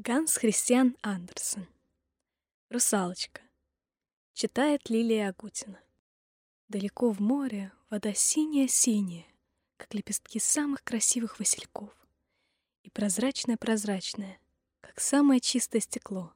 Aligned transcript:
Ганс 0.00 0.36
Христиан 0.36 0.96
Андерсен. 1.02 1.66
Русалочка. 2.70 3.40
Читает 4.32 4.88
Лилия 4.90 5.30
Агутина. 5.30 5.80
Далеко 6.68 7.10
в 7.10 7.18
море 7.18 7.72
вода 7.90 8.14
синяя-синяя, 8.14 9.26
как 9.76 9.92
лепестки 9.94 10.38
самых 10.38 10.84
красивых 10.84 11.40
васильков, 11.40 11.90
и 12.84 12.90
прозрачная-прозрачная, 12.90 14.38
как 14.82 15.00
самое 15.00 15.40
чистое 15.40 15.80
стекло, 15.80 16.32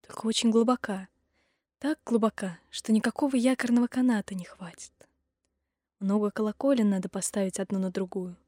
только 0.00 0.24
очень 0.24 0.50
глубока, 0.50 1.08
так 1.80 1.98
глубока, 2.06 2.58
что 2.70 2.92
никакого 2.92 3.36
якорного 3.36 3.88
каната 3.88 4.34
не 4.34 4.46
хватит. 4.46 4.94
Много 6.00 6.30
колоколен 6.30 6.88
надо 6.88 7.10
поставить 7.10 7.60
одну 7.60 7.80
на 7.80 7.90
другую, 7.90 8.38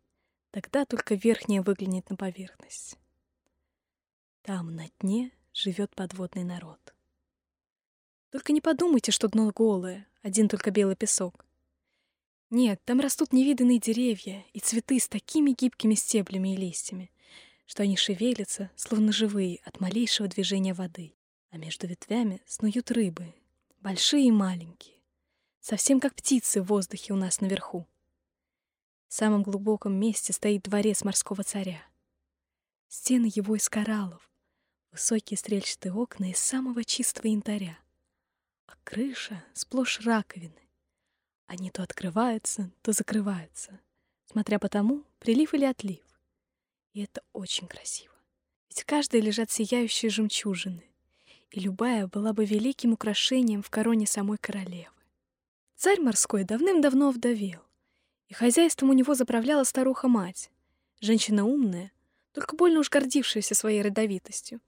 тогда 0.50 0.86
только 0.86 1.14
верхняя 1.14 1.60
выглянет 1.60 2.08
на 2.08 2.16
поверхность. 2.16 2.99
Там, 4.52 4.74
на 4.74 4.90
дне, 4.98 5.30
живет 5.52 5.94
подводный 5.94 6.42
народ. 6.42 6.80
Только 8.32 8.52
не 8.52 8.60
подумайте, 8.60 9.12
что 9.12 9.28
дно 9.28 9.52
голое, 9.54 10.08
один 10.22 10.48
только 10.48 10.72
белый 10.72 10.96
песок. 10.96 11.46
Нет, 12.50 12.80
там 12.84 12.98
растут 12.98 13.32
невиданные 13.32 13.78
деревья 13.78 14.44
и 14.52 14.58
цветы 14.58 14.98
с 14.98 15.06
такими 15.06 15.52
гибкими 15.52 15.94
стеблями 15.94 16.52
и 16.52 16.56
листьями, 16.56 17.12
что 17.64 17.84
они 17.84 17.96
шевелятся, 17.96 18.72
словно 18.74 19.12
живые, 19.12 19.60
от 19.64 19.78
малейшего 19.78 20.26
движения 20.26 20.74
воды. 20.74 21.14
А 21.50 21.56
между 21.56 21.86
ветвями 21.86 22.42
снуют 22.44 22.90
рыбы, 22.90 23.32
большие 23.78 24.26
и 24.26 24.32
маленькие, 24.32 24.96
совсем 25.60 26.00
как 26.00 26.16
птицы 26.16 26.60
в 26.60 26.66
воздухе 26.66 27.12
у 27.12 27.16
нас 27.16 27.40
наверху. 27.40 27.86
В 29.06 29.14
самом 29.14 29.44
глубоком 29.44 29.92
месте 29.92 30.32
стоит 30.32 30.64
дворец 30.64 31.04
морского 31.04 31.44
царя. 31.44 31.84
Стены 32.88 33.30
его 33.32 33.54
из 33.54 33.68
кораллов, 33.68 34.29
Высокие 34.92 35.38
стрельчатые 35.38 35.92
окна 35.92 36.30
из 36.30 36.38
самого 36.38 36.82
чистого 36.82 37.28
янтаря, 37.28 37.78
а 38.66 38.72
крыша 38.82 39.44
сплошь 39.54 40.00
раковины. 40.00 40.68
Они 41.46 41.70
то 41.70 41.84
открываются, 41.84 42.70
то 42.82 42.92
закрываются, 42.92 43.78
смотря 44.26 44.58
по 44.58 44.68
тому, 44.68 45.04
прилив 45.20 45.54
или 45.54 45.64
отлив. 45.64 46.04
И 46.92 47.02
это 47.02 47.22
очень 47.32 47.68
красиво. 47.68 48.14
Ведь 48.68 48.82
в 48.82 48.86
каждой 48.86 49.20
лежат 49.20 49.50
сияющие 49.50 50.10
жемчужины, 50.10 50.84
и 51.50 51.60
любая 51.60 52.08
была 52.08 52.32
бы 52.32 52.44
великим 52.44 52.92
украшением 52.92 53.62
в 53.62 53.70
короне 53.70 54.06
самой 54.06 54.38
королевы. 54.38 54.90
Царь 55.76 56.00
морской 56.00 56.44
давным-давно 56.44 57.12
вдовел, 57.12 57.60
и 58.26 58.34
хозяйством 58.34 58.90
у 58.90 58.92
него 58.92 59.14
заправляла 59.14 59.62
старуха-мать, 59.62 60.50
женщина 61.00 61.44
умная, 61.44 61.92
только 62.32 62.56
больно 62.56 62.80
уж 62.80 62.90
гордившаяся 62.90 63.54
своей 63.54 63.82
родовитостью, 63.82 64.60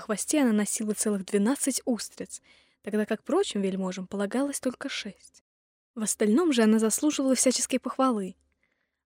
на 0.00 0.04
хвосте 0.04 0.40
она 0.40 0.52
носила 0.52 0.94
целых 0.94 1.26
двенадцать 1.26 1.82
устриц, 1.84 2.40
тогда 2.80 3.04
как 3.04 3.22
прочим 3.22 3.60
вельможам 3.60 4.06
полагалось 4.06 4.58
только 4.58 4.88
шесть. 4.88 5.44
В 5.94 6.02
остальном 6.02 6.54
же 6.54 6.62
она 6.62 6.78
заслуживала 6.78 7.34
всяческой 7.34 7.78
похвалы, 7.78 8.34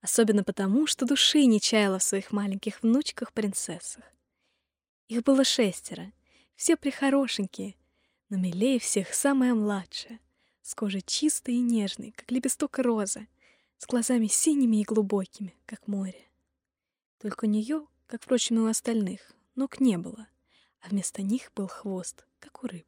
особенно 0.00 0.44
потому, 0.44 0.86
что 0.86 1.04
души 1.04 1.46
не 1.46 1.60
чаяла 1.60 1.98
в 1.98 2.04
своих 2.04 2.30
маленьких 2.30 2.80
внучках-принцессах. 2.80 4.04
Их 5.08 5.24
было 5.24 5.42
шестеро, 5.42 6.12
все 6.54 6.76
прихорошенькие, 6.76 7.74
но 8.28 8.36
милее 8.36 8.78
всех 8.78 9.14
самая 9.14 9.52
младшая, 9.52 10.20
с 10.62 10.76
кожей 10.76 11.02
чистой 11.02 11.54
и 11.56 11.60
нежной, 11.60 12.12
как 12.12 12.30
лепесток 12.30 12.78
розы, 12.78 13.26
с 13.78 13.86
глазами 13.88 14.28
синими 14.28 14.76
и 14.76 14.84
глубокими, 14.84 15.56
как 15.66 15.88
море. 15.88 16.28
Только 17.20 17.46
у 17.46 17.48
нее, 17.48 17.84
как, 18.06 18.22
впрочем, 18.22 18.58
и 18.58 18.60
у 18.60 18.66
остальных, 18.66 19.32
ног 19.56 19.80
не 19.80 19.98
было 19.98 20.28
а 20.84 20.90
вместо 20.90 21.22
них 21.22 21.50
был 21.54 21.66
хвост, 21.66 22.26
как 22.40 22.62
у 22.62 22.66
рыб. 22.66 22.86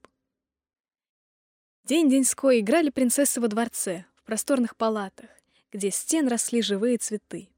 День-деньской 1.85 2.61
играли 2.61 2.91
принцессы 2.91 3.41
во 3.41 3.49
дворце, 3.49 4.05
в 4.17 4.23
просторных 4.25 4.77
палатах, 4.77 5.31
где 5.73 5.91
стен 5.91 6.29
росли 6.29 6.61
живые 6.61 6.99
цветы. 6.99 7.49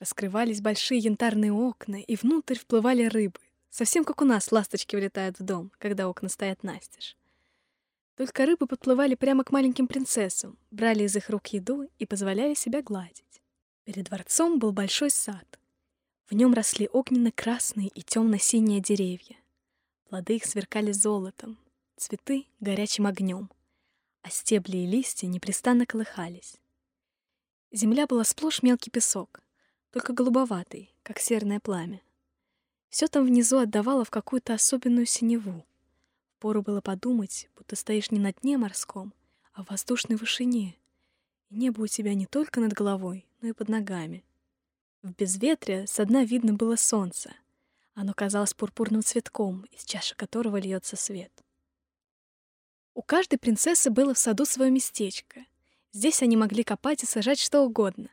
Раскрывались 0.00 0.60
большие 0.60 0.98
янтарные 0.98 1.52
окна, 1.52 1.96
и 1.96 2.16
внутрь 2.16 2.58
вплывали 2.58 3.04
рыбы, 3.04 3.38
совсем 3.70 4.04
как 4.04 4.22
у 4.22 4.24
нас 4.24 4.50
ласточки 4.50 4.96
влетают 4.96 5.38
в 5.38 5.44
дом, 5.44 5.70
когда 5.78 6.08
окна 6.08 6.28
стоят 6.28 6.62
настежь. 6.62 7.16
Только 8.16 8.46
рыбы 8.46 8.66
подплывали 8.66 9.14
прямо 9.14 9.44
к 9.44 9.52
маленьким 9.52 9.86
принцессам, 9.86 10.58
брали 10.70 11.04
из 11.04 11.14
их 11.14 11.30
рук 11.30 11.48
еду 11.48 11.88
и 11.98 12.06
позволяли 12.06 12.54
себя 12.54 12.82
гладить. 12.82 13.42
Перед 13.84 14.06
дворцом 14.06 14.58
был 14.58 14.72
большой 14.72 15.10
сад. 15.10 15.60
В 16.26 16.34
нем 16.34 16.54
росли 16.54 16.88
огненно-красные 16.92 17.88
и 17.88 18.02
темно-синие 18.02 18.80
деревья. 18.80 19.36
Плоды 20.14 20.36
их 20.36 20.44
сверкали 20.44 20.92
золотом, 20.92 21.58
цветы— 21.96 22.46
горячим 22.60 23.08
огнем, 23.08 23.50
а 24.22 24.30
стебли 24.30 24.76
и 24.76 24.86
листья 24.86 25.26
непрестанно 25.26 25.86
колыхались. 25.86 26.60
Земля 27.72 28.06
была 28.06 28.22
сплошь 28.22 28.62
мелкий 28.62 28.92
песок, 28.92 29.40
только 29.90 30.12
голубоватый, 30.12 30.94
как 31.02 31.18
серное 31.18 31.58
пламя. 31.58 32.00
Все 32.90 33.08
там 33.08 33.26
внизу 33.26 33.58
отдавало 33.58 34.04
в 34.04 34.10
какую-то 34.10 34.54
особенную 34.54 35.06
синеву. 35.06 35.66
Пору 36.38 36.62
было 36.62 36.80
подумать, 36.80 37.50
будто 37.56 37.74
стоишь 37.74 38.12
не 38.12 38.20
на 38.20 38.32
дне 38.34 38.56
морском, 38.56 39.12
а 39.52 39.64
в 39.64 39.70
воздушной 39.70 40.16
вышине, 40.16 40.76
и 41.50 41.56
небо 41.56 41.80
у 41.80 41.86
тебя 41.88 42.14
не 42.14 42.26
только 42.26 42.60
над 42.60 42.72
головой, 42.72 43.26
но 43.40 43.48
и 43.48 43.52
под 43.52 43.68
ногами. 43.68 44.22
В 45.02 45.10
безветрие 45.10 45.88
со 45.88 46.04
дна 46.04 46.22
видно 46.22 46.52
было 46.52 46.76
солнце, 46.76 47.34
оно 47.94 48.12
казалось 48.12 48.54
пурпурным 48.54 49.02
цветком, 49.02 49.62
из 49.70 49.84
чаши 49.84 50.14
которого 50.16 50.56
льется 50.56 50.96
свет. 50.96 51.32
У 52.94 53.02
каждой 53.02 53.38
принцессы 53.38 53.90
было 53.90 54.14
в 54.14 54.18
саду 54.18 54.44
свое 54.44 54.70
местечко. 54.70 55.44
Здесь 55.92 56.22
они 56.22 56.36
могли 56.36 56.64
копать 56.64 57.02
и 57.02 57.06
сажать 57.06 57.40
что 57.40 57.62
угодно. 57.62 58.08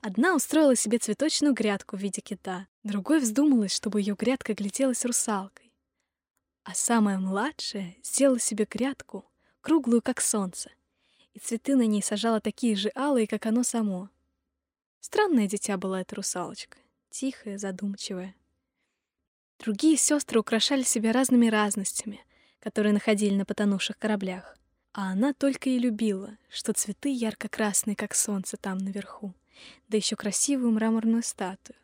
Одна 0.00 0.34
устроила 0.34 0.76
себе 0.76 0.98
цветочную 0.98 1.54
грядку 1.54 1.96
в 1.96 2.00
виде 2.00 2.20
кита, 2.20 2.68
другой 2.84 3.20
вздумалась, 3.20 3.72
чтобы 3.74 4.00
ее 4.00 4.14
грядка 4.14 4.54
гляделась 4.54 5.04
русалкой. 5.04 5.72
А 6.62 6.74
самая 6.74 7.18
младшая 7.18 7.96
сделала 8.02 8.38
себе 8.38 8.66
грядку, 8.70 9.24
круглую, 9.60 10.02
как 10.02 10.20
солнце, 10.20 10.70
и 11.32 11.38
цветы 11.38 11.74
на 11.76 11.86
ней 11.86 12.02
сажала 12.02 12.40
такие 12.40 12.76
же 12.76 12.92
алые, 12.94 13.26
как 13.26 13.46
оно 13.46 13.62
само. 13.62 14.10
Странное 15.00 15.48
дитя 15.48 15.76
была 15.76 16.02
эта 16.02 16.16
русалочка, 16.16 16.78
тихая, 17.10 17.58
задумчивая. 17.58 18.34
Другие 19.58 19.96
сестры 19.96 20.38
украшали 20.38 20.82
себя 20.82 21.12
разными 21.12 21.48
разностями, 21.48 22.24
которые 22.60 22.92
находили 22.92 23.34
на 23.34 23.44
потонувших 23.44 23.98
кораблях. 23.98 24.56
А 24.92 25.10
она 25.10 25.32
только 25.32 25.68
и 25.68 25.78
любила, 25.78 26.36
что 26.48 26.72
цветы 26.72 27.08
ярко-красные, 27.08 27.96
как 27.96 28.14
солнце 28.14 28.56
там 28.56 28.78
наверху, 28.78 29.34
да 29.88 29.96
еще 29.96 30.14
красивую 30.14 30.70
мраморную 30.72 31.24
статую. 31.24 31.76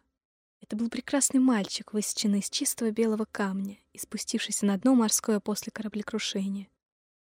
Это 0.61 0.77
был 0.77 0.89
прекрасный 0.89 1.41
мальчик, 1.41 1.93
высеченный 1.93 2.39
из 2.39 2.49
чистого 2.49 2.91
белого 2.91 3.27
камня 3.31 3.77
и 3.93 3.99
спустившийся 3.99 4.67
на 4.67 4.79
дно 4.79 4.95
морское 4.95 5.41
после 5.41 5.73
кораблекрушения. 5.73 6.69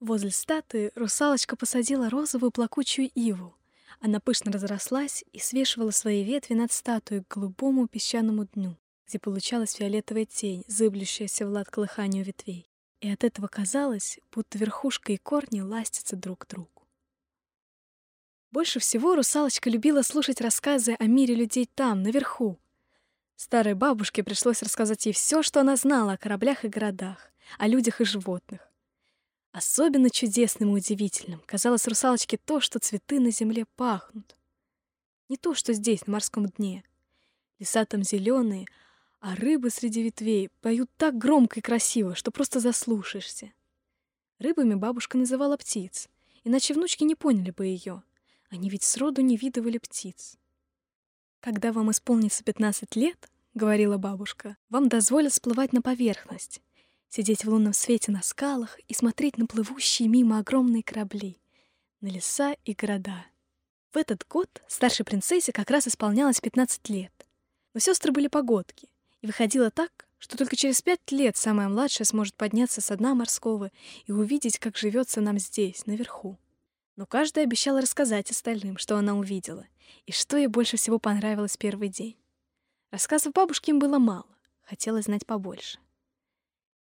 Возле 0.01 0.33
статуи 0.33 0.91
русалочка 0.97 1.57
посадила 1.57 2.11
розовую 2.11 2.51
плакучую 2.51 3.09
иву. 3.15 3.57
Она 4.01 4.19
пышно 4.19 4.51
разрослась 4.51 5.25
и 5.33 5.39
свешивала 5.39 5.93
свои 5.93 6.25
ветви 6.25 6.55
над 6.55 6.73
статуей 6.73 7.23
к 7.23 7.35
голубому 7.35 7.87
песчаному 7.87 8.47
дну 8.47 8.77
где 9.13 9.19
получалась 9.19 9.75
фиолетовая 9.75 10.25
тень, 10.25 10.65
зыблющаяся 10.69 11.47
в 11.47 11.51
лад 11.51 11.69
колыханию 11.69 12.25
ветвей. 12.25 12.67
И 13.03 13.11
от 13.11 13.25
этого 13.25 13.47
казалось, 13.47 14.19
будто 14.33 14.57
верхушка 14.57 15.13
и 15.13 15.19
корни 15.19 15.61
ластятся 15.61 16.17
друг 16.17 16.47
к 16.47 16.49
другу. 16.49 16.89
Больше 18.53 18.81
всего 18.81 19.15
русалочка 19.15 19.69
любила 19.69 20.01
слушать 20.01 20.41
рассказы 20.41 20.97
о 20.99 21.05
мире 21.05 21.35
людей 21.35 21.69
там, 21.75 22.03
наверху. 22.03 22.59
Старой 23.37 23.75
бабушке 23.75 24.25
пришлось 24.25 24.63
рассказать 24.63 25.05
ей 25.05 25.13
все, 25.13 25.43
что 25.43 25.61
она 25.61 25.77
знала 25.77 26.13
о 26.13 26.17
кораблях 26.17 26.65
и 26.65 26.69
городах, 26.69 27.31
о 27.59 27.69
людях 27.69 28.01
и 28.01 28.05
животных. 28.05 28.67
Особенно 29.51 30.09
чудесным 30.09 30.71
и 30.71 30.79
удивительным 30.79 31.43
казалось 31.45 31.87
русалочке 31.87 32.39
то, 32.39 32.61
что 32.61 32.79
цветы 32.79 33.21
на 33.21 33.31
земле 33.31 33.67
пахнут. 33.77 34.39
Не 35.29 35.37
то, 35.37 35.53
что 35.53 35.75
здесь, 35.75 36.07
на 36.07 36.15
морском 36.15 36.47
дне. 36.47 36.83
Леса 37.59 37.85
там 37.85 38.03
зеленые, 38.03 38.67
а 39.23 39.37
рыбы 39.37 39.71
среди 39.71 40.03
ветвей 40.03 40.51
поют 40.63 40.91
так 40.97 41.17
громко 41.17 41.61
и 41.61 41.63
красиво, 41.63 42.17
что 42.17 42.33
просто 42.33 42.59
заслушаешься. 42.59 43.53
Рыбами 44.41 44.75
бабушка 44.75 45.17
называла 45.17 45.57
птиц, 45.57 46.09
иначе 46.43 46.75
внучки 46.75 47.05
не 47.05 47.15
поняли 47.15 47.53
бы 47.53 47.67
ее. 47.67 48.03
Они 48.51 48.69
ведь 48.69 48.83
сроду 48.83 49.23
не 49.23 49.37
видывали 49.37 49.79
птиц. 49.79 50.37
«Когда 51.39 51.73
вам 51.73 51.93
исполнится 51.93 52.43
15 52.43 52.97
лет,— 52.97 53.31
говорила 53.55 53.97
бабушка,— 53.97 54.57
вам 54.71 54.89
дозволят 54.89 55.33
всплывать 55.33 55.73
на 55.73 55.83
поверхность, 55.83 56.61
сидеть 57.09 57.45
в 57.45 57.49
лунном 57.49 57.75
свете 57.75 58.11
на 58.11 58.23
скалах 58.23 58.81
и 58.89 58.95
смотреть 58.95 59.39
на 59.39 59.47
плывущие 59.47 60.09
мимо 60.09 60.41
огромные 60.41 60.83
корабли, 60.83 61.41
на 62.01 62.09
леса 62.09 62.57
и 62.65 62.75
города. 62.75 63.25
В 63.93 63.97
этот 63.99 64.27
год 64.29 64.63
старшей 64.67 65.05
принцессе 65.05 65.53
как 65.53 65.71
раз 65.71 65.87
исполнялось 65.87 66.41
15 66.41 66.89
лет. 66.89 67.13
Но 67.73 67.81
сестры 67.81 68.11
были 68.11 68.27
погодки, 68.27 68.89
и 69.23 69.27
выходило 69.27 69.71
так, 69.71 70.07
что 70.19 70.37
только 70.37 70.57
через 70.57 70.83
пять 70.83 71.11
лет 71.11 71.37
самая 71.37 71.69
младшая 71.69 72.07
сможет 72.07 72.35
подняться 72.35 72.81
с 72.81 72.97
дна 72.97 73.15
морского 73.15 73.71
и 74.07 74.13
увидеть, 74.13 74.59
как 74.59 74.77
живется 74.77 75.21
нам 75.21 75.39
здесь, 75.39 75.87
наверху. 75.87 76.39
Но 76.97 77.07
каждая 77.07 77.45
обещала 77.45 77.81
рассказать 77.81 78.31
остальным, 78.31 78.77
что 78.77 78.97
она 78.97 79.15
увидела, 79.15 79.67
и 80.07 80.13
что 80.13 80.37
ей 80.37 80.49
больше 80.49 80.77
всего 80.77 80.99
понравилось 80.99 81.57
первый 81.57 81.89
день. 81.89 82.17
Рассказов 82.91 83.33
бабушки 83.33 83.71
им 83.71 83.79
было 83.79 83.99
мало, 83.99 84.27
хотелось 84.63 85.07
знать 85.07 85.25
побольше. 85.25 85.79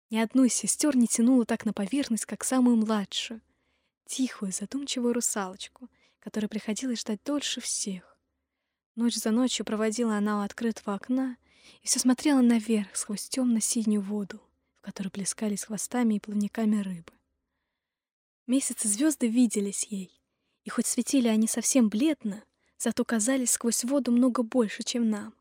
Ни 0.09 0.17
одну 0.17 0.43
из 0.43 0.53
сестер 0.53 0.95
не 0.97 1.07
тянуло 1.07 1.45
так 1.45 1.65
на 1.65 1.73
поверхность, 1.73 2.25
как 2.25 2.43
самую 2.43 2.75
младшую, 2.75 3.41
тихую, 4.05 4.51
задумчивую 4.51 5.13
русалочку, 5.13 5.89
которой 6.19 6.47
приходилось 6.47 7.01
ждать 7.01 7.23
дольше 7.23 7.61
всех. 7.61 8.17
Ночь 8.95 9.15
за 9.15 9.31
ночью 9.31 9.65
проводила 9.65 10.15
она 10.15 10.39
у 10.39 10.43
открытого 10.43 10.95
окна 10.95 11.37
и 11.81 11.87
все 11.87 11.99
смотрела 11.99 12.41
наверх 12.41 12.95
сквозь 12.95 13.27
темно-синюю 13.29 14.01
воду, 14.01 14.41
в 14.75 14.81
которой 14.81 15.09
плескались 15.09 15.65
хвостами 15.65 16.15
и 16.15 16.19
плавниками 16.19 16.81
рыбы. 16.81 17.11
Месяцы 18.47 18.87
звезды 18.87 19.27
виделись 19.27 19.85
ей, 19.85 20.21
и 20.63 20.69
хоть 20.69 20.85
светили 20.85 21.27
они 21.27 21.47
совсем 21.47 21.89
бледно, 21.89 22.43
зато 22.77 23.03
казались 23.03 23.51
сквозь 23.51 23.83
воду 23.83 24.11
много 24.11 24.43
больше, 24.43 24.83
чем 24.83 25.09
нам. 25.09 25.33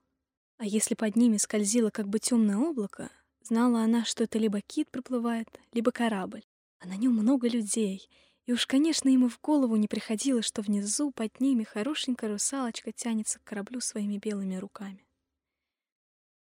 А 0.56 0.66
если 0.66 0.94
под 0.94 1.16
ними 1.16 1.36
скользило 1.36 1.90
как 1.90 2.08
бы 2.08 2.18
темное 2.18 2.56
облако, 2.56 3.10
знала 3.42 3.80
она, 3.80 4.04
что 4.04 4.24
это 4.24 4.38
либо 4.38 4.60
кит 4.60 4.90
проплывает, 4.90 5.48
либо 5.72 5.90
корабль, 5.90 6.44
а 6.78 6.86
на 6.86 6.96
нем 6.96 7.12
много 7.12 7.48
людей, 7.48 8.08
и 8.46 8.52
уж, 8.52 8.66
конечно, 8.66 9.08
ему 9.08 9.28
в 9.28 9.40
голову 9.40 9.76
не 9.76 9.88
приходило, 9.88 10.42
что 10.42 10.60
внизу 10.60 11.10
под 11.10 11.40
ними 11.40 11.64
хорошенькая 11.64 12.30
русалочка 12.30 12.92
тянется 12.92 13.38
к 13.38 13.44
кораблю 13.44 13.80
своими 13.80 14.18
белыми 14.18 14.56
руками. 14.56 15.03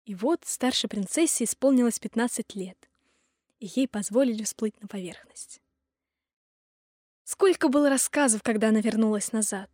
И 0.10 0.16
вот 0.16 0.42
старшей 0.44 0.88
принцессе 0.88 1.44
исполнилось 1.44 2.00
15 2.00 2.56
лет, 2.56 2.90
и 3.60 3.68
ей 3.76 3.88
позволили 3.88 4.42
всплыть 4.42 4.74
на 4.82 4.88
поверхность. 4.88 5.62
Сколько 7.26 7.68
было 7.68 7.92
рассказов, 7.92 8.42
когда 8.42 8.70
она 8.70 8.82
вернулась 8.82 9.34
назад. 9.34 9.70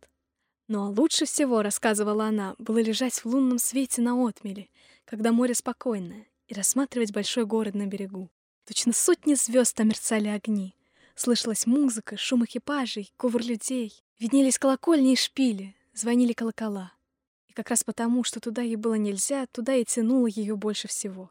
Ну 0.68 0.84
а 0.84 0.90
лучше 0.90 1.24
всего, 1.24 1.62
рассказывала 1.62 2.26
она, 2.26 2.54
было 2.58 2.82
лежать 2.82 3.14
в 3.14 3.24
лунном 3.24 3.58
свете 3.58 4.02
на 4.02 4.28
отмеле, 4.28 4.68
когда 5.06 5.32
море 5.32 5.54
спокойное, 5.54 6.26
и 6.48 6.52
рассматривать 6.52 7.14
большой 7.14 7.46
город 7.46 7.74
на 7.74 7.86
берегу. 7.86 8.30
Точно 8.66 8.92
сотни 8.92 9.32
звезд 9.32 9.74
там 9.74 9.88
мерцали 9.88 10.28
огни. 10.28 10.74
Слышалась 11.14 11.64
музыка, 11.64 12.18
шум 12.18 12.44
экипажей, 12.44 13.10
ковр 13.16 13.42
людей. 13.42 14.04
Виднелись 14.18 14.58
колокольни 14.58 15.14
и 15.14 15.16
шпили, 15.16 15.74
звонили 15.94 16.34
колокола. 16.34 16.92
Как 17.56 17.70
раз 17.70 17.82
потому, 17.82 18.22
что 18.22 18.38
туда 18.38 18.60
ей 18.60 18.76
было 18.76 18.96
нельзя, 18.96 19.46
туда 19.46 19.74
и 19.74 19.84
тянуло 19.86 20.26
ее 20.26 20.56
больше 20.56 20.88
всего. 20.88 21.30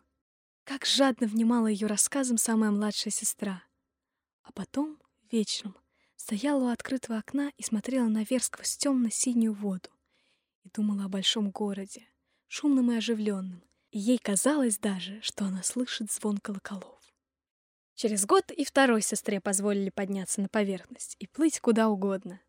Как 0.63 0.83
жадно 0.83 1.27
внимала 1.27 1.67
ее 1.67 1.85
рассказам 1.85 2.39
самая 2.39 2.71
младшая 2.71 3.11
сестра. 3.11 3.61
А 4.41 4.51
потом, 4.51 4.99
вечером, 5.31 5.77
стояла 6.15 6.63
у 6.63 6.67
открытого 6.69 7.19
окна 7.19 7.51
и 7.57 7.61
смотрела 7.61 8.07
наверх 8.07 8.43
сквозь 8.43 8.75
темно-синюю 8.75 9.53
воду 9.53 9.91
и 10.63 10.69
думала 10.69 11.05
о 11.05 11.09
большом 11.09 11.51
городе, 11.51 12.09
шумном 12.47 12.91
и 12.91 12.95
оживленном, 12.95 13.61
и 13.91 13.99
ей 13.99 14.17
казалось 14.17 14.79
даже, 14.79 15.21
что 15.21 15.45
она 15.45 15.61
слышит 15.61 16.11
звон 16.11 16.39
колоколов. 16.39 17.03
Через 17.93 18.25
год 18.25 18.49
и 18.49 18.65
второй 18.65 19.03
сестре 19.03 19.39
позволили 19.39 19.91
подняться 19.91 20.41
на 20.41 20.49
поверхность 20.49 21.17
и 21.19 21.27
плыть 21.27 21.59
куда 21.59 21.87
угодно. 21.87 22.41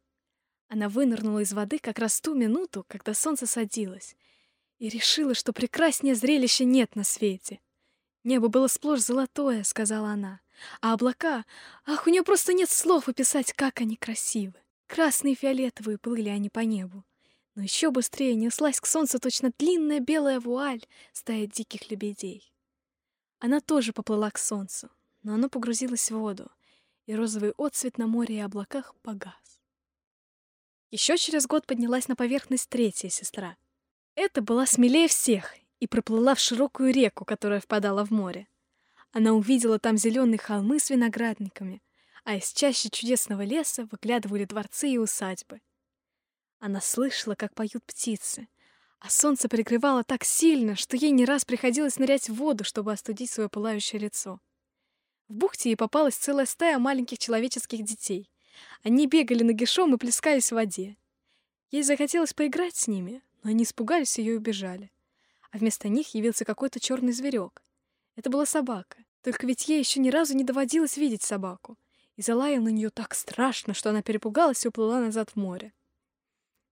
Она 0.68 0.88
вынырнула 0.88 1.40
из 1.40 1.52
воды 1.52 1.78
как 1.78 1.98
раз 1.98 2.18
в 2.18 2.22
ту 2.22 2.34
минуту, 2.34 2.84
когда 2.88 3.14
солнце 3.14 3.46
садилось, 3.46 4.16
и 4.78 4.88
решила, 4.88 5.34
что 5.34 5.52
прекраснее 5.52 6.14
зрелища 6.14 6.64
нет 6.64 6.96
на 6.96 7.04
свете. 7.04 7.60
Небо 8.24 8.48
было 8.48 8.66
сплошь 8.66 9.00
золотое, 9.00 9.62
сказала 9.62 10.08
она. 10.08 10.40
А 10.80 10.94
облака... 10.94 11.44
Ах, 11.84 12.06
у 12.06 12.10
нее 12.10 12.24
просто 12.24 12.52
нет 12.52 12.70
слов 12.70 13.08
описать, 13.08 13.52
как 13.52 13.80
они 13.80 13.96
красивы. 13.96 14.54
Красные 14.86 15.34
и 15.34 15.36
фиолетовые 15.36 15.98
плыли 15.98 16.28
они 16.28 16.50
по 16.50 16.60
небу. 16.60 17.04
Но 17.54 17.62
еще 17.62 17.90
быстрее 17.90 18.34
неслась 18.34 18.80
к 18.80 18.86
солнцу 18.86 19.18
точно 19.20 19.52
длинная 19.56 20.00
белая 20.00 20.40
вуаль 20.40 20.84
стая 21.12 21.46
диких 21.46 21.90
лебедей. 21.90 22.52
Она 23.38 23.60
тоже 23.60 23.92
поплыла 23.92 24.30
к 24.30 24.38
солнцу, 24.38 24.90
но 25.22 25.34
оно 25.34 25.48
погрузилось 25.48 26.10
в 26.10 26.18
воду, 26.18 26.50
и 27.06 27.14
розовый 27.14 27.52
отцвет 27.56 27.98
на 27.98 28.06
море 28.06 28.36
и 28.36 28.40
облаках 28.40 28.94
погас. 29.02 29.55
Еще 30.90 31.16
через 31.16 31.46
год 31.46 31.66
поднялась 31.66 32.08
на 32.08 32.16
поверхность 32.16 32.68
третья 32.68 33.08
сестра. 33.08 33.56
Это 34.14 34.40
была 34.40 34.66
смелее 34.66 35.08
всех 35.08 35.54
и 35.80 35.86
проплыла 35.86 36.34
в 36.34 36.40
широкую 36.40 36.92
реку, 36.92 37.24
которая 37.24 37.60
впадала 37.60 38.04
в 38.04 38.10
море. 38.10 38.46
Она 39.12 39.32
увидела 39.32 39.78
там 39.78 39.96
зеленые 39.96 40.38
холмы 40.38 40.78
с 40.78 40.90
виноградниками, 40.90 41.82
а 42.24 42.36
из 42.36 42.52
чащи 42.52 42.90
чудесного 42.90 43.42
леса 43.42 43.88
выглядывали 43.90 44.44
дворцы 44.44 44.90
и 44.90 44.98
усадьбы. 44.98 45.60
Она 46.58 46.80
слышала, 46.80 47.34
как 47.34 47.54
поют 47.54 47.84
птицы, 47.84 48.48
а 48.98 49.10
солнце 49.10 49.48
пригревало 49.48 50.04
так 50.04 50.24
сильно, 50.24 50.76
что 50.76 50.96
ей 50.96 51.10
не 51.10 51.24
раз 51.24 51.44
приходилось 51.44 51.98
нырять 51.98 52.28
в 52.28 52.34
воду, 52.34 52.64
чтобы 52.64 52.92
остудить 52.92 53.30
свое 53.30 53.48
пылающее 53.48 54.00
лицо. 54.00 54.40
В 55.28 55.34
бухте 55.34 55.70
ей 55.70 55.76
попалась 55.76 56.16
целая 56.16 56.46
стая 56.46 56.78
маленьких 56.78 57.18
человеческих 57.18 57.84
детей. 57.84 58.30
Они 58.82 59.06
бегали 59.06 59.42
нагишом 59.42 59.94
и 59.94 59.98
плескались 59.98 60.50
в 60.50 60.54
воде. 60.54 60.96
Ей 61.70 61.82
захотелось 61.82 62.32
поиграть 62.32 62.76
с 62.76 62.88
ними, 62.88 63.22
но 63.42 63.50
они 63.50 63.64
испугались 63.64 64.18
ее 64.18 64.34
и 64.34 64.36
убежали. 64.36 64.92
А 65.50 65.58
вместо 65.58 65.88
них 65.88 66.14
явился 66.14 66.44
какой-то 66.44 66.80
черный 66.80 67.12
зверек. 67.12 67.62
Это 68.14 68.30
была 68.30 68.46
собака. 68.46 68.98
Только 69.22 69.46
ведь 69.46 69.68
ей 69.68 69.80
еще 69.80 70.00
ни 70.00 70.10
разу 70.10 70.36
не 70.36 70.44
доводилось 70.44 70.96
видеть 70.96 71.22
собаку. 71.22 71.76
И 72.16 72.22
залаял 72.22 72.62
на 72.62 72.68
нее 72.68 72.90
так 72.90 73.14
страшно, 73.14 73.74
что 73.74 73.90
она 73.90 74.02
перепугалась 74.02 74.64
и 74.64 74.68
уплыла 74.68 75.00
назад 75.00 75.30
в 75.30 75.36
море. 75.36 75.72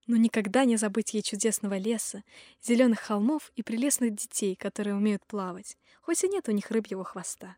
Но 0.07 0.17
никогда 0.17 0.65
не 0.65 0.77
забыть 0.77 1.13
ей 1.13 1.23
чудесного 1.23 1.77
леса, 1.77 2.23
зеленых 2.61 2.99
холмов 2.99 3.51
и 3.55 3.63
прелестных 3.63 4.15
детей, 4.15 4.55
которые 4.55 4.95
умеют 4.95 5.25
плавать, 5.25 5.77
хоть 6.01 6.23
и 6.23 6.27
нет 6.27 6.47
у 6.47 6.51
них 6.51 6.69
рыбьего 6.69 7.03
хвоста. 7.03 7.57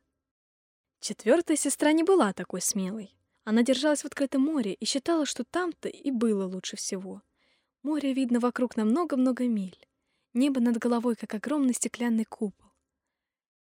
Четвертая 1.00 1.58
сестра 1.58 1.92
не 1.92 2.04
была 2.04 2.34
такой 2.34 2.62
смелой. 2.62 3.17
Она 3.48 3.64
держалась 3.64 4.02
в 4.02 4.06
открытом 4.06 4.42
море 4.42 4.74
и 4.74 4.84
считала, 4.84 5.26
что 5.26 5.46
там-то 5.46 5.88
и 5.88 6.12
было 6.12 6.46
лучше 6.46 6.76
всего. 6.76 7.22
Море 7.82 8.12
видно 8.14 8.42
вокруг 8.42 8.76
на 8.76 8.84
много-много 8.84 9.48
миль. 9.48 9.88
Небо 10.34 10.60
над 10.60 10.76
головой, 10.76 11.16
как 11.16 11.34
огромный 11.34 11.74
стеклянный 11.74 12.26
купол. 12.26 12.74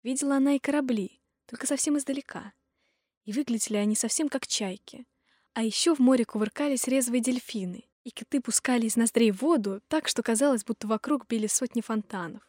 Видела 0.02 0.38
она 0.38 0.56
и 0.56 0.60
корабли, 0.60 1.22
только 1.46 1.68
совсем 1.68 2.00
издалека. 2.00 2.54
И 3.26 3.32
выглядели 3.32 3.78
они 3.78 3.96
совсем 3.96 4.28
как 4.28 4.48
чайки. 4.48 5.06
А 5.54 5.62
еще 5.62 5.94
в 5.94 6.00
море 6.00 6.26
кувыркались 6.26 6.88
резвые 6.88 7.22
дельфины, 7.22 7.88
и 8.04 8.10
киты 8.10 8.42
пускали 8.42 8.88
из 8.88 8.96
ноздрей 8.96 9.30
воду 9.30 9.84
так, 9.88 10.08
что 10.08 10.24
казалось, 10.24 10.64
будто 10.64 10.88
вокруг 10.88 11.28
били 11.28 11.46
сотни 11.46 11.82
фонтанов. 11.82 12.42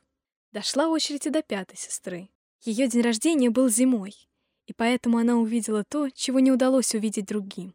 Дошла 0.52 0.88
очередь 0.88 1.26
и 1.26 1.31
до 1.31 1.43
пятой 1.43 1.76
сестры. 1.76 2.31
Ее 2.62 2.88
день 2.88 3.02
рождения 3.02 3.50
был 3.50 3.69
зимой, 3.69 4.26
и 4.66 4.73
поэтому 4.73 5.18
она 5.18 5.37
увидела 5.37 5.85
то, 5.85 6.11
чего 6.11 6.40
не 6.40 6.52
удалось 6.52 6.94
увидеть 6.94 7.26
другим. 7.26 7.75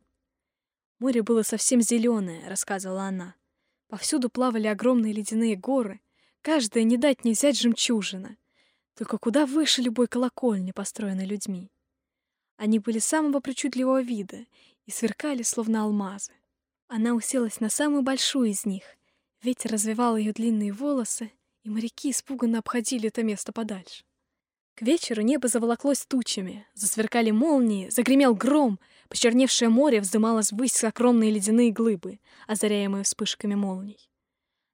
Море 1.00 1.24
было 1.24 1.44
совсем 1.44 1.82
зеленое, 1.82 2.48
рассказывала 2.48 3.04
она. 3.04 3.36
Повсюду 3.88 4.30
плавали 4.30 4.68
огромные 4.68 5.14
ледяные 5.14 5.56
горы, 5.56 6.00
каждая 6.42 6.84
не 6.84 6.98
дать 6.98 7.26
не 7.26 7.32
взять 7.32 7.60
жемчужина 7.60 8.38
только 9.02 9.18
куда 9.18 9.48
выше 9.48 9.82
любой 9.82 10.08
колокольни, 10.08 10.72
построенной 10.72 11.26
людьми. 11.26 11.72
Они 12.58 12.78
были 12.78 13.00
самого 13.00 13.40
причудливого 13.40 14.02
вида 14.02 14.46
и 14.86 14.92
сверкали, 14.92 15.42
словно 15.42 15.82
алмазы. 15.84 16.34
Она 16.88 17.14
уселась 17.14 17.60
на 17.60 17.70
самую 17.70 18.04
большую 18.04 18.52
из 18.52 18.64
них. 18.64 18.84
Ветер 19.42 19.72
развивал 19.72 20.18
ее 20.18 20.34
длинные 20.34 20.72
волосы, 20.72 21.32
и 21.64 21.70
моряки 21.70 22.12
испуганно 22.12 22.60
обходили 22.60 23.08
это 23.08 23.24
место 23.24 23.52
подальше. 23.52 24.04
К 24.76 24.84
вечеру 24.84 25.22
небо 25.22 25.48
заволоклось 25.48 26.06
тучами, 26.06 26.66
засверкали 26.74 27.32
молнии, 27.32 27.90
загремел 27.90 28.34
гром, 28.34 28.80
почерневшее 29.10 29.70
море 29.70 30.02
вздымалось 30.02 30.52
ввысь 30.52 30.84
огромные 30.84 31.32
ледяные 31.32 31.72
глыбы, 31.72 32.20
озаряемые 32.48 33.04
вспышками 33.04 33.56
молний. 33.56 34.10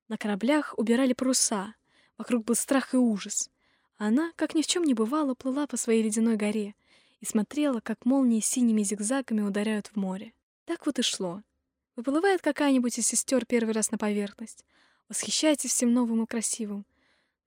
На 0.07 0.17
кораблях 0.17 0.73
убирали 0.77 1.13
паруса, 1.13 1.75
вокруг 2.17 2.45
был 2.45 2.55
страх 2.55 2.93
и 2.93 2.97
ужас. 2.97 3.49
Она, 3.97 4.31
как 4.35 4.55
ни 4.55 4.61
в 4.61 4.67
чем 4.67 4.83
не 4.83 4.93
бывало, 4.93 5.33
плыла 5.33 5.67
по 5.67 5.75
своей 5.75 6.03
ледяной 6.03 6.37
горе 6.37 6.75
и 7.19 7.25
смотрела, 7.25 7.79
как 7.81 8.05
молнии 8.05 8.39
синими 8.39 8.83
зигзагами 8.83 9.41
ударяют 9.41 9.87
в 9.87 9.95
море. 9.95 10.33
Так 10.65 10.85
вот 10.85 10.99
и 10.99 11.01
шло. 11.01 11.41
Выплывает 11.95 12.41
какая-нибудь 12.41 12.99
из 12.99 13.07
сестер 13.07 13.45
первый 13.45 13.73
раз 13.73 13.89
на 13.89 13.97
поверхность, 13.97 14.63
восхищается 15.09 15.67
всем 15.67 15.93
новым 15.93 16.23
и 16.23 16.27
красивым. 16.27 16.85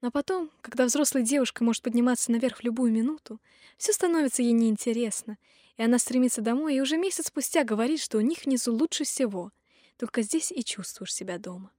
Но 0.01 0.11
потом, 0.11 0.51
когда 0.63 0.87
взрослая 0.87 1.23
девушка 1.23 1.63
может 1.63 1.83
подниматься 1.83 2.33
наверх 2.33 2.59
в 2.59 2.65
любую 2.65 2.91
минуту, 2.93 3.39
все 3.77 3.93
становится 3.93 4.43
ей 4.43 4.53
неинтересно, 4.53 5.37
и 5.77 5.83
она 5.83 5.99
стремится 5.99 6.41
домой 6.41 6.77
и 6.77 6.81
уже 6.81 6.97
месяц 6.97 7.27
спустя 7.27 7.65
говорит, 7.65 8.01
что 8.01 8.19
у 8.19 8.23
них 8.23 8.45
внизу 8.45 8.75
лучше 8.75 9.05
всего, 9.05 9.53
только 9.99 10.23
здесь 10.23 10.51
и 10.51 10.65
чувствуешь 10.65 11.15
себя 11.15 11.39
дома. 11.39 11.71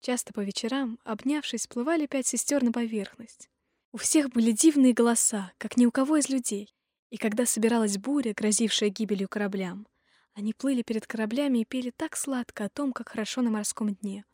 Часто 0.00 0.32
по 0.32 0.40
вечерам, 0.40 0.98
обнявшись, 1.04 1.62
всплывали 1.62 2.06
пять 2.06 2.26
сестер 2.26 2.62
на 2.62 2.72
поверхность. 2.72 3.48
У 3.92 3.96
всех 3.96 4.30
были 4.30 4.50
дивные 4.50 4.92
голоса, 4.92 5.52
как 5.58 5.76
ни 5.76 5.86
у 5.86 5.90
кого 5.90 6.16
из 6.16 6.28
людей. 6.28 6.74
И 7.10 7.16
когда 7.16 7.46
собиралась 7.46 7.96
буря, 7.96 8.34
грозившая 8.34 8.88
гибелью 8.88 9.28
кораблям, 9.28 9.86
они 10.34 10.52
плыли 10.52 10.82
перед 10.82 11.06
кораблями 11.06 11.58
и 11.60 11.64
пели 11.64 11.90
так 11.90 12.16
сладко 12.16 12.64
о 12.64 12.68
том, 12.68 12.92
как 12.92 13.10
хорошо 13.10 13.40
на 13.40 13.50
морском 13.50 13.94
дне. 13.94 14.24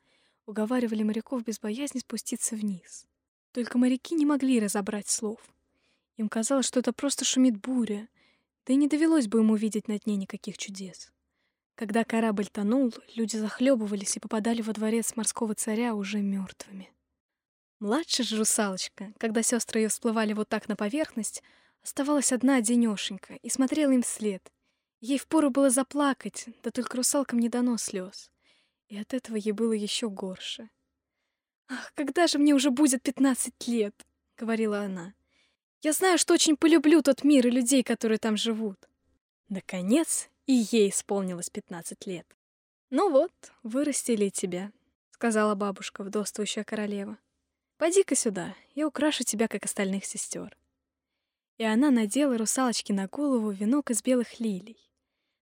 Уговаривали 0.51 1.05
моряков 1.05 1.45
без 1.45 1.61
боязни 1.61 2.01
спуститься 2.01 2.57
вниз. 2.57 3.07
Только 3.53 3.79
моряки 3.79 4.17
не 4.17 4.27
могли 4.27 4.59
разобрать 4.59 5.09
слов. 5.09 5.39
Им 6.17 6.29
казалось, 6.29 6.67
что 6.67 6.81
это 6.81 6.93
просто 6.93 7.25
шумит 7.25 7.57
буря, 7.57 8.09
да 8.67 8.73
и 8.73 8.77
не 8.77 8.89
довелось 8.89 9.29
бы 9.29 9.39
им 9.39 9.53
увидеть 9.53 9.87
на 9.87 9.97
дне 10.01 10.17
никаких 10.17 10.59
чудес. 10.59 11.13
Когда 11.77 12.03
корабль 12.03 12.49
тонул, 12.49 12.93
люди 13.15 13.37
захлебывались 13.37 14.17
и 14.17 14.19
попадали 14.19 14.61
во 14.61 14.73
дворец 14.73 15.15
морского 15.15 15.55
царя 15.55 15.95
уже 15.95 16.21
мертвыми. 16.21 16.93
Младшая 17.79 18.27
же 18.27 18.37
русалочка, 18.37 19.13
когда 19.19 19.45
сестры 19.45 19.83
ее 19.83 19.89
всплывали 19.89 20.33
вот 20.33 20.49
так 20.49 20.67
на 20.67 20.75
поверхность, 20.75 21.45
оставалась 21.81 22.33
одна 22.33 22.57
одинешенька 22.57 23.35
и 23.35 23.51
смотрела 23.51 23.93
им 23.93 24.03
вслед. 24.03 24.51
Ей 25.01 25.19
впору 25.19 25.51
было 25.51 25.71
заплакать, 25.71 26.47
да 26.65 26.73
только 26.73 26.97
русалкам 26.97 27.39
не 27.39 27.49
дано 27.49 27.77
слез. 27.77 28.33
И 28.91 28.99
от 28.99 29.15
этого 29.15 29.37
ей 29.37 29.53
было 29.53 29.73
еще 29.73 30.11
горше. 30.11 30.69
«Ах, 31.69 31.93
когда 31.95 32.27
же 32.27 32.39
мне 32.39 32.55
уже 32.55 32.71
будет 32.71 33.03
пятнадцать 33.03 33.67
лет?»— 33.67 33.95
говорила 34.37 34.81
она. 34.81 35.15
«Я 35.81 35.95
знаю, 35.95 36.19
что 36.19 36.35
очень 36.35 36.59
полюблю 36.59 37.01
тот 37.01 37.25
мир 37.25 37.47
и 37.47 37.51
людей, 37.51 37.83
которые 37.83 38.19
там 38.19 38.37
живут». 38.37 38.77
Наконец, 39.49 40.29
и 40.45 40.53
ей 40.53 40.91
исполнилось 40.91 41.49
пятнадцать 41.49 42.07
лет. 42.07 42.27
«Ну 42.91 43.11
вот, 43.11 43.33
вырастили 43.63 44.29
тебя»,— 44.29 44.71
сказала 45.13 45.55
бабушка, 45.55 46.05
вдовствующая 46.05 46.65
королева. 46.65 47.17
Пойди-ка 47.81 48.15
сюда, 48.15 48.55
я 48.75 48.87
украшу 48.87 49.25
тебя, 49.25 49.49
как 49.49 49.65
остальных 49.65 50.05
сестер. 50.05 50.55
И 51.57 51.65
она 51.65 51.91
надела 51.91 52.37
русалочке 52.37 52.93
на 52.93 53.07
голову 53.07 53.51
венок 53.53 53.91
из 53.91 54.03
белых 54.03 54.39
лилий. 54.39 54.77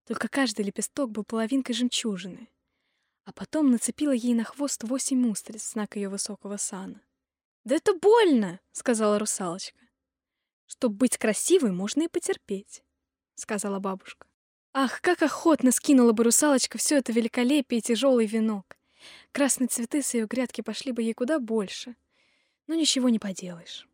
Только 0.06 0.28
каждый 0.28 0.64
лепесток 0.64 1.10
был 1.10 1.24
половинкой 1.24 1.74
жемчужины. 1.74 2.48
А 3.28 3.32
потом 3.32 3.70
нацепила 3.70 4.12
ей 4.12 4.32
на 4.32 4.44
хвост 4.44 4.84
восемь 4.84 5.30
устриц, 5.30 5.72
знак 5.72 5.96
ее 5.96 6.08
высокого 6.08 6.56
сана. 6.56 7.02
«Да 7.64 7.74
это 7.74 7.92
больно!»— 7.92 8.58
сказала 8.72 9.18
русалочка. 9.18 9.78
«Чтоб 10.64 10.94
быть 10.94 11.18
красивой, 11.18 11.72
можно 11.72 12.04
и 12.04 12.08
потерпеть»,— 12.08 12.82
сказала 13.34 13.80
бабушка. 13.80 14.26
Ах, 14.72 15.02
как 15.02 15.22
охотно 15.22 15.72
скинула 15.72 16.12
бы 16.12 16.24
русалочка 16.24 16.78
все 16.78 16.96
это 16.96 17.12
великолепие 17.12 17.80
и 17.80 17.82
тяжелый 17.82 18.24
венок. 18.24 18.78
Красные 19.32 19.68
цветы 19.68 20.02
с 20.02 20.14
ее 20.14 20.24
грядки 20.24 20.62
пошли 20.62 20.92
бы 20.92 21.02
ей 21.02 21.12
куда 21.12 21.38
больше— 21.38 21.96
но 22.68 22.74
ничего 22.74 23.08
не 23.08 23.18
поделаешь. 23.18 23.88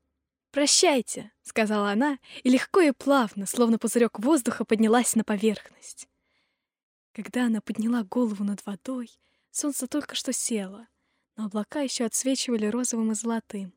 «Прощайте»,— 0.51 1.33
сказала 1.43 1.91
она, 1.91 2.19
и 2.43 2.51
легко 2.51 2.81
и 2.81 2.93
плавно, 2.93 3.47
словно 3.47 3.79
пузырек 3.79 4.21
воздуха, 4.21 4.65
поднялась 4.65 5.17
на 5.17 5.25
поверхность. 5.25 6.09
Когда 7.15 7.47
она 7.47 7.63
подняла 7.63 8.03
голову 8.03 8.45
над 8.45 8.67
водой, 8.67 9.11
солнце 9.51 9.87
только 9.87 10.15
что 10.15 10.35
село, 10.35 10.87
но 11.37 11.47
облака 11.47 11.81
еще 11.81 12.05
отсвечивали 12.05 12.67
розовым 12.67 13.13
и 13.13 13.15
золотым, 13.15 13.73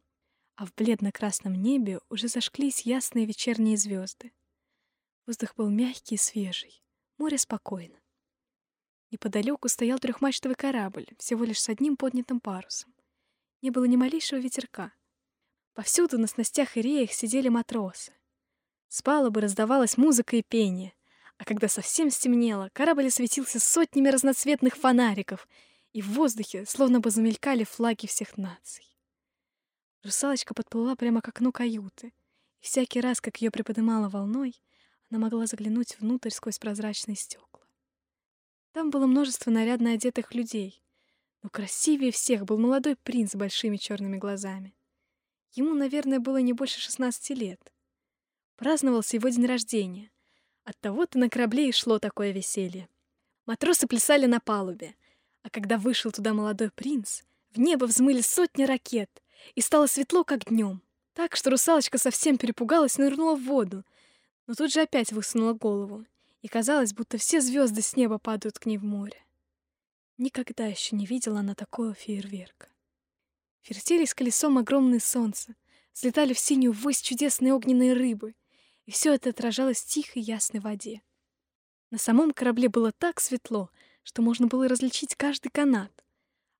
а 0.56 0.66
в 0.66 0.74
бледно-красном 0.74 1.54
небе 1.54 2.02
уже 2.10 2.28
зажглись 2.28 2.82
ясные 2.82 3.26
вечерние 3.26 3.78
звезды. 3.78 4.34
Воздух 5.26 5.56
был 5.56 5.70
мягкий 5.70 6.16
и 6.16 6.18
свежий, 6.18 6.84
море 7.18 7.38
спокойно. 7.38 7.98
Неподалеку 9.12 9.70
стоял 9.70 10.00
трехмачтовый 10.00 10.56
корабль, 10.56 11.08
всего 11.18 11.46
лишь 11.46 11.62
с 11.62 11.70
одним 11.70 11.96
поднятым 11.96 12.42
парусом 12.42 12.94
не 13.62 13.72
было 13.72 13.86
ни 13.86 13.96
малейшего 13.96 14.40
ветерка. 14.40 14.94
Повсюду 15.74 16.18
на 16.18 16.28
снастях 16.28 16.78
и 16.78 16.82
реях 16.82 17.12
сидели 17.12 17.50
матросы. 17.50 18.14
С 18.88 19.02
палубы 19.02 19.42
раздавалась 19.42 19.98
музыка 19.98 20.38
и 20.38 20.44
пение, 20.44 20.94
а 21.38 21.46
когда 21.46 21.68
совсем 21.68 22.10
стемнело, 22.10 22.70
корабль 22.74 23.08
осветился 23.08 23.60
сотнями 23.60 24.10
разноцветных 24.10 24.76
фонариков, 24.76 25.48
и 25.94 26.02
в 26.02 26.12
воздухе 26.14 26.66
словно 26.66 27.00
бы 27.00 27.10
замелькали 27.10 27.64
флаги 27.64 28.08
всех 28.08 28.38
наций. 28.38 28.86
Русалочка 30.04 30.54
подплыла 30.54 30.96
прямо 30.96 31.22
к 31.22 31.28
окну 31.28 31.52
каюты, 31.52 32.14
и 32.60 32.66
всякий 32.66 33.02
раз, 33.02 33.22
как 33.22 33.38
ее 33.38 33.52
приподнимала 33.52 34.10
волной, 34.10 34.56
она 35.10 35.20
могла 35.20 35.46
заглянуть 35.46 36.00
внутрь 36.00 36.30
сквозь 36.32 36.60
прозрачные 36.60 37.16
стекла. 37.16 37.62
Там 38.74 38.90
было 38.90 39.08
множество 39.08 39.52
нарядно 39.52 39.94
одетых 39.94 40.34
людей, 40.34 40.84
но 41.42 41.50
красивее 41.50 42.12
всех 42.12 42.46
был 42.46 42.58
молодой 42.58 42.96
принц 42.96 43.32
с 43.32 43.36
большими 43.36 43.78
черными 43.78 44.18
глазами. 44.18 44.76
Ему, 45.54 45.74
наверное, 45.74 46.20
было 46.20 46.38
не 46.38 46.54
больше 46.54 46.80
16 46.80 47.30
лет. 47.32 47.74
Праздновался 48.56 49.18
его 49.18 49.30
день 49.30 49.46
рождения. 49.46 50.12
Оттого-то 50.68 51.18
на 51.18 51.30
корабле 51.30 51.70
и 51.70 51.72
шло 51.72 51.98
такое 51.98 52.32
веселье. 52.32 52.90
Матросы 53.46 53.88
плясали 53.88 54.26
на 54.26 54.42
палубе, 54.42 54.96
а 55.42 55.50
когда 55.50 55.78
вышел 55.78 56.12
туда 56.12 56.34
молодой 56.34 56.72
принц, 56.72 57.22
в 57.52 57.60
небо 57.60 57.86
взмыли 57.86 58.20
сотни 58.20 58.66
ракет, 58.66 59.10
и 59.56 59.62
стало 59.62 59.88
светло, 59.88 60.26
как 60.26 60.50
днем. 60.50 60.82
Так 61.14 61.38
что 61.38 61.52
русалочка 61.52 61.98
совсем 61.98 62.38
перепугалась 62.38 63.00
и 63.00 63.02
нырнула 63.02 63.38
в 63.38 63.46
воду, 63.46 63.86
но 64.46 64.56
тут 64.56 64.74
же 64.74 64.82
опять 64.82 65.14
высунула 65.14 65.54
голову, 65.54 66.06
и 66.42 66.50
казалось, 66.50 66.92
будто 66.94 67.18
все 67.18 67.40
звезды 67.40 67.82
с 67.82 67.96
неба 67.96 68.18
падают 68.18 68.60
к 68.60 68.66
ней 68.66 68.78
в 68.78 68.84
море. 68.84 69.24
Никогда 70.18 70.66
еще 70.66 70.98
не 70.98 71.06
видела 71.06 71.40
она 71.40 71.56
такого 71.56 71.94
фейерверка. 71.94 72.68
Вертелись 73.66 74.14
колесом 74.14 74.58
огромные 74.58 75.00
солнца, 75.00 75.56
взлетали 75.94 76.34
в 76.34 76.40
синюю 76.40 76.74
ввысь 76.74 77.00
чудесные 77.00 77.54
огненные 77.54 77.94
рыбы, 77.94 78.36
и 78.88 78.92
все 78.92 79.14
это 79.14 79.30
отражалось 79.30 79.82
в 79.82 79.86
тихой 79.86 80.24
ясной 80.24 80.62
воде. 80.62 81.04
На 81.92 81.98
самом 81.98 82.32
корабле 82.32 82.70
было 82.70 82.92
так 82.92 83.20
светло, 83.20 83.70
что 84.04 84.22
можно 84.22 84.48
было 84.48 84.68
различить 84.68 85.16
каждый 85.16 85.50
канат, 85.50 85.92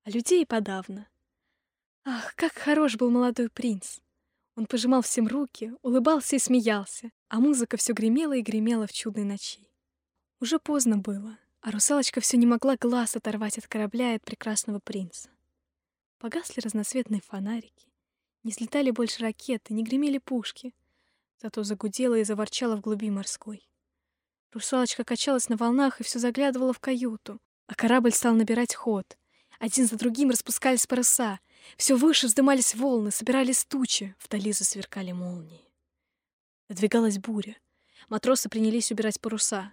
а 0.04 0.10
людей 0.10 0.46
подавно. 0.46 1.08
Ах, 2.04 2.34
как 2.36 2.52
хорош 2.52 2.96
был 2.96 3.10
молодой 3.10 3.50
принц! 3.50 3.98
Он 4.54 4.66
пожимал 4.66 5.02
всем 5.02 5.26
руки, 5.26 5.72
улыбался 5.82 6.36
и 6.36 6.38
смеялся, 6.38 7.10
а 7.28 7.40
музыка 7.40 7.76
все 7.76 7.92
гремела 7.92 8.36
и 8.36 8.42
гремела 8.42 8.86
в 8.86 8.92
чудной 8.92 9.24
ночи. 9.24 9.68
Уже 10.40 10.58
поздно 10.58 10.98
было, 10.98 11.38
а 11.60 11.70
русалочка 11.70 12.20
все 12.20 12.36
не 12.36 12.46
могла 12.46 12.76
глаз 12.76 13.16
оторвать 13.16 13.58
от 13.58 13.66
корабля 13.66 14.12
и 14.12 14.16
от 14.16 14.24
прекрасного 14.24 14.80
принца. 14.80 15.30
Погасли 16.18 16.60
разноцветные 16.60 17.20
фонарики, 17.20 17.92
не 18.42 18.52
слетали 18.52 18.90
больше 18.90 19.22
ракеты, 19.22 19.74
не 19.74 19.84
гремели 19.84 20.18
пушки, 20.18 20.74
зато 21.40 21.64
загудела 21.64 22.16
и 22.16 22.24
заворчала 22.24 22.76
в 22.76 22.80
глуби 22.80 23.10
морской. 23.10 23.68
Русалочка 24.52 25.04
качалась 25.04 25.48
на 25.48 25.56
волнах 25.56 26.00
и 26.00 26.04
все 26.04 26.18
заглядывала 26.18 26.72
в 26.72 26.80
каюту, 26.80 27.40
а 27.66 27.74
корабль 27.74 28.12
стал 28.12 28.34
набирать 28.34 28.74
ход. 28.74 29.18
Один 29.58 29.86
за 29.86 29.96
другим 29.96 30.30
распускались 30.30 30.86
паруса, 30.86 31.40
все 31.76 31.96
выше 31.96 32.26
вздымались 32.26 32.74
волны, 32.74 33.10
собирались 33.10 33.64
тучи, 33.64 34.14
вдали 34.22 34.52
засверкали 34.52 35.12
молнии. 35.12 35.68
Надвигалась 36.68 37.18
буря. 37.18 37.56
Матросы 38.08 38.48
принялись 38.48 38.90
убирать 38.90 39.20
паруса. 39.20 39.72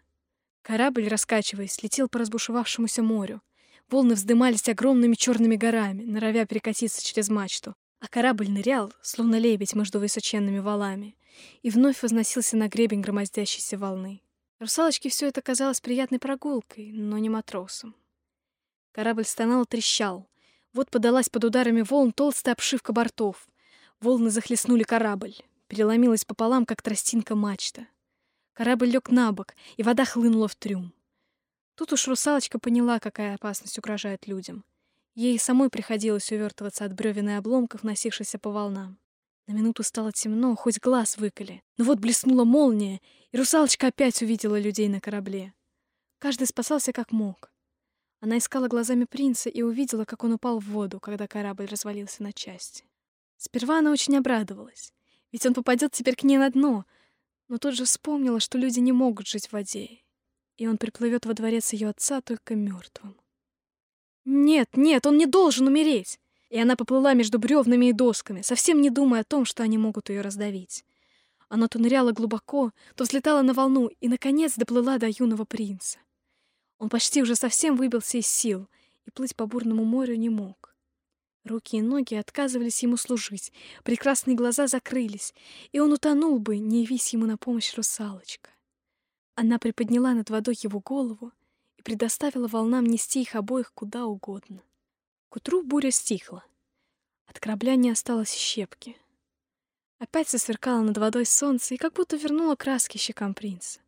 Корабль, 0.61 1.07
раскачиваясь, 1.07 1.81
летел 1.83 2.09
по 2.09 2.19
разбушевавшемуся 2.19 3.03
морю. 3.03 3.41
Волны 3.89 4.15
вздымались 4.15 4.67
огромными 4.67 5.13
черными 5.13 5.55
горами, 5.55 6.03
норовя 6.03 6.45
перекатиться 6.45 7.05
через 7.05 7.29
мачту. 7.29 7.75
А 7.99 8.07
корабль 8.07 8.49
нырял, 8.49 8.93
словно 9.01 9.37
лебедь 9.37 9.75
между 9.75 9.99
высоченными 9.99 10.59
валами, 10.59 11.15
и 11.61 11.69
вновь 11.69 12.01
возносился 12.01 12.57
на 12.57 12.67
гребень 12.67 13.01
громоздящейся 13.01 13.77
волны. 13.77 14.21
Русалочке 14.59 15.09
все 15.09 15.27
это 15.27 15.41
казалось 15.41 15.81
приятной 15.81 16.19
прогулкой, 16.19 16.91
но 16.91 17.17
не 17.17 17.29
матросом. 17.29 17.95
Корабль 18.91 19.25
стонал 19.25 19.63
и 19.63 19.67
трещал. 19.67 20.29
Вот 20.71 20.89
подалась 20.89 21.29
под 21.29 21.43
ударами 21.43 21.81
волн 21.81 22.13
толстая 22.13 22.53
обшивка 22.53 22.93
бортов. 22.93 23.47
Волны 23.99 24.29
захлестнули 24.29 24.83
корабль. 24.83 25.35
Переломилась 25.67 26.25
пополам, 26.25 26.65
как 26.65 26.81
тростинка 26.81 27.35
мачта. 27.35 27.87
Корабль 28.53 28.87
лег 28.87 29.09
на 29.09 29.31
бок, 29.33 29.55
и 29.75 29.83
вода 29.83 30.05
хлынула 30.05 30.47
в 30.47 30.55
трюм. 30.55 30.93
Тут 31.75 31.91
уж 31.91 32.07
русалочка 32.07 32.57
поняла, 32.57 32.99
какая 32.99 33.35
опасность 33.35 33.77
угрожает 33.77 34.27
людям. 34.27 34.63
Ей 35.15 35.39
самой 35.39 35.69
приходилось 35.69 36.29
увертываться 36.31 36.83
от 36.83 36.93
бревен 36.93 37.29
и 37.29 37.33
обломков, 37.33 37.83
носившихся 37.83 38.37
по 38.37 38.51
волнам. 38.51 38.99
На 39.47 39.53
минуту 39.53 39.81
стало 39.81 40.11
темно, 40.11 40.55
хоть 40.55 40.79
глаз 40.79 41.17
выколи. 41.17 41.63
Но 41.77 41.85
вот 41.85 41.99
блеснула 41.99 42.43
молния, 42.43 42.99
и 43.31 43.37
русалочка 43.37 43.87
опять 43.87 44.21
увидела 44.21 44.59
людей 44.59 44.89
на 44.89 44.99
корабле. 44.99 45.53
Каждый 46.19 46.47
спасался 46.47 46.91
как 46.91 47.11
мог. 47.11 47.51
Она 48.19 48.39
искала 48.39 48.67
глазами 48.67 49.05
принца 49.05 49.49
и 49.49 49.61
увидела, 49.61 50.03
как 50.03 50.23
он 50.23 50.33
упал 50.33 50.59
в 50.59 50.65
воду, 50.65 50.99
когда 50.99 51.27
корабль 51.27 51.65
развалился 51.65 52.21
на 52.23 52.33
части. 52.33 52.83
Сперва 53.37 53.79
она 53.79 53.91
очень 53.91 54.17
обрадовалась, 54.17 54.91
ведь 55.31 55.45
он 55.45 55.53
попадет 55.53 55.91
теперь 55.91 56.15
к 56.15 56.23
ней 56.23 56.37
на 56.37 56.49
дно, 56.49 56.85
но 57.47 57.57
тут 57.57 57.75
же 57.75 57.85
вспомнила, 57.85 58.39
что 58.39 58.57
люди 58.57 58.79
не 58.79 58.91
могут 58.91 59.27
жить 59.27 59.47
в 59.47 59.53
воде, 59.53 60.01
и 60.57 60.67
он 60.67 60.77
приплывет 60.77 61.25
во 61.25 61.33
дворец 61.33 61.71
ее 61.71 61.89
отца 61.89 62.21
только 62.21 62.55
мертвым. 62.55 63.15
«Нет, 64.25 64.69
нет, 64.75 65.05
он 65.05 65.17
не 65.17 65.25
должен 65.25 65.67
умереть!» 65.67 66.19
и 66.49 66.59
она 66.59 66.75
поплыла 66.75 67.13
между 67.13 67.39
бревнами 67.39 67.87
и 67.87 67.93
досками, 67.93 68.41
совсем 68.41 68.79
не 68.79 68.89
думая 68.89 69.21
о 69.21 69.25
том, 69.25 69.43
что 69.43 69.63
они 69.63 69.77
могут 69.77 70.09
ее 70.09 70.21
раздавить. 70.21 70.85
Она 71.49 71.67
то 71.67 71.79
ныряла 71.79 72.11
глубоко, 72.11 72.71
то 72.95 73.03
взлетала 73.03 73.41
на 73.41 73.53
волну 73.53 73.89
и, 73.99 74.07
наконец, 74.07 74.55
доплыла 74.55 74.97
до 74.97 75.07
юного 75.07 75.43
принца. 75.43 75.99
Он 76.77 76.89
почти 76.89 77.21
уже 77.21 77.35
совсем 77.35 77.75
выбился 77.75 78.17
из 78.17 78.27
сил 78.27 78.67
и 79.05 79.11
плыть 79.11 79.35
по 79.35 79.45
бурному 79.45 79.83
морю 79.83 80.15
не 80.15 80.29
мог. 80.29 80.73
Руки 81.43 81.77
и 81.77 81.81
ноги 81.81 82.15
отказывались 82.15 82.81
ему 82.81 82.97
служить, 82.97 83.53
прекрасные 83.83 84.35
глаза 84.35 84.67
закрылись, 84.67 85.33
и 85.71 85.79
он 85.79 85.93
утонул 85.93 86.39
бы, 86.39 86.57
не 86.57 86.83
явись 86.83 87.13
ему 87.13 87.25
на 87.25 87.37
помощь 87.37 87.75
русалочка. 87.75 88.49
Она 89.35 89.59
приподняла 89.59 90.13
над 90.13 90.29
водой 90.29 90.57
его 90.59 90.79
голову 90.79 91.33
предоставила 91.85 92.47
волнам 92.47 92.83
нести 92.83 93.21
их 93.21 93.35
обоих 93.35 93.71
куда 93.71 94.05
угодно. 94.05 94.63
К 95.29 95.35
утру 95.35 95.61
буря 95.61 95.91
стихла. 95.91 96.43
От 97.27 97.39
корабля 97.39 97.75
не 97.75 97.91
осталось 97.91 98.33
щепки. 98.33 98.97
Опять 99.99 100.27
засверкало 100.27 100.81
над 100.81 100.97
водой 100.97 101.27
солнце 101.27 101.75
и 101.75 101.77
как 101.77 101.93
будто 101.93 102.17
вернуло 102.17 102.55
краски 102.55 102.97
щекам 102.97 103.35
принца, 103.35 103.81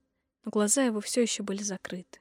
но 0.45 0.51
глаза 0.51 0.83
его 0.83 1.01
все 1.01 1.23
еще 1.23 1.41
были 1.41 1.63
закрыты. 1.63 2.19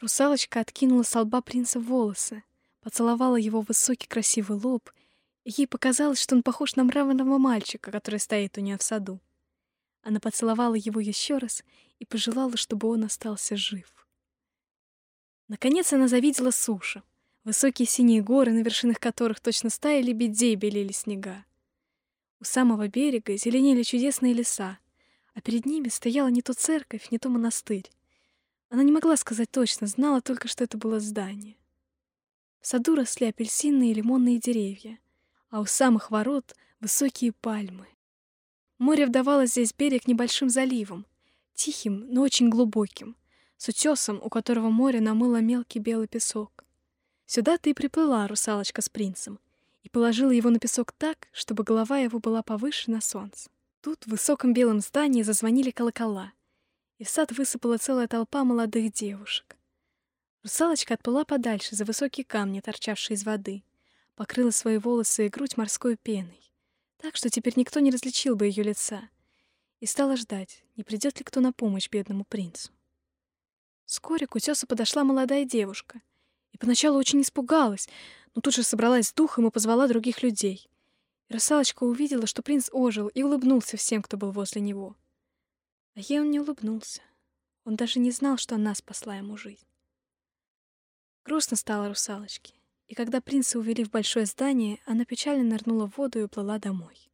Русалочка 0.00 0.58
откинула 0.58 1.04
с 1.04 1.14
лба 1.14 1.40
принца 1.40 1.78
волосы, 1.78 2.42
поцеловала 2.80 3.36
его 3.36 3.60
высокий 3.60 4.08
красивый 4.08 4.58
лоб, 4.58 4.90
и 5.44 5.52
ей 5.56 5.68
показалось, 5.68 6.20
что 6.20 6.34
он 6.34 6.42
похож 6.42 6.74
на 6.74 6.82
мраморного 6.82 7.38
мальчика, 7.38 7.92
который 7.92 8.18
стоит 8.18 8.58
у 8.58 8.60
нее 8.60 8.76
в 8.76 8.82
саду. 8.82 9.20
Она 10.02 10.18
поцеловала 10.18 10.74
его 10.74 10.98
еще 10.98 11.38
раз 11.38 11.62
и 12.00 12.04
пожелала, 12.04 12.56
чтобы 12.56 12.88
он 12.88 13.04
остался 13.04 13.56
жив. 13.56 14.03
Наконец 15.48 15.92
она 15.92 16.08
завидела 16.08 16.50
сушу, 16.50 17.02
высокие 17.44 17.86
синие 17.86 18.22
горы, 18.22 18.52
на 18.52 18.62
вершинах 18.62 18.98
которых 18.98 19.40
точно 19.40 19.70
стаи 19.70 20.00
лебедей 20.00 20.54
белели 20.54 20.92
снега. 20.92 21.44
У 22.40 22.44
самого 22.44 22.88
берега 22.88 23.36
зеленели 23.36 23.82
чудесные 23.82 24.32
леса, 24.32 24.78
а 25.34 25.40
перед 25.40 25.66
ними 25.66 25.88
стояла 25.88 26.28
не 26.28 26.42
то 26.42 26.54
церковь, 26.54 27.10
не 27.10 27.18
то 27.18 27.28
монастырь. 27.28 27.90
Она 28.70 28.82
не 28.82 28.92
могла 28.92 29.16
сказать 29.16 29.50
точно, 29.50 29.86
знала 29.86 30.20
только, 30.20 30.48
что 30.48 30.64
это 30.64 30.78
было 30.78 30.98
здание. 31.00 31.56
В 32.60 32.66
саду 32.66 32.94
росли 32.94 33.26
апельсинные 33.26 33.90
и 33.90 33.94
лимонные 33.94 34.38
деревья, 34.38 34.98
а 35.50 35.60
у 35.60 35.66
самых 35.66 36.10
ворот— 36.10 36.54
высокие 36.80 37.32
пальмы. 37.32 37.86
Море 38.78 39.06
вдавало 39.06 39.46
здесь 39.46 39.74
берег 39.74 40.08
небольшим 40.08 40.48
заливом, 40.48 41.06
тихим, 41.54 42.06
но 42.08 42.22
очень 42.22 42.48
глубоким, 42.48 43.16
с 43.64 43.68
утесом, 43.68 44.20
у 44.22 44.28
которого 44.28 44.68
море 44.68 45.00
намыло 45.00 45.40
мелкий 45.40 45.78
белый 45.78 46.06
песок. 46.06 46.64
Сюда 47.24 47.56
ты 47.56 47.70
и 47.70 47.74
приплыла, 47.74 48.26
русалочка 48.28 48.82
с 48.82 48.90
принцем, 48.90 49.40
и 49.82 49.88
положила 49.88 50.30
его 50.30 50.50
на 50.50 50.58
песок 50.58 50.92
так, 50.92 51.28
чтобы 51.32 51.64
голова 51.64 51.98
его 51.98 52.18
была 52.18 52.42
повыше 52.42 52.90
на 52.90 53.00
солнце. 53.00 53.48
Тут 53.80 54.04
в 54.04 54.10
высоком 54.10 54.52
белом 54.52 54.80
здании 54.80 55.22
зазвонили 55.22 55.70
колокола, 55.70 56.32
и 56.98 57.04
в 57.04 57.08
сад 57.08 57.32
высыпала 57.32 57.78
целая 57.78 58.06
толпа 58.06 58.44
молодых 58.44 58.92
девушек. 58.92 59.56
Русалочка 60.42 60.92
отплыла 60.92 61.24
подальше 61.24 61.74
за 61.74 61.86
высокие 61.86 62.26
камни, 62.26 62.60
торчавшие 62.60 63.14
из 63.14 63.24
воды, 63.24 63.64
покрыла 64.14 64.50
свои 64.50 64.76
волосы 64.76 65.26
и 65.26 65.30
грудь 65.30 65.56
морской 65.56 65.96
пеной 65.96 66.44
так 67.04 67.16
что 67.16 67.28
теперь 67.28 67.52
никто 67.56 67.80
не 67.80 67.90
различил 67.90 68.34
бы 68.34 68.46
ее 68.46 68.62
лица, 68.62 69.10
и 69.80 69.84
стала 69.84 70.16
ждать, 70.16 70.64
не 70.74 70.84
придет 70.84 71.18
ли 71.18 71.24
кто 71.24 71.40
на 71.40 71.52
помощь 71.52 71.90
бедному 71.90 72.24
принцу. 72.24 72.73
Вскоре 73.86 74.26
к 74.26 74.34
утесу 74.34 74.66
подошла 74.66 75.04
молодая 75.04 75.44
девушка, 75.44 76.00
и 76.52 76.58
поначалу 76.58 76.98
очень 76.98 77.20
испугалась, 77.20 77.88
но 78.34 78.40
тут 78.40 78.54
же 78.54 78.62
собралась 78.62 79.08
с 79.08 79.12
духом 79.12 79.46
и 79.46 79.50
позвала 79.50 79.86
других 79.88 80.22
людей. 80.22 80.68
И 81.28 81.34
русалочка 81.34 81.84
увидела, 81.84 82.26
что 82.26 82.42
принц 82.42 82.68
ожил 82.72 83.08
и 83.08 83.22
улыбнулся 83.22 83.76
всем, 83.76 84.02
кто 84.02 84.16
был 84.16 84.30
возле 84.30 84.60
него. 84.60 84.96
А 85.94 86.00
ей 86.00 86.20
он 86.20 86.30
не 86.30 86.40
улыбнулся. 86.40 87.02
Он 87.64 87.76
даже 87.76 87.98
не 87.98 88.10
знал, 88.10 88.36
что 88.36 88.56
она 88.56 88.74
спасла 88.74 89.16
ему 89.16 89.36
жизнь. 89.36 89.66
Грустно 91.24 91.56
стало 91.56 91.88
русалочке. 91.88 92.52
И 92.86 92.94
когда 92.94 93.20
принца 93.22 93.58
увели 93.58 93.82
в 93.82 93.90
большое 93.90 94.26
здание, 94.26 94.78
она 94.84 95.06
печально 95.06 95.44
нырнула 95.44 95.88
в 95.88 95.96
воду 95.96 96.18
и 96.18 96.22
уплыла 96.22 96.58
домой. 96.58 97.10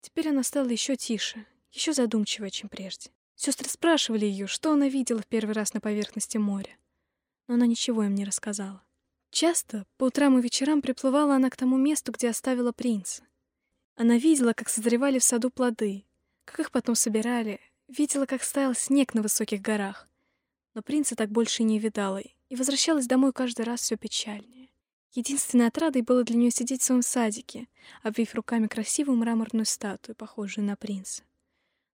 Теперь 0.00 0.30
она 0.30 0.42
стала 0.42 0.68
еще 0.68 0.96
тише, 0.96 1.46
еще 1.70 1.92
задумчивее, 1.92 2.50
чем 2.50 2.68
прежде. 2.68 3.10
Сестры 3.42 3.70
спрашивали 3.70 4.26
ее, 4.26 4.46
что 4.46 4.70
она 4.70 4.90
видела 4.90 5.22
в 5.22 5.26
первый 5.26 5.52
раз 5.52 5.72
на 5.72 5.80
поверхности 5.80 6.36
моря, 6.36 6.76
но 7.48 7.54
она 7.54 7.64
ничего 7.64 8.04
им 8.04 8.14
не 8.14 8.26
рассказала. 8.26 8.82
Часто, 9.30 9.86
по 9.96 10.04
утрам 10.04 10.38
и 10.38 10.42
вечерам, 10.42 10.82
приплывала 10.82 11.36
она 11.36 11.48
к 11.48 11.56
тому 11.56 11.78
месту, 11.78 12.12
где 12.12 12.28
оставила 12.28 12.72
принца. 12.72 13.22
Она 13.96 14.18
видела, 14.18 14.52
как 14.52 14.68
созревали 14.68 15.18
в 15.18 15.24
саду 15.24 15.48
плоды, 15.48 16.04
как 16.44 16.60
их 16.60 16.70
потом 16.70 16.94
собирали, 16.94 17.60
видела, 17.88 18.26
как 18.26 18.42
стаял 18.42 18.74
снег 18.74 19.14
на 19.14 19.22
высоких 19.22 19.62
горах. 19.62 20.06
Но 20.74 20.82
принца 20.82 21.16
так 21.16 21.30
больше 21.30 21.62
и 21.62 21.64
не 21.64 21.78
видала, 21.78 22.18
и 22.18 22.56
возвращалась 22.56 23.06
домой 23.06 23.32
каждый 23.32 23.64
раз 23.64 23.80
все 23.80 23.96
печальнее. 23.96 24.68
Единственной 25.12 25.68
отрадой 25.68 26.02
было 26.02 26.24
для 26.24 26.36
нее 26.36 26.50
сидеть 26.50 26.82
в 26.82 26.84
своем 26.84 27.00
садике, 27.00 27.68
обвив 28.02 28.34
руками 28.34 28.66
красивую 28.66 29.16
мраморную 29.16 29.64
статую, 29.64 30.14
похожую 30.14 30.66
на 30.66 30.76
принца. 30.76 31.22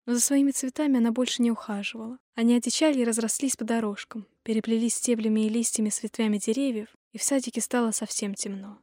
Но 0.07 0.14
за 0.14 0.21
своими 0.21 0.53
цветами 0.53 0.99
она 0.99 1.12
больше 1.12 1.42
не 1.42 1.51
ухаживала. 1.51 2.19
Они 2.35 2.55
одичали 2.55 3.01
и 3.01 3.05
разрослись 3.05 3.57
по 3.57 3.64
дорожкам, 3.64 4.27
переплелись 4.42 4.95
стеблями 4.95 5.47
и 5.47 5.49
листьями 5.49 5.90
с 5.90 6.03
ветвями 6.03 6.38
деревьев, 6.38 6.88
и 7.12 7.19
в 7.19 7.23
садике 7.23 7.61
стало 7.61 7.90
совсем 7.90 8.35
темно. 8.35 8.79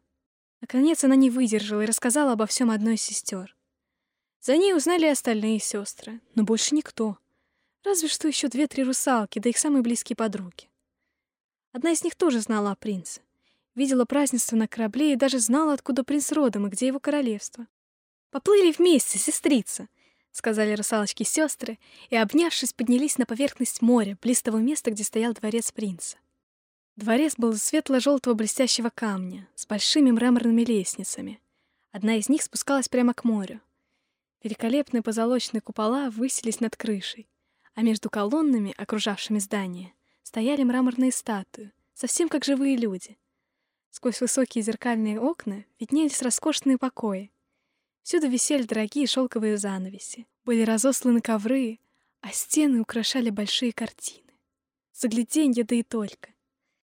Наконец 0.62 1.03
она 1.03 1.15
не 1.15 1.29
выдержала 1.29 1.81
и 1.81 1.88
рассказала 1.88 2.33
обо 2.33 2.45
всем 2.45 2.69
одной 2.69 2.95
из 2.95 3.01
сестер. 3.01 3.55
За 4.41 4.55
ней 4.57 4.75
узнали 4.75 5.05
и 5.05 5.09
остальные 5.09 5.59
сестры, 5.59 6.21
но 6.36 6.43
больше 6.43 6.75
никто. 6.75 7.17
Разве 7.83 8.07
что 8.09 8.27
еще 8.27 8.49
две-три 8.49 8.83
русалки, 8.83 9.39
да 9.39 9.49
их 9.49 9.57
самые 9.57 9.81
близкие 9.81 10.15
подруги. 10.15 10.69
Одна 11.71 11.91
из 11.91 12.03
них 12.03 12.15
тоже 12.15 12.39
знала 12.39 12.71
о 12.71 12.75
принце 12.75 13.21
видела 13.75 14.05
празднество 14.05 14.55
на 14.55 14.67
корабле 14.67 15.13
и 15.13 15.17
даже 15.17 15.39
знала, 15.39 15.73
откуда 15.73 16.03
принц 16.03 16.31
родом 16.31 16.67
и 16.67 16.69
где 16.69 16.88
его 16.88 16.99
королевство. 16.99 17.67
«Поплыли 18.31 18.71
вместе, 18.71 19.17
сестрица!»— 19.19 19.88
сказали 20.33 20.73
русалочки 20.73 21.23
сестры, 21.23 21.79
и, 22.09 22.17
обнявшись, 22.17 22.73
поднялись 22.73 23.17
на 23.17 23.25
поверхность 23.25 23.81
моря, 23.81 24.17
близ 24.21 24.41
того 24.41 24.57
места, 24.57 24.91
где 24.91 25.03
стоял 25.03 25.33
дворец 25.33 25.71
принца. 25.71 26.17
Дворец 26.95 27.35
был 27.37 27.53
из 27.53 27.63
светло-желтого 27.63 28.33
блестящего 28.33 28.89
камня, 28.93 29.47
с 29.55 29.65
большими 29.65 30.11
мраморными 30.11 30.63
лестницами. 30.63 31.39
Одна 31.91 32.15
из 32.17 32.29
них 32.29 32.41
спускалась 32.41 32.89
прямо 32.89 33.13
к 33.13 33.23
морю. 33.23 33.61
Великолепные 34.43 35.01
позолоченные 35.01 35.61
купола 35.61 36.09
высились 36.09 36.59
над 36.59 36.75
крышей, 36.75 37.29
а 37.75 37.81
между 37.81 38.09
колоннами, 38.09 38.73
окружавшими 38.75 39.39
здание, 39.39 39.93
стояли 40.23 40.63
мраморные 40.63 41.11
статуи, 41.11 41.71
совсем 41.93 42.27
как 42.27 42.43
живые 42.43 42.75
люди. 42.75 43.17
Сквозь 43.91 44.19
высокие 44.19 44.63
зеркальные 44.63 45.19
окна 45.19 45.63
виднелись 45.79 46.21
роскошные 46.23 46.79
покои. 46.79 47.31
Всюду 48.03 48.27
висели 48.27 48.63
дорогие 48.63 49.07
шелковые 49.07 49.57
занавеси, 49.57 50.27
были 50.43 50.63
разосланы 50.63 51.21
ковры, 51.21 51.79
а 52.19 52.31
стены 52.31 52.81
украшали 52.81 53.29
большие 53.29 53.71
картины. 53.71 54.33
Загляденье 54.93 55.63
да 55.63 55.75
и 55.75 55.83
только. 55.83 56.29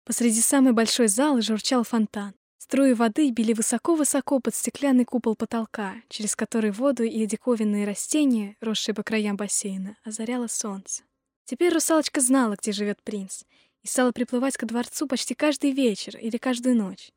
Посреди 0.05 0.40
самой 0.40 0.72
большой 0.72 1.09
залы 1.09 1.42
журчал 1.42 1.85
фонтан. 1.85 2.35
Струи 2.57 2.94
воды 2.94 3.31
били 3.31 3.53
высоко-высоко 3.53 4.40
под 4.40 4.55
стеклянный 4.55 5.05
купол 5.05 5.37
потолка, 5.37 5.96
через 6.09 6.35
который 6.35 6.70
воду 6.70 7.03
и 7.03 7.27
диковинные 7.27 7.87
растения, 7.87 8.57
росшие 8.61 8.94
по 8.94 9.03
краям 9.03 9.37
бассейна, 9.37 9.98
озаряло 10.05 10.46
солнце. 10.46 11.03
Теперь 11.44 11.75
русалочка 11.75 12.20
знала, 12.20 12.57
где 12.59 12.72
живет 12.72 13.03
принц, 13.03 13.42
и 13.83 13.87
стала 13.87 14.12
приплывать 14.12 14.57
ко 14.57 14.64
дворцу 14.64 15.07
почти 15.07 15.35
каждый 15.35 15.72
вечер 15.72 16.16
или 16.16 16.38
каждую 16.38 16.77
ночь. 16.77 17.12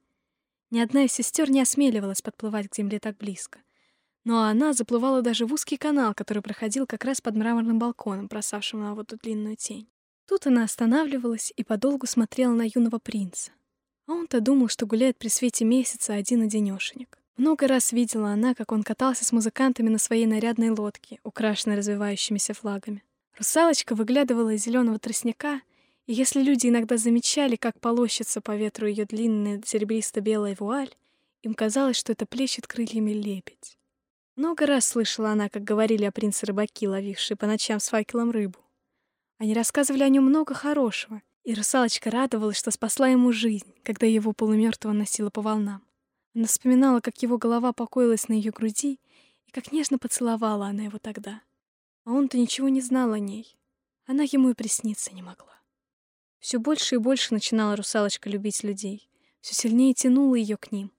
Ни 0.71 0.79
одна 0.79 1.05
из 1.05 1.13
сестер 1.13 1.49
не 1.49 1.61
осмеливалась 1.61 2.21
подплывать 2.21 2.67
к 2.67 2.75
земле 2.75 2.99
так 2.99 3.17
близко. 3.17 3.59
Но 4.25 4.43
она 4.43 4.73
заплывала 4.73 5.21
даже 5.21 5.45
в 5.45 5.53
узкий 5.53 5.77
канал, 5.77 6.13
который 6.13 6.43
проходил 6.43 6.85
как 6.85 7.05
раз 7.05 7.21
под 7.21 7.35
мраморным 7.35 7.79
балконом, 7.79 8.27
бросавшим 8.27 8.81
на 8.81 8.93
воду 8.93 9.17
длинную 9.21 9.55
тень. 9.55 9.87
Тут 10.27 10.47
она 10.47 10.63
останавливалась 10.63 11.53
и 11.55 11.63
подолгу 11.63 12.07
смотрела 12.07 12.51
на 12.51 12.63
юного 12.63 12.99
принца. 12.99 13.51
А 14.07 14.11
он-то 14.11 14.41
думал, 14.41 14.67
что 14.67 14.85
гуляет 14.85 15.17
при 15.17 15.29
свете 15.29 15.63
месяца 15.63 16.13
один-одинешенек. 16.13 17.17
Много 17.37 17.67
раз 17.67 17.91
видела 17.93 18.29
она, 18.29 18.53
как 18.55 18.71
он 18.73 18.83
катался 18.83 19.23
с 19.23 19.31
музыкантами 19.31 19.89
на 19.89 19.99
своей 19.99 20.25
нарядной 20.25 20.71
лодке, 20.71 21.19
украшенной 21.23 21.77
развивающимися 21.77 22.53
флагами. 22.53 23.03
Русалочка 23.37 23.95
выглядывала 23.95 24.53
из 24.53 24.63
зеленого 24.63 24.99
тростника— 24.99 25.61
и 26.07 26.13
если 26.13 26.41
люди 26.41 26.67
иногда 26.67 26.97
замечали, 26.97 27.55
как 27.55 27.79
полощется 27.79 28.39
по 28.39 28.55
ветру 28.55 28.87
ее 28.87 29.05
длинная 29.05 29.61
серебристо-белая 29.65 30.55
вуаль, 30.59 30.93
им 31.41 31.55
казалось, 31.55 31.97
что 31.97 32.11
это 32.11 32.25
плещет 32.25 32.67
крыльями 32.67 33.11
лебедь. 33.11 33.77
Много 34.35 34.65
раз 34.65 34.85
слышала 34.85 35.29
она, 35.29 35.47
как 35.47 35.63
говорили 35.63 36.03
о 36.03 36.11
принце-рыбаки, 36.11 36.87
ловившие 36.87 37.37
по 37.37 37.45
ночам 37.45 37.79
с 37.79 37.87
факелом 37.87 38.31
рыбу. 38.31 38.59
Они 39.37 39.53
рассказывали 39.53 40.03
о 40.03 40.09
нем 40.09 40.25
много 40.25 40.53
хорошего, 40.53 41.21
и 41.43 41.53
русалочка 41.53 42.11
радовалась, 42.11 42.57
что 42.57 42.71
спасла 42.71 43.07
ему 43.07 43.31
жизнь, 43.31 43.73
когда 43.83 44.05
его 44.05 44.33
полумертвого 44.33 44.93
носила 44.93 45.29
по 45.29 45.41
волнам. 45.41 45.85
Она 46.33 46.47
вспоминала, 46.47 46.99
как 46.99 47.21
его 47.21 47.37
голова 47.37 47.71
покоилась 47.71 48.27
на 48.27 48.33
ее 48.33 48.51
груди, 48.51 48.99
и 49.45 49.51
как 49.51 49.71
нежно 49.71 49.97
поцеловала 49.97 50.67
она 50.67 50.83
его 50.83 50.97
тогда. 50.99 51.41
А 52.03 52.11
он-то 52.11 52.37
ничего 52.37 52.67
не 52.67 52.81
знал 52.81 53.13
о 53.13 53.19
ней. 53.19 53.57
Она 54.05 54.23
ему 54.23 54.49
и 54.49 54.53
присниться 54.53 55.13
не 55.13 55.21
могла. 55.21 55.55
Все 56.39 56.59
больше 56.59 56.95
и 56.95 56.99
больше 56.99 57.33
начинала 57.33 57.75
русалочка 57.75 58.29
любить 58.29 58.63
людей. 58.63 59.09
Все 59.39 59.55
сильнее 59.55 59.93
тянула 59.93 60.35
ее 60.35 60.57
к 60.57 60.71
ним. 60.71 60.91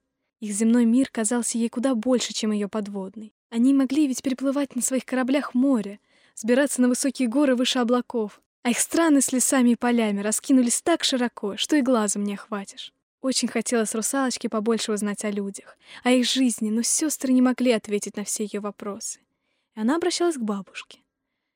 Их 0.47 0.53
земной 0.53 0.85
мир 0.85 1.09
казался 1.11 1.59
ей 1.59 1.69
куда 1.69 1.97
больше, 1.97 2.33
чем 2.33 2.53
ее 2.53 2.69
подводный. 2.69 3.35
Они 3.51 3.75
могли 3.75 4.07
ведь 4.07 4.23
переплывать 4.23 4.77
на 4.77 4.81
своих 4.81 5.05
кораблях 5.05 5.55
море, 5.55 5.99
сбираться 6.37 6.81
на 6.81 6.87
высокие 6.87 7.27
горы 7.27 7.57
выше 7.57 7.81
облаков, 7.81 8.41
а 8.63 8.71
их 8.71 8.79
страны 8.79 9.21
с 9.21 9.33
лесами 9.33 9.71
и 9.71 9.75
полями 9.75 10.21
раскинулись 10.21 10.83
так 10.83 11.03
широко, 11.03 11.57
что 11.57 11.75
и 11.75 11.83
глазом 11.83 12.23
не 12.23 12.35
охватишь. 12.35 12.93
Очень 13.23 13.49
хотелось 13.49 13.93
русалочке 13.97 14.49
побольше 14.49 14.93
узнать 14.93 15.25
о 15.25 15.33
людях, 15.33 15.77
о 16.05 16.13
их 16.13 16.25
жизни, 16.25 16.71
но 16.71 16.83
сестры 16.83 17.33
не 17.33 17.43
могли 17.43 17.73
ответить 17.73 18.17
на 18.17 18.23
все 18.23 18.45
ее 18.45 18.61
вопросы. 18.61 19.19
И 19.75 19.81
она 19.81 19.97
обращалась 19.97 20.37
к 20.37 20.43
бабушке. 20.43 21.01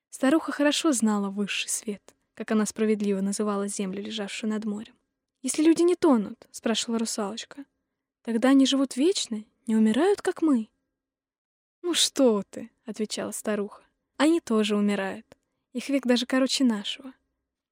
Старуха 0.08 0.50
хорошо 0.50 0.90
знала 0.90 1.30
высший 1.30 1.68
свет, 1.68 2.02
как 2.34 2.50
она 2.50 2.66
справедливо 2.66 3.20
называла 3.20 3.68
землю, 3.68 4.02
лежавшую 4.02 4.50
над 4.50 4.64
морем. 4.64 4.94
«Если 5.42 5.62
люди 5.62 5.82
не 5.82 5.94
тонут»,— 5.94 6.48
спрашивала 6.50 6.98
русалочка,— 6.98 7.64
«тогда 8.22 8.50
они 8.50 8.66
живут 8.66 8.96
вечно, 8.96 9.44
не 9.66 9.76
умирают, 9.76 10.22
как 10.22 10.42
мы». 10.42 10.68
«Ну 11.82 11.94
что 11.94 12.42
ты»,— 12.50 12.70
отвечала 12.84 13.32
старуха,— 13.32 13.82
«они 14.16 14.40
тоже 14.40 14.76
умирают. 14.76 15.26
Их 15.72 15.88
век 15.88 16.04
даже 16.04 16.26
короче 16.26 16.64
нашего. 16.64 17.12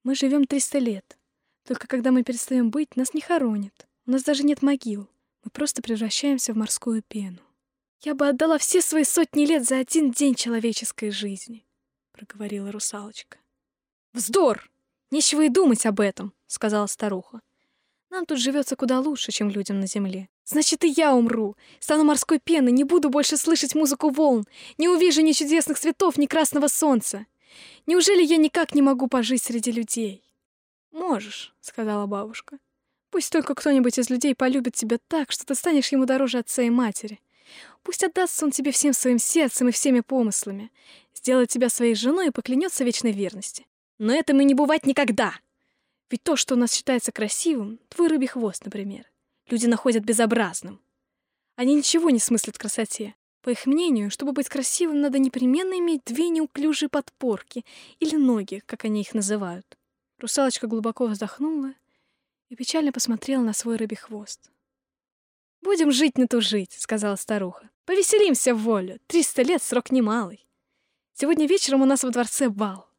Мы 0.03 0.15
живем 0.15 0.45
триста 0.45 0.79
лет. 0.79 1.17
Только 1.63 1.87
когда 1.87 2.11
мы 2.11 2.23
перестаем 2.23 2.71
быть, 2.71 2.95
нас 2.95 3.13
не 3.13 3.21
хоронят. 3.21 3.87
У 4.05 4.11
нас 4.11 4.23
даже 4.23 4.43
нет 4.43 4.61
могил. 4.61 5.09
Мы 5.43 5.51
просто 5.51 5.81
превращаемся 5.81 6.53
в 6.53 6.57
морскую 6.57 7.03
пену. 7.03 7.39
Я 8.01 8.15
бы 8.15 8.27
отдала 8.27 8.57
все 8.57 8.81
свои 8.81 9.03
сотни 9.03 9.45
лет 9.45 9.65
за 9.65 9.77
один 9.77 10.11
день 10.11 10.33
человеческой 10.33 11.11
жизни, 11.11 11.65
проговорила 12.13 12.71
русалочка. 12.71 13.37
Вздор! 14.13 14.71
Нечего 15.11 15.41
и 15.41 15.49
думать 15.49 15.85
об 15.85 15.99
этом, 15.99 16.33
сказала 16.47 16.87
старуха. 16.87 17.41
Нам 18.09 18.25
тут 18.25 18.39
живется 18.39 18.75
куда 18.75 18.99
лучше, 18.99 19.31
чем 19.31 19.49
людям 19.49 19.79
на 19.79 19.87
земле. 19.87 20.29
Значит, 20.45 20.83
и 20.83 20.87
я 20.87 21.13
умру. 21.13 21.55
Стану 21.79 22.03
морской 22.03 22.39
пеной, 22.39 22.71
не 22.71 22.83
буду 22.83 23.09
больше 23.09 23.37
слышать 23.37 23.75
музыку 23.75 24.09
волн, 24.09 24.45
не 24.79 24.89
увижу 24.89 25.21
ни 25.21 25.31
чудесных 25.31 25.77
цветов, 25.77 26.17
ни 26.17 26.25
красного 26.25 26.67
солнца. 26.67 27.27
Неужели 27.85 28.23
я 28.23 28.37
никак 28.37 28.73
не 28.73 28.81
могу 28.81 29.07
пожить 29.07 29.43
среди 29.43 29.71
людей? 29.71 30.23
Можешь, 30.91 31.53
сказала 31.61 32.07
бабушка. 32.07 32.57
Пусть 33.11 33.31
только 33.31 33.53
кто-нибудь 33.53 33.99
из 33.99 34.09
людей 34.09 34.33
полюбит 34.35 34.75
тебя 34.75 34.97
так, 35.07 35.31
что 35.31 35.45
ты 35.45 35.55
станешь 35.55 35.91
ему 35.91 36.05
дороже 36.05 36.39
отца 36.39 36.63
и 36.63 36.69
матери. 36.69 37.19
Пусть 37.83 38.03
отдастся 38.03 38.45
он 38.45 38.51
тебе 38.51 38.71
всем 38.71 38.93
своим 38.93 39.19
сердцем 39.19 39.69
и 39.69 39.71
всеми 39.71 40.01
помыслами, 40.01 40.71
сделает 41.15 41.49
тебя 41.49 41.69
своей 41.69 41.95
женой 41.95 42.27
и 42.27 42.31
поклянется 42.31 42.83
вечной 42.83 43.11
верности. 43.11 43.65
Но 43.97 44.13
этому 44.13 44.41
не 44.41 44.53
бывать 44.53 44.85
никогда. 44.85 45.33
Ведь 46.09 46.23
то, 46.23 46.35
что 46.35 46.55
у 46.55 46.57
нас 46.57 46.73
считается 46.73 47.11
красивым, 47.11 47.79
твой 47.89 48.07
рыбий 48.07 48.27
хвост, 48.27 48.65
например, 48.65 49.05
люди 49.47 49.67
находят 49.67 50.03
безобразным. 50.03 50.81
Они 51.55 51.75
ничего 51.75 52.09
не 52.09 52.19
смыслят 52.19 52.55
в 52.55 52.59
красоте. 52.59 53.15
По 53.41 53.49
их 53.49 53.65
мнению, 53.65 54.09
чтобы 54.11 54.31
быть 54.31 54.49
красивым, 54.49 55.01
надо 55.01 55.19
непременно 55.19 55.77
иметь 55.77 56.03
две 56.05 56.29
неуклюжие 56.29 56.89
подпорки 56.89 57.63
или 57.99 58.15
ноги, 58.15 58.61
как 58.65 58.85
они 58.85 59.01
их 59.01 59.13
называют. 59.13 59.77
Русалочка 60.17 60.67
глубоко 60.67 61.05
вздохнула 61.05 61.73
и 62.49 62.55
печально 62.55 62.91
посмотрела 62.91 63.41
на 63.41 63.53
свой 63.53 63.77
рыбий 63.77 63.97
хвост. 63.97 64.51
«Будем 65.61 65.91
жить 65.91 66.17
на 66.17 66.27
ту 66.27 66.41
жить»,— 66.41 66.71
сказала 66.79 67.15
старуха. 67.15 67.69
«Повеселимся 67.85 68.53
в 68.53 68.59
волю. 68.59 68.99
Триста 69.07 69.41
лет— 69.41 69.61
срок 69.63 69.91
немалый. 69.91 70.45
Сегодня 71.13 71.47
вечером 71.47 71.81
у 71.81 71.85
нас 71.85 72.03
во 72.03 72.09
дворце 72.09 72.49
бал». 72.49 72.89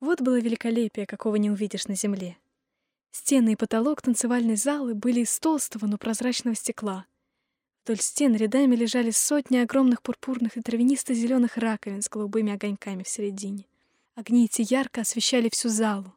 Вот 0.00 0.20
было 0.20 0.40
великолепие, 0.40 1.06
какого 1.06 1.36
не 1.36 1.50
увидишь 1.50 1.86
на 1.86 1.94
земле. 1.94 2.36
Стены 3.14 3.52
и 3.52 3.56
потолок 3.56 4.02
танцевальной 4.02 4.56
залы 4.56 4.96
были 4.96 5.20
из 5.20 5.38
толстого, 5.38 5.86
но 5.86 5.98
прозрачного 5.98 6.56
стекла. 6.56 7.06
Вдоль 7.84 8.00
стен 8.00 8.34
рядами 8.34 8.74
лежали 8.74 9.12
сотни 9.12 9.58
огромных 9.58 10.02
пурпурных 10.02 10.56
и 10.56 10.60
травянисто-зеленых 10.60 11.56
раковин 11.56 12.02
с 12.02 12.08
голубыми 12.08 12.52
огоньками 12.52 13.04
в 13.04 13.08
середине. 13.08 13.66
Огни 14.16 14.46
эти 14.46 14.66
ярко 14.68 15.02
освещали 15.02 15.48
всю 15.48 15.68
залу, 15.68 16.12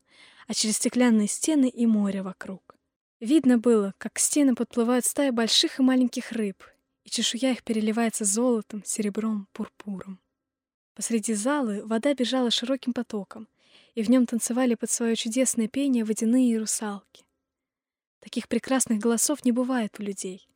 а 0.47 0.55
через 0.55 0.77
стеклянные 0.77 1.27
стены 1.27 1.69
и 1.69 1.85
море 1.85 2.23
вокруг. 2.23 2.75
Видно 3.19 3.59
было, 3.59 3.93
как 3.99 4.13
к 4.13 4.19
стенам 4.19 4.55
подплывают 4.55 5.05
стаи 5.05 5.29
больших 5.29 5.79
и 5.79 5.83
маленьких 5.83 6.31
рыб, 6.31 6.63
и 7.03 7.11
чешуя 7.11 7.51
их 7.51 7.63
переливается 7.63 8.25
золотом, 8.25 8.83
серебром, 8.83 9.47
пурпуром. 9.53 10.19
Посреди 10.95 11.35
залы 11.35 11.85
вода 11.85 12.15
бежала 12.15 12.49
широким 12.49 12.91
потоком, 12.91 13.47
и 13.95 14.03
в 14.03 14.09
нем 14.09 14.25
танцевали 14.25 14.75
под 14.75 14.91
свое 14.91 15.15
чудесное 15.15 15.67
пение 15.67 16.05
водяные 16.05 16.59
русалки. 16.59 17.25
Таких 18.19 18.47
прекрасных 18.47 18.99
голосов 18.99 19.45
не 19.45 19.51
бывает 19.51 19.95
у 19.99 20.03
людей. 20.03 20.47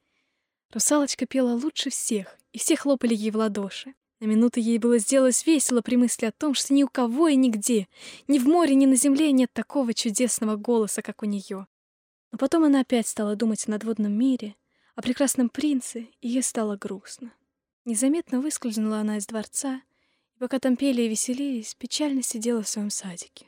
Русалочка 0.73 1.25
пела 1.25 1.53
лучше 1.53 1.89
всех, 1.89 2.37
и 2.53 2.59
все 2.59 2.75
хлопали 2.75 3.13
ей 3.13 3.31
в 3.31 3.37
ладоши. 3.37 3.93
На 4.19 4.25
минуту 4.25 4.59
ей 4.59 4.77
было 4.77 4.99
сделалось 4.99 5.45
весело 5.47 5.81
при 5.81 5.95
мысли 5.95 6.27
о 6.27 6.31
том, 6.31 6.53
что 6.53 6.73
ни 6.73 6.83
у 6.83 6.87
кого 6.87 7.27
и 7.27 7.35
нигде, 7.35 7.87
ни 8.27 8.37
в 8.37 8.45
море, 8.45 8.75
ни 8.75 8.85
на 8.85 8.95
земле 8.95 9.31
нет 9.31 9.51
такого 9.51 9.93
чудесного 9.93 10.57
голоса, 10.57 11.01
как 11.01 11.23
у 11.23 11.25
нее. 11.25 11.65
Но 12.31 12.37
потом 12.37 12.63
она 12.63 12.81
опять 12.81 13.07
стала 13.07 13.35
думать 13.35 13.67
о 13.67 13.71
надводном 13.71 14.13
мире, 14.13 14.55
о 14.95 15.01
прекрасном 15.01 15.49
принце, 15.49 16.07
и 16.21 16.29
ей 16.29 16.43
стало 16.43 16.77
грустно. 16.77 17.33
Незаметно 17.83 18.41
выскользнула 18.41 18.99
она 18.99 19.17
из 19.17 19.25
дворца, 19.25 19.81
и 19.89 19.90
пока 20.41 20.57
там 20.57 20.75
пели 20.75 21.03
и 21.03 21.07
веселились, 21.07 21.75
печально 21.75 22.23
сидела 22.23 22.63
в 22.63 22.67
своем 22.67 22.89
садике. 22.89 23.45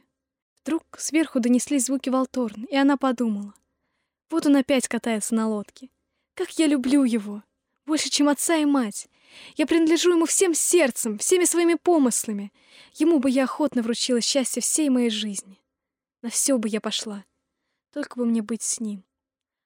Вдруг 0.62 0.84
сверху 1.00 1.40
донеслись 1.40 1.86
звуки 1.86 2.10
волторн, 2.10 2.66
и 2.66 2.76
она 2.76 2.98
подумала. 2.98 3.56
Вот 4.30 4.46
он 4.46 4.58
опять 4.58 4.88
катается 4.88 5.34
на 5.34 5.50
лодке. 5.50 5.90
Как 6.36 6.52
я 6.60 6.68
люблю 6.68 7.04
его! 7.04 7.42
Больше, 7.88 8.12
чем 8.12 8.30
отца 8.30 8.58
и 8.58 8.66
мать. 8.66 9.10
Я 9.56 9.66
принадлежу 9.66 10.12
ему 10.12 10.28
всем 10.28 10.54
сердцем, 10.54 11.18
всеми 11.18 11.46
своими 11.46 11.74
помыслами. 11.74 12.54
Ему 12.94 13.18
бы 13.18 13.32
я 13.32 13.46
охотно 13.46 13.82
вручила 13.82 14.22
счастье 14.22 14.62
всей 14.62 14.90
моей 14.90 15.10
жизни. 15.10 15.60
На 16.22 16.30
все 16.30 16.60
бы 16.60 16.70
я 16.70 16.80
пошла. 16.80 17.26
Только 17.92 18.20
бы 18.20 18.26
мне 18.28 18.44
быть 18.44 18.62
с 18.62 18.80
ним. 18.80 19.04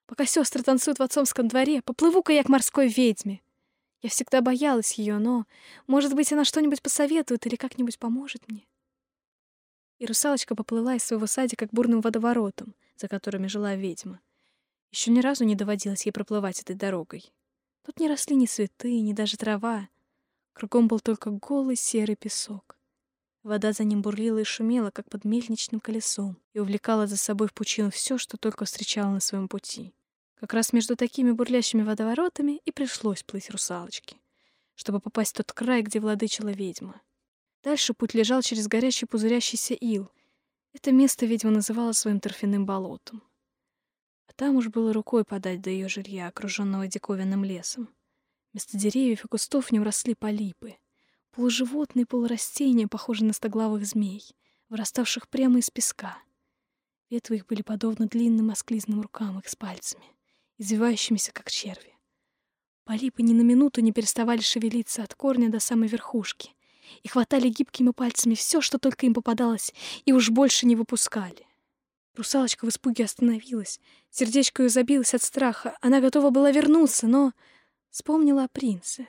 Пока 0.05 0.25
сестры 0.25 0.63
танцуют 0.63 0.99
в 0.99 1.03
отцовском 1.03 1.49
дворе, 1.49 1.81
поплыву-ка 1.81 2.31
я 2.31 2.45
к 2.45 2.49
морской 2.49 2.87
ведьме. 2.87 3.41
Я 4.01 4.09
всегда 4.09 4.41
боялась 4.41 4.93
ее, 4.93 5.17
но, 5.17 5.45
может 5.87 6.13
быть, 6.13 6.31
она 6.31 6.45
что-нибудь 6.45 6.81
посоветует 6.81 7.45
или 7.47 7.55
как-нибудь 7.55 7.97
поможет 7.97 8.47
мне. 8.47 8.67
И 9.97 10.05
русалочка 10.05 10.55
поплыла 10.55 10.95
из 10.95 11.03
своего 11.03 11.25
садика 11.25 11.67
к 11.67 11.73
бурным 11.73 12.01
водоворотам, 12.01 12.75
за 12.95 13.07
которыми 13.07 13.47
жила 13.47 13.75
ведьма. 13.75 14.19
Еще 14.91 15.11
ни 15.11 15.19
разу 15.19 15.43
не 15.43 15.55
доводилось 15.55 16.05
ей 16.05 16.11
проплывать 16.11 16.61
этой 16.61 16.75
дорогой. 16.75 17.31
Тут 17.83 17.99
не 17.99 18.07
росли 18.07 18.35
ни 18.35 18.45
цветы, 18.45 18.99
ни 18.99 19.13
даже 19.13 19.37
трава. 19.37 19.89
Кругом 20.53 20.87
был 20.87 20.99
только 20.99 21.31
голый 21.31 21.75
серый 21.75 22.15
песок. 22.15 22.77
Вода 23.43 23.71
за 23.71 23.83
ним 23.83 24.01
бурлила 24.01 24.39
и 24.39 24.43
шумела, 24.43 24.91
как 24.91 25.09
под 25.09 25.23
мельничным 25.23 25.79
колесом, 25.79 26.37
и 26.53 26.59
увлекала 26.59 27.07
за 27.07 27.17
собой 27.17 27.47
в 27.47 27.53
пучину 27.53 27.89
все, 27.91 28.17
что 28.17 28.37
только 28.37 28.65
встречала 28.65 29.11
на 29.11 29.19
своем 29.19 29.47
пути. 29.47 29.93
Как 30.39 30.53
раз 30.53 30.73
между 30.73 30.95
такими 30.95 31.31
бурлящими 31.31 31.81
водоворотами 31.81 32.61
и 32.65 32.71
пришлось 32.71 33.23
плыть 33.23 33.49
русалочке, 33.49 34.17
чтобы 34.75 34.99
попасть 34.99 35.33
в 35.33 35.37
тот 35.37 35.51
край, 35.51 35.81
где 35.81 35.99
владычила 35.99 36.49
ведьма. 36.49 37.01
Дальше 37.63 37.93
путь 37.93 38.13
лежал 38.13 38.41
через 38.41 38.67
горячий 38.67 39.05
пузырящийся 39.07 39.73
ил. 39.73 40.11
Это 40.73 40.91
место 40.91 41.25
ведьма 41.25 41.51
называла 41.51 41.91
своим 41.91 42.19
торфяным 42.19 42.65
болотом. 42.65 43.23
Там 44.37 44.55
уж 44.55 44.67
было 44.67 44.93
рукой 44.93 45.25
подать 45.25 45.61
до 45.61 45.71
ее 45.71 45.89
жилья, 45.89 46.27
окруженного 46.27 46.87
диковинным 46.87 47.43
лесом. 47.43 47.89
Вместо 48.53 48.77
деревьев 48.77 49.25
и 49.25 49.27
кустов 49.27 49.65
в 49.65 49.71
нем 49.71 49.81
росли 49.81 50.13
полипы. 50.13 50.75
Полуживотные 51.31 52.05
полурастения, 52.05 52.87
похожие 52.87 53.25
на 53.25 53.33
стоглавых 53.33 53.83
змей, 53.87 54.23
выраставших 54.69 55.27
прямо 55.27 55.57
из 55.57 55.71
песка. 55.71 56.19
Ветвы 57.09 57.37
их 57.37 57.47
были 57.47 57.63
подобны 57.63 58.07
длинным 58.07 58.51
осклизным 58.51 59.01
рукам 59.01 59.39
их 59.39 59.49
с 59.49 59.55
пальцами, 59.55 60.05
извивающимися, 60.59 61.31
как 61.31 61.51
черви. 61.51 61.93
Полипы 62.83 63.21
ни 63.21 63.33
на 63.33 63.41
минуту 63.41 63.81
не 63.81 63.91
переставали 63.91 64.41
шевелиться 64.41 65.03
от 65.03 65.13
корня 65.13 65.49
до 65.49 65.59
самой 65.59 65.89
верхушки 65.89 66.51
и 67.03 67.07
хватали 67.07 67.49
гибкими 67.49 67.91
пальцами 67.91 68.33
все, 68.33 68.61
что 68.61 68.77
только 68.79 69.05
им 69.05 69.13
попадалось, 69.13 69.73
и 70.05 70.13
уж 70.13 70.29
больше 70.29 70.65
не 70.65 70.75
выпускали. 70.75 71.45
Русалочка 72.15 72.65
в 72.65 72.69
испуге 72.69 73.03
остановилась. 73.03 73.79
Сердечко 74.09 74.63
ее 74.63 74.69
забилось 74.69 75.13
от 75.13 75.21
страха. 75.21 75.77
Она 75.81 76.01
готова 76.01 76.29
была 76.31 76.49
вернуться, 76.49 77.07
но 77.07 77.33
вспомнила 77.91 78.45
о 78.45 78.47
принце 78.47 79.07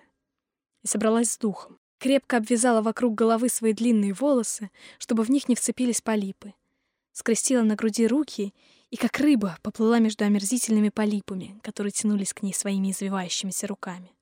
и 0.82 0.87
собралась 0.87 1.30
с 1.30 1.38
духом. 1.38 1.78
Крепко 1.98 2.37
обвязала 2.37 2.82
вокруг 2.82 3.14
головы 3.14 3.48
свои 3.48 3.72
длинные 3.72 4.12
волосы, 4.12 4.70
чтобы 4.98 5.22
в 5.22 5.30
них 5.30 5.48
не 5.48 5.54
вцепились 5.54 6.00
полипы. 6.00 6.54
Скрестила 7.12 7.62
на 7.62 7.76
груди 7.76 8.06
руки 8.06 8.54
и 8.90 8.96
как 8.96 9.18
рыба 9.18 9.59
поплыла 9.62 9.98
между 9.98 10.24
омерзительными 10.24 10.88
полипами, 10.88 11.59
которые 11.62 11.92
тянулись 11.92 12.33
к 12.33 12.42
ней 12.42 12.55
своими 12.55 12.90
извивающимися 12.90 13.66
руками. 13.66 14.14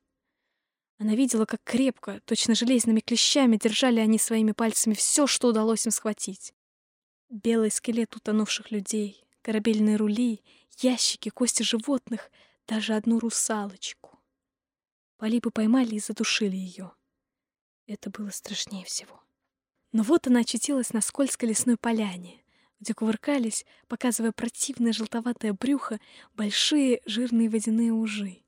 Она 0.98 1.14
видела, 1.14 1.44
как 1.44 1.62
крепко, 1.62 2.20
точно 2.24 2.54
железными 2.54 3.00
клещами 3.00 3.56
держали 3.56 4.00
они 4.00 4.18
своими 4.18 4.52
пальцами 4.52 4.94
все, 4.94 5.26
что 5.26 5.48
удалось 5.48 5.84
им 5.86 5.92
схватить. 5.92 6.54
Белый 7.28 7.70
скелет 7.70 8.16
утонувших 8.16 8.70
людей, 8.70 9.24
корабельные 9.42 9.96
рули, 9.96 10.42
ящики, 10.78 11.28
кости 11.28 11.62
животных, 11.62 12.30
даже 12.66 12.94
одну 12.94 13.18
русалочку. 13.18 14.18
Полипы 15.18 15.50
поймали 15.50 15.96
и 15.96 16.00
задушили 16.00 16.56
ее. 16.56 16.92
Это 17.86 18.10
было 18.10 18.30
страшнее 18.30 18.84
всего. 18.84 19.22
Но 19.92 20.02
вот 20.02 20.26
она 20.26 20.40
очутилась 20.40 20.92
на 20.92 21.00
скользкой 21.00 21.50
лесной 21.50 21.76
поляне, 21.76 22.42
где 22.80 22.94
кувыркались, 22.94 23.64
показывая 23.88 24.32
противное 24.32 24.92
желтоватое 24.92 25.52
брюхо, 25.52 26.00
большие 26.34 27.00
жирные 27.06 27.48
водяные 27.48 27.92
ужи. 27.92 28.42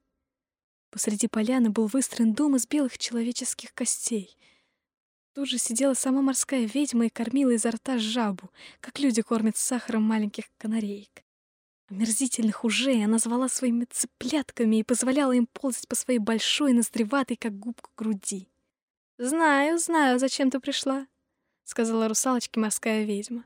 Посреди 0.91 1.29
поляны 1.29 1.71
был 1.71 1.87
выстроен 1.87 2.33
дом 2.33 2.57
из 2.57 2.67
белых 2.67 2.99
человеческих 2.99 3.75
костей. 3.75 4.37
Тут 5.35 5.49
же 5.49 5.59
сидела 5.59 5.95
сама 5.95 6.23
морская 6.23 6.65
ведьма 6.65 7.07
и 7.07 7.11
кормила 7.11 7.51
изо 7.51 7.71
рта 7.71 7.99
жабу, 7.99 8.51
как 8.81 8.99
люди 8.99 9.23
кормят 9.23 9.57
сахаром 9.57 10.03
маленьких 10.03 10.45
канареек. 10.57 11.23
Омерзительных 11.91 12.65
ужей 12.65 13.03
она 13.05 13.19
звала 13.19 13.49
своими 13.49 13.85
цыплятками 13.85 14.77
и 14.77 14.83
позволяла 14.83 15.33
им 15.33 15.47
ползать 15.47 15.89
по 15.89 15.95
своей 15.95 16.19
большой, 16.19 16.73
ноздреватой, 16.73 17.37
как 17.37 17.59
губка, 17.59 17.91
груди. 17.97 18.49
«Знаю, 19.17 19.79
знаю, 19.79 20.19
зачем 20.19 20.51
ты 20.51 20.61
пришла»,— 20.61 21.07
сказала 21.65 22.09
русалочке 22.09 22.61
морская 22.61 23.05
ведьма. 23.05 23.45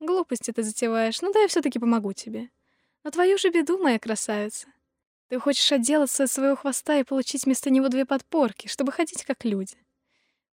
«Глупости 0.00 0.50
ты 0.50 0.62
затеваешь, 0.62 1.20
ну 1.20 1.32
да 1.32 1.40
я 1.40 1.48
все 1.48 1.62
таки 1.62 1.78
помогу 1.78 2.12
тебе. 2.12 2.50
На 3.04 3.10
твою 3.10 3.38
же 3.38 3.50
беду, 3.50 3.78
моя 3.78 3.98
красавица. 3.98 4.66
Ты 5.28 5.38
хочешь 5.38 5.70
отделаться 5.70 6.24
от 6.24 6.30
своего 6.30 6.56
хвоста 6.56 6.98
и 6.98 7.04
получить 7.04 7.44
вместо 7.44 7.70
него 7.70 7.88
две 7.88 8.04
подпорки, 8.04 8.66
чтобы 8.66 8.90
ходить 8.90 9.24
как 9.24 9.44
люди. 9.44 9.76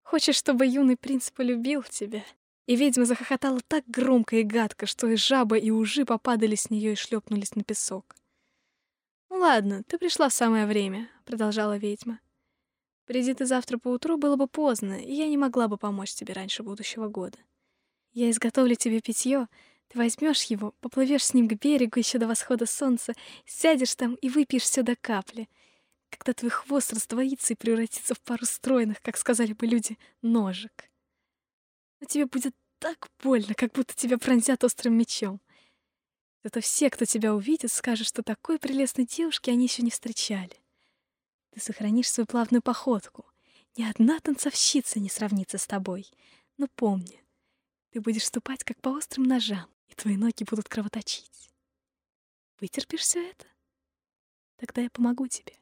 Хочешь, 0.04 0.36
чтобы 0.36 0.68
юный 0.68 0.96
принц 0.98 1.32
полюбил 1.32 1.84
тебя. 1.84 2.24
И 2.68 2.76
ведьма 2.76 3.06
захохотала 3.06 3.60
так 3.68 3.86
громко 3.88 4.36
и 4.36 4.44
гадко, 4.44 4.86
что 4.86 5.08
и 5.08 5.16
жаба, 5.16 5.58
и 5.58 5.72
ужи 5.72 6.06
попадали 6.06 6.56
с 6.56 6.70
нее 6.70 6.94
и 6.94 6.96
шлепнулись 6.96 7.56
на 7.56 7.64
песок. 7.64 8.16
«Ну 9.30 9.38
ладно, 9.38 9.84
ты 9.84 9.98
пришла 9.98 10.30
в 10.30 10.34
самое 10.34 10.66
время»,— 10.66 11.10
продолжала 11.26 11.78
ведьма. 11.78 12.20
«Приди 13.06 13.34
ты 13.34 13.46
завтра 13.46 13.78
поутру, 13.78 14.18
было 14.18 14.36
бы 14.36 14.48
поздно, 14.48 14.94
и 14.94 15.14
я 15.14 15.28
не 15.28 15.38
могла 15.38 15.68
бы 15.68 15.78
помочь 15.78 16.14
тебе 16.14 16.34
раньше 16.34 16.64
будущего 16.64 17.08
года. 17.08 17.38
Я 18.18 18.32
изготовлю 18.32 18.74
тебе 18.74 19.00
питье, 19.00 19.48
ты 19.90 20.00
возьмешь 20.00 20.42
его, 20.46 20.72
поплывешь 20.82 21.24
с 21.24 21.36
ним 21.36 21.48
к 21.48 21.54
берегу 21.54 22.00
еще 22.00 22.18
до 22.18 22.26
восхода 22.26 22.66
солнца, 22.66 23.14
сядешь 23.46 23.94
там 23.94 24.16
и 24.16 24.30
выпьешь 24.30 24.64
все 24.64 24.82
до 24.82 24.96
капли. 24.96 25.48
Когда 26.10 26.34
твой 26.34 26.50
хвост 26.50 26.92
раздвоится 26.94 27.54
и 27.54 27.56
превратится 27.56 28.16
в 28.16 28.22
пару 28.22 28.48
стройных, 28.48 29.04
как 29.04 29.18
сказали 29.18 29.54
бы 29.54 29.68
люди, 29.68 30.00
ножек. 30.24 30.90
Но 32.00 32.08
тебе 32.08 32.26
будет 32.26 32.56
так 32.80 33.08
больно, 33.22 33.54
как 33.54 33.74
будто 33.74 33.94
тебя 33.96 34.18
пронзят 34.18 34.64
острым 34.64 34.98
мечом. 34.98 35.40
Зато 36.44 36.60
все, 36.62 36.90
кто 36.90 37.06
тебя 37.06 37.36
увидит, 37.36 37.72
скажут, 37.72 38.08
что 38.08 38.24
такой 38.24 38.58
прелестной 38.58 39.06
девушки 39.06 39.52
они 39.52 39.66
еще 39.66 39.84
не 39.84 39.92
встречали. 39.92 40.60
Ты 41.52 41.62
сохранишь 41.62 42.10
свою 42.10 42.26
плавную 42.26 42.64
походку. 42.64 43.28
Ни 43.76 43.84
одна 43.84 44.20
танцовщица 44.20 45.00
не 45.00 45.08
сравнится 45.08 45.60
с 45.60 45.68
тобой. 45.68 46.10
Но 46.58 46.66
помни, 46.74 47.22
ты 47.98 48.02
будешь 48.02 48.28
ступать, 48.28 48.64
как 48.64 48.80
по 48.80 48.90
острым 48.90 49.26
ножам, 49.26 49.68
и 49.88 49.96
твои 49.96 50.18
ноги 50.18 50.44
будут 50.44 50.70
кровоточить. 50.70 51.50
Вытерпишь 52.60 53.00
все 53.00 53.28
это? 53.32 53.48
Тогда 54.58 54.84
я 54.84 54.92
помогу 54.92 55.26
тебе. 55.26 55.56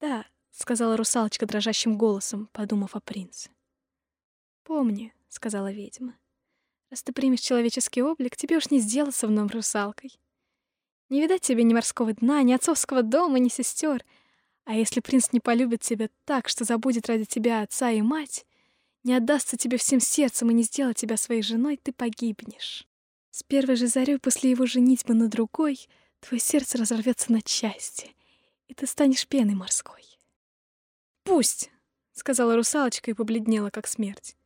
Да, 0.00 0.26
сказала 0.50 0.96
русалочка 0.96 1.44
дрожащим 1.44 1.98
голосом, 1.98 2.48
подумав 2.54 2.96
о 2.96 3.00
принце. 3.00 3.50
Помни, 4.62 5.12
сказала 5.28 5.70
ведьма. 5.70 6.18
Раз 6.88 7.02
ты 7.02 7.12
примешь 7.12 7.40
человеческий 7.40 8.00
облик, 8.00 8.34
тебе 8.34 8.56
уж 8.56 8.70
не 8.70 8.78
сделаться 8.80 9.26
вновь 9.26 9.52
русалкой. 9.52 10.18
Не 11.10 11.20
видать 11.20 11.42
тебе 11.42 11.62
ни 11.62 11.74
морского 11.74 12.14
дна, 12.14 12.42
ни 12.42 12.54
отцовского 12.54 13.02
дома, 13.02 13.38
ни 13.38 13.50
сестер. 13.50 14.02
А 14.64 14.72
если 14.72 15.00
принц 15.00 15.30
не 15.32 15.40
полюбит 15.40 15.82
тебя 15.82 16.08
так, 16.24 16.48
что 16.48 16.64
забудет 16.64 17.06
ради 17.06 17.26
тебя 17.26 17.60
отца 17.60 17.90
и 17.90 18.00
мать, 18.00 18.46
не 19.04 19.14
отдастся 19.14 19.56
тебе 19.56 19.78
всем 19.78 20.00
сердцем 20.00 20.50
и 20.50 20.54
не 20.54 20.62
сделает 20.62 20.96
тебя 20.96 21.16
своей 21.16 21.42
женой, 21.42 21.78
ты 21.82 21.92
погибнешь. 21.92 22.86
С 23.30 23.42
первой 23.42 23.76
же 23.76 23.86
зарей 23.86 24.18
после 24.18 24.50
его 24.50 24.66
женитьбы 24.66 25.14
на 25.14 25.28
другой 25.28 25.88
твое 26.20 26.40
сердце 26.40 26.78
разорвется 26.78 27.32
на 27.32 27.40
части, 27.42 28.14
и 28.66 28.74
ты 28.74 28.86
станешь 28.86 29.26
пеной 29.26 29.54
морской. 29.54 30.02
«Пусть!»— 31.22 31.70
сказала 32.12 32.56
русалочка 32.56 33.10
и 33.10 33.14
побледнела, 33.14 33.70
как 33.70 33.86
смерть. 33.86 34.36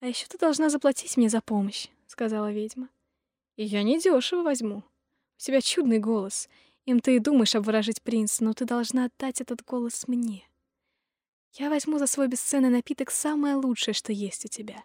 «А 0.00 0.06
еще 0.06 0.26
ты 0.26 0.36
должна 0.36 0.68
заплатить 0.68 1.16
мне 1.16 1.28
за 1.28 1.40
помощь»,— 1.40 1.88
сказала 2.06 2.52
ведьма. 2.52 2.90
«И 3.56 3.64
я 3.64 3.82
недешево 3.82 4.42
возьму. 4.42 4.78
У 4.78 5.38
тебя 5.38 5.60
чудный 5.60 5.98
голос. 5.98 6.48
Им 6.84 7.00
ты 7.00 7.16
и 7.16 7.18
думаешь 7.18 7.54
обворожить 7.54 8.02
принца, 8.02 8.44
но 8.44 8.52
ты 8.52 8.64
должна 8.64 9.06
отдать 9.06 9.40
этот 9.40 9.64
голос 9.64 10.06
мне. 10.06 10.46
Я 11.58 11.70
возьму 11.70 11.98
за 11.98 12.06
свой 12.06 12.28
бесценный 12.28 12.68
напиток 12.68 13.10
самое 13.10 13.54
лучшее, 13.54 13.94
что 13.94 14.12
есть 14.12 14.44
у 14.44 14.48
тебя. 14.48 14.84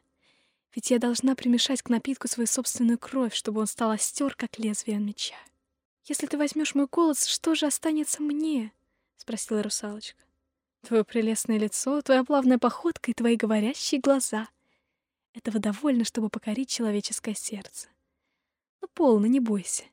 Ведь 0.74 0.90
я 0.90 1.00
должна 1.00 1.36
примешать 1.36 1.82
к 1.82 1.90
напитку 1.90 2.30
свою 2.30 2.48
собственную 2.48 2.98
кровь, 2.98 3.36
чтобы 3.36 3.60
он 3.60 3.68
стал 3.68 3.92
остер, 3.92 4.36
как 4.36 4.58
лезвие 4.58 4.98
меча. 4.98 5.36
Если 6.06 6.28
ты 6.28 6.38
возьмешь 6.38 6.74
мой 6.74 6.88
голос, 6.90 7.26
что 7.26 7.56
же 7.56 7.66
останется 7.66 8.22
мне? 8.22 8.72
спросила 9.18 9.62
русалочка. 9.62 10.24
Твое 10.82 11.04
прелестное 11.04 11.58
лицо, 11.58 12.02
твоя 12.02 12.24
плавная 12.24 12.58
походка 12.58 13.12
и 13.12 13.14
твои 13.14 13.36
говорящие 13.36 14.00
глаза. 14.00 14.48
Этого 15.34 15.60
довольно, 15.60 16.06
чтобы 16.06 16.30
покорить 16.30 16.70
человеческое 16.70 17.36
сердце. 17.36 17.90
Ну, 18.80 18.88
полно, 18.94 19.28
не 19.28 19.42
бойся. 19.42 19.84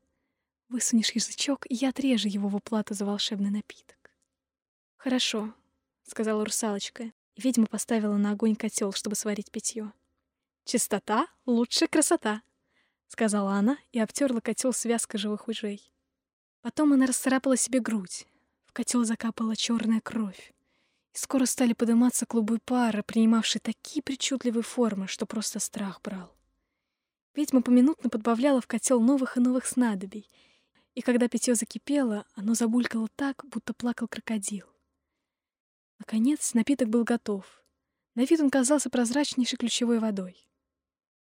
Высунешь 0.68 1.10
язычок, 1.10 1.66
и 1.68 1.74
я 1.74 1.88
отрежу 1.88 2.28
его 2.28 2.48
в 2.48 2.54
уплату 2.54 2.94
за 2.94 3.04
волшебный 3.04 3.50
напиток. 3.50 4.12
Хорошо, 4.96 5.52
сказала 6.08 6.44
русалочка. 6.44 7.12
Ведьма 7.36 7.66
поставила 7.66 8.16
на 8.16 8.32
огонь 8.32 8.56
котел, 8.56 8.92
чтобы 8.92 9.14
сварить 9.14 9.50
питье. 9.50 9.92
Чистота 10.64 11.28
лучше 11.46 11.86
красота, 11.86 12.42
сказала 13.06 13.52
она 13.52 13.78
и 13.92 14.00
обтерла 14.00 14.40
котел 14.40 14.72
связкой 14.72 15.20
живых 15.20 15.48
ужей. 15.48 15.92
Потом 16.62 16.92
она 16.92 17.06
расцарапала 17.06 17.56
себе 17.56 17.80
грудь. 17.80 18.26
В 18.66 18.72
котел 18.72 19.04
закапала 19.04 19.56
черная 19.56 20.00
кровь. 20.00 20.52
И 21.14 21.18
скоро 21.18 21.46
стали 21.46 21.72
подниматься 21.72 22.26
клубы 22.26 22.58
пара, 22.64 23.02
принимавшие 23.02 23.60
такие 23.60 24.02
причудливые 24.02 24.62
формы, 24.62 25.06
что 25.06 25.24
просто 25.26 25.58
страх 25.58 26.00
брал. 26.02 26.34
Ведьма 27.34 27.62
поминутно 27.62 28.10
подбавляла 28.10 28.60
в 28.60 28.66
котел 28.66 29.00
новых 29.00 29.36
и 29.36 29.40
новых 29.40 29.64
снадобий, 29.64 30.28
и 30.94 31.00
когда 31.00 31.28
питье 31.28 31.54
закипело, 31.54 32.26
оно 32.34 32.54
забулькало 32.54 33.08
так, 33.14 33.44
будто 33.46 33.72
плакал 33.72 34.08
крокодил. 34.08 34.66
Наконец, 35.98 36.54
напиток 36.54 36.88
был 36.88 37.04
готов. 37.04 37.62
На 38.14 38.24
вид 38.24 38.40
он 38.40 38.50
казался 38.50 38.90
прозрачнейшей 38.90 39.58
ключевой 39.58 39.98
водой. 39.98 40.48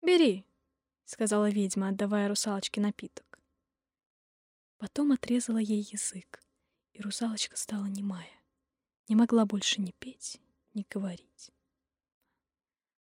«Бери»,— 0.02 0.46
сказала 1.06 1.50
ведьма, 1.50 1.90
отдавая 1.90 2.28
русалочке 2.28 2.80
напиток. 2.80 3.40
Потом 4.78 5.12
отрезала 5.12 5.58
ей 5.58 5.88
язык, 5.92 6.42
и 6.94 7.02
русалочка 7.02 7.58
стала 7.58 7.86
немая. 7.86 8.30
Не 9.08 9.16
могла 9.16 9.46
больше 9.46 9.82
ни 9.82 9.92
петь, 9.92 10.40
ни 10.74 10.86
говорить. 10.90 11.52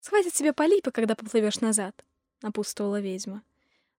«Схватит 0.00 0.34
себе 0.34 0.52
полипы, 0.52 0.90
когда 0.90 1.14
поплывешь 1.14 1.60
назад»,— 1.60 2.04
напутствовала 2.42 3.00
ведьма. 3.00 3.42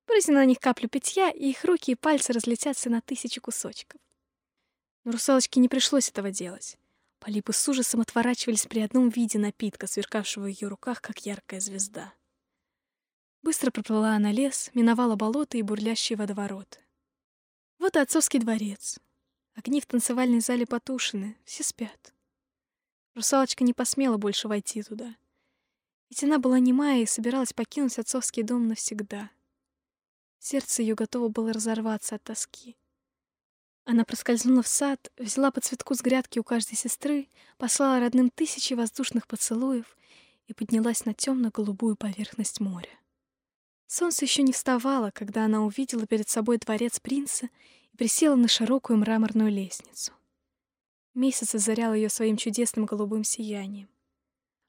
«Брызни 0.06 0.34
на 0.34 0.46
них 0.46 0.60
каплю 0.60 0.90
питья, 0.90 1.32
и 1.32 1.50
их 1.50 1.64
руки 1.64 1.92
и 1.92 1.96
пальцы 1.96 2.34
разлетятся 2.34 2.90
на 2.90 3.02
тысячи 3.02 3.40
кусочков». 3.40 4.02
Но 5.06 5.14
русалочке 5.14 5.60
не 5.60 5.70
пришлось 5.70 6.10
этого 6.10 6.30
делать. 6.30 6.78
Полипы 7.24 7.54
с 7.54 7.70
ужасом 7.70 8.02
отворачивались 8.02 8.66
при 8.66 8.82
одном 8.82 9.08
виде 9.08 9.40
напитка, 9.40 9.88
сверкавшего 9.88 10.44
в 10.44 10.48
ее 10.48 10.68
руках, 10.68 11.02
как 11.02 11.26
яркая 11.26 11.62
звезда. 11.62 12.14
Быстро 13.42 13.72
проплыла 13.72 14.18
она 14.18 14.34
лес, 14.34 14.70
миновала 14.74 15.16
болото 15.16 15.58
и 15.58 15.62
бурлящие 15.62 16.18
водовороты. 16.18 16.80
Вот 17.80 17.96
и 17.96 18.00
отцовский 18.00 18.42
дворец. 18.42 19.00
Огни 19.56 19.80
в 19.80 19.86
танцевальной 19.86 20.42
зале 20.42 20.66
потушены, 20.66 21.38
все 21.46 21.64
спят. 21.64 22.14
Русалочка 23.16 23.64
не 23.64 23.72
посмела 23.72 24.18
больше 24.18 24.50
войти 24.50 24.84
туда. 24.84 25.16
Ведь 26.10 26.26
она 26.26 26.40
была 26.40 26.60
немая 26.60 27.04
и 27.04 27.06
собиралась 27.06 27.54
покинуть 27.54 27.98
отцовский 28.00 28.44
дом 28.44 28.68
навсегда. 28.68 29.30
Сердце 30.40 30.82
ее 30.82 30.94
готово 30.94 31.30
было 31.30 31.54
разорваться 31.54 32.16
от 32.16 32.24
тоски. 32.24 32.76
Она 33.86 34.06
проскользнула 34.06 34.64
в 34.64 34.68
сад, 34.68 35.12
взяла 35.18 35.52
по 35.52 35.60
цветку 35.60 35.94
с 35.94 36.02
грядки 36.02 36.40
у 36.40 36.44
каждой 36.44 36.76
сестры, 36.76 37.28
послала 37.58 38.00
родным 38.00 38.30
тысячи 38.30 38.74
воздушных 38.74 39.28
поцелуев 39.28 39.98
и 40.48 40.54
поднялась 40.54 41.06
на 41.06 41.14
темно-голубую 41.14 41.98
поверхность 41.98 42.62
моря. 42.62 42.90
Солнце 43.88 44.26
еще 44.26 44.42
не 44.42 44.54
вставало, 44.54 45.12
когда 45.12 45.46
она 45.46 45.62
увидела 45.62 46.08
перед 46.08 46.30
собой 46.30 46.58
дворец 46.58 47.00
принца 47.00 47.50
и 47.92 47.98
присела 47.98 48.36
на 48.36 48.48
широкую 48.48 48.98
мраморную 48.98 49.52
лестницу. 49.52 50.14
Месяц 51.14 51.54
озарял 51.54 51.94
ее 51.94 52.10
своим 52.10 52.38
чудесным 52.38 52.86
голубым 52.86 53.24
сиянием. 53.24 53.90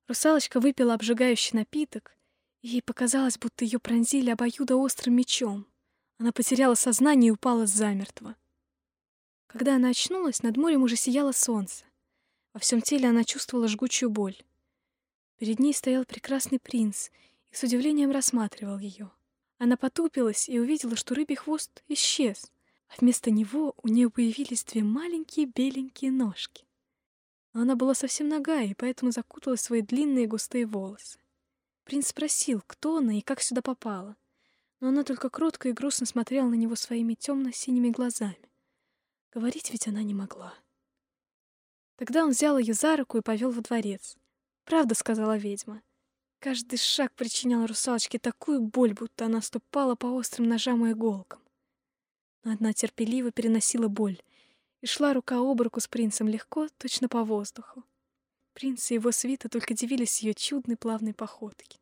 Русалочка 0.08 0.60
выпила 0.60 0.92
обжигающий 0.92 1.56
напиток, 1.56 2.16
и 2.60 2.68
ей 2.68 2.82
показалось, 2.82 3.38
будто 3.38 3.64
ее 3.64 3.78
пронзили 3.78 4.30
обоюдоострым 4.30 5.14
мечом. 5.14 5.66
Она 6.18 6.32
потеряла 6.32 6.74
сознание 6.74 7.28
и 7.28 7.32
упала 7.32 7.66
замертво. 7.66 8.36
Когда 9.54 9.76
она 9.76 9.90
очнулась, 9.90 10.42
над 10.42 10.56
морем 10.56 10.82
уже 10.82 10.96
сияло 10.96 11.30
солнце. 11.30 11.84
Во 12.54 12.58
всем 12.58 12.82
теле 12.82 13.08
она 13.08 13.22
чувствовала 13.22 13.68
жгучую 13.68 14.10
боль. 14.10 14.36
Перед 15.38 15.60
ней 15.60 15.72
стоял 15.72 16.04
прекрасный 16.04 16.58
принц 16.58 17.10
и 17.52 17.54
с 17.54 17.62
удивлением 17.62 18.10
рассматривал 18.10 18.80
ее. 18.80 19.12
Она 19.58 19.76
потупилась 19.76 20.48
и 20.48 20.58
увидела, 20.58 20.96
что 20.96 21.14
рыбий 21.14 21.36
хвост 21.36 21.84
исчез, 21.86 22.50
а 22.88 22.94
вместо 22.98 23.30
него 23.30 23.76
у 23.80 23.86
нее 23.86 24.10
появились 24.10 24.64
две 24.64 24.82
маленькие 24.82 25.46
беленькие 25.46 26.10
ножки. 26.10 26.64
Но 27.52 27.60
она 27.60 27.76
была 27.76 27.94
совсем 27.94 28.26
нагая, 28.26 28.66
и 28.66 28.74
поэтому 28.74 29.12
закутала 29.12 29.54
свои 29.54 29.82
длинные 29.82 30.26
густые 30.26 30.66
волосы. 30.66 31.20
Принц 31.84 32.08
спросил, 32.08 32.60
кто 32.66 32.96
она 32.96 33.18
и 33.18 33.20
как 33.20 33.40
сюда 33.40 33.62
попала, 33.62 34.16
но 34.80 34.88
она 34.88 35.04
только 35.04 35.30
кротко 35.30 35.68
и 35.68 35.72
грустно 35.72 36.06
смотрела 36.06 36.48
на 36.48 36.54
него 36.54 36.74
своими 36.74 37.14
темно-синими 37.14 37.90
глазами. 37.90 38.48
Говорить 39.34 39.72
ведь 39.72 39.88
она 39.88 40.04
не 40.04 40.14
могла. 40.14 40.54
Тогда 41.96 42.24
он 42.24 42.30
взял 42.30 42.56
ее 42.56 42.72
за 42.72 42.96
руку 42.96 43.18
и 43.18 43.22
повел 43.22 43.50
во 43.50 43.62
дворец. 43.62 44.16
«Правда»,— 44.64 44.94
сказала 44.96 45.36
ведьма. 45.36 45.82
Каждый 46.38 46.78
шаг 46.78 47.12
причинял 47.14 47.66
русалочке 47.66 48.20
такую 48.20 48.60
боль, 48.60 48.94
будто 48.94 49.26
она 49.26 49.42
ступала 49.42 49.96
по 49.96 50.06
острым 50.06 50.48
ножам 50.48 50.86
и 50.86 50.92
иголкам. 50.92 51.42
Но 52.44 52.52
одна 52.52 52.72
терпеливо 52.72 53.32
переносила 53.32 53.88
боль 53.88 54.22
и 54.82 54.86
шла 54.86 55.12
рука 55.14 55.38
об 55.38 55.60
руку 55.60 55.80
с 55.80 55.88
принцем 55.88 56.28
легко, 56.28 56.68
точно 56.78 57.08
по 57.08 57.24
воздуху. 57.24 57.82
Принц 58.52 58.90
и 58.90 58.94
его 58.94 59.10
свита 59.10 59.48
только 59.48 59.74
дивились 59.74 60.22
ее 60.22 60.34
чудной 60.34 60.76
плавной 60.76 61.14
походке. 61.14 61.80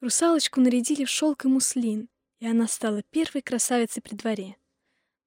Русалочку 0.00 0.60
нарядили 0.60 1.04
в 1.04 1.10
шелк 1.10 1.44
и 1.44 1.48
муслин, 1.48 2.08
и 2.40 2.46
она 2.46 2.66
стала 2.66 3.02
первой 3.02 3.42
красавицей 3.42 4.02
при 4.02 4.16
дворе 4.16 4.56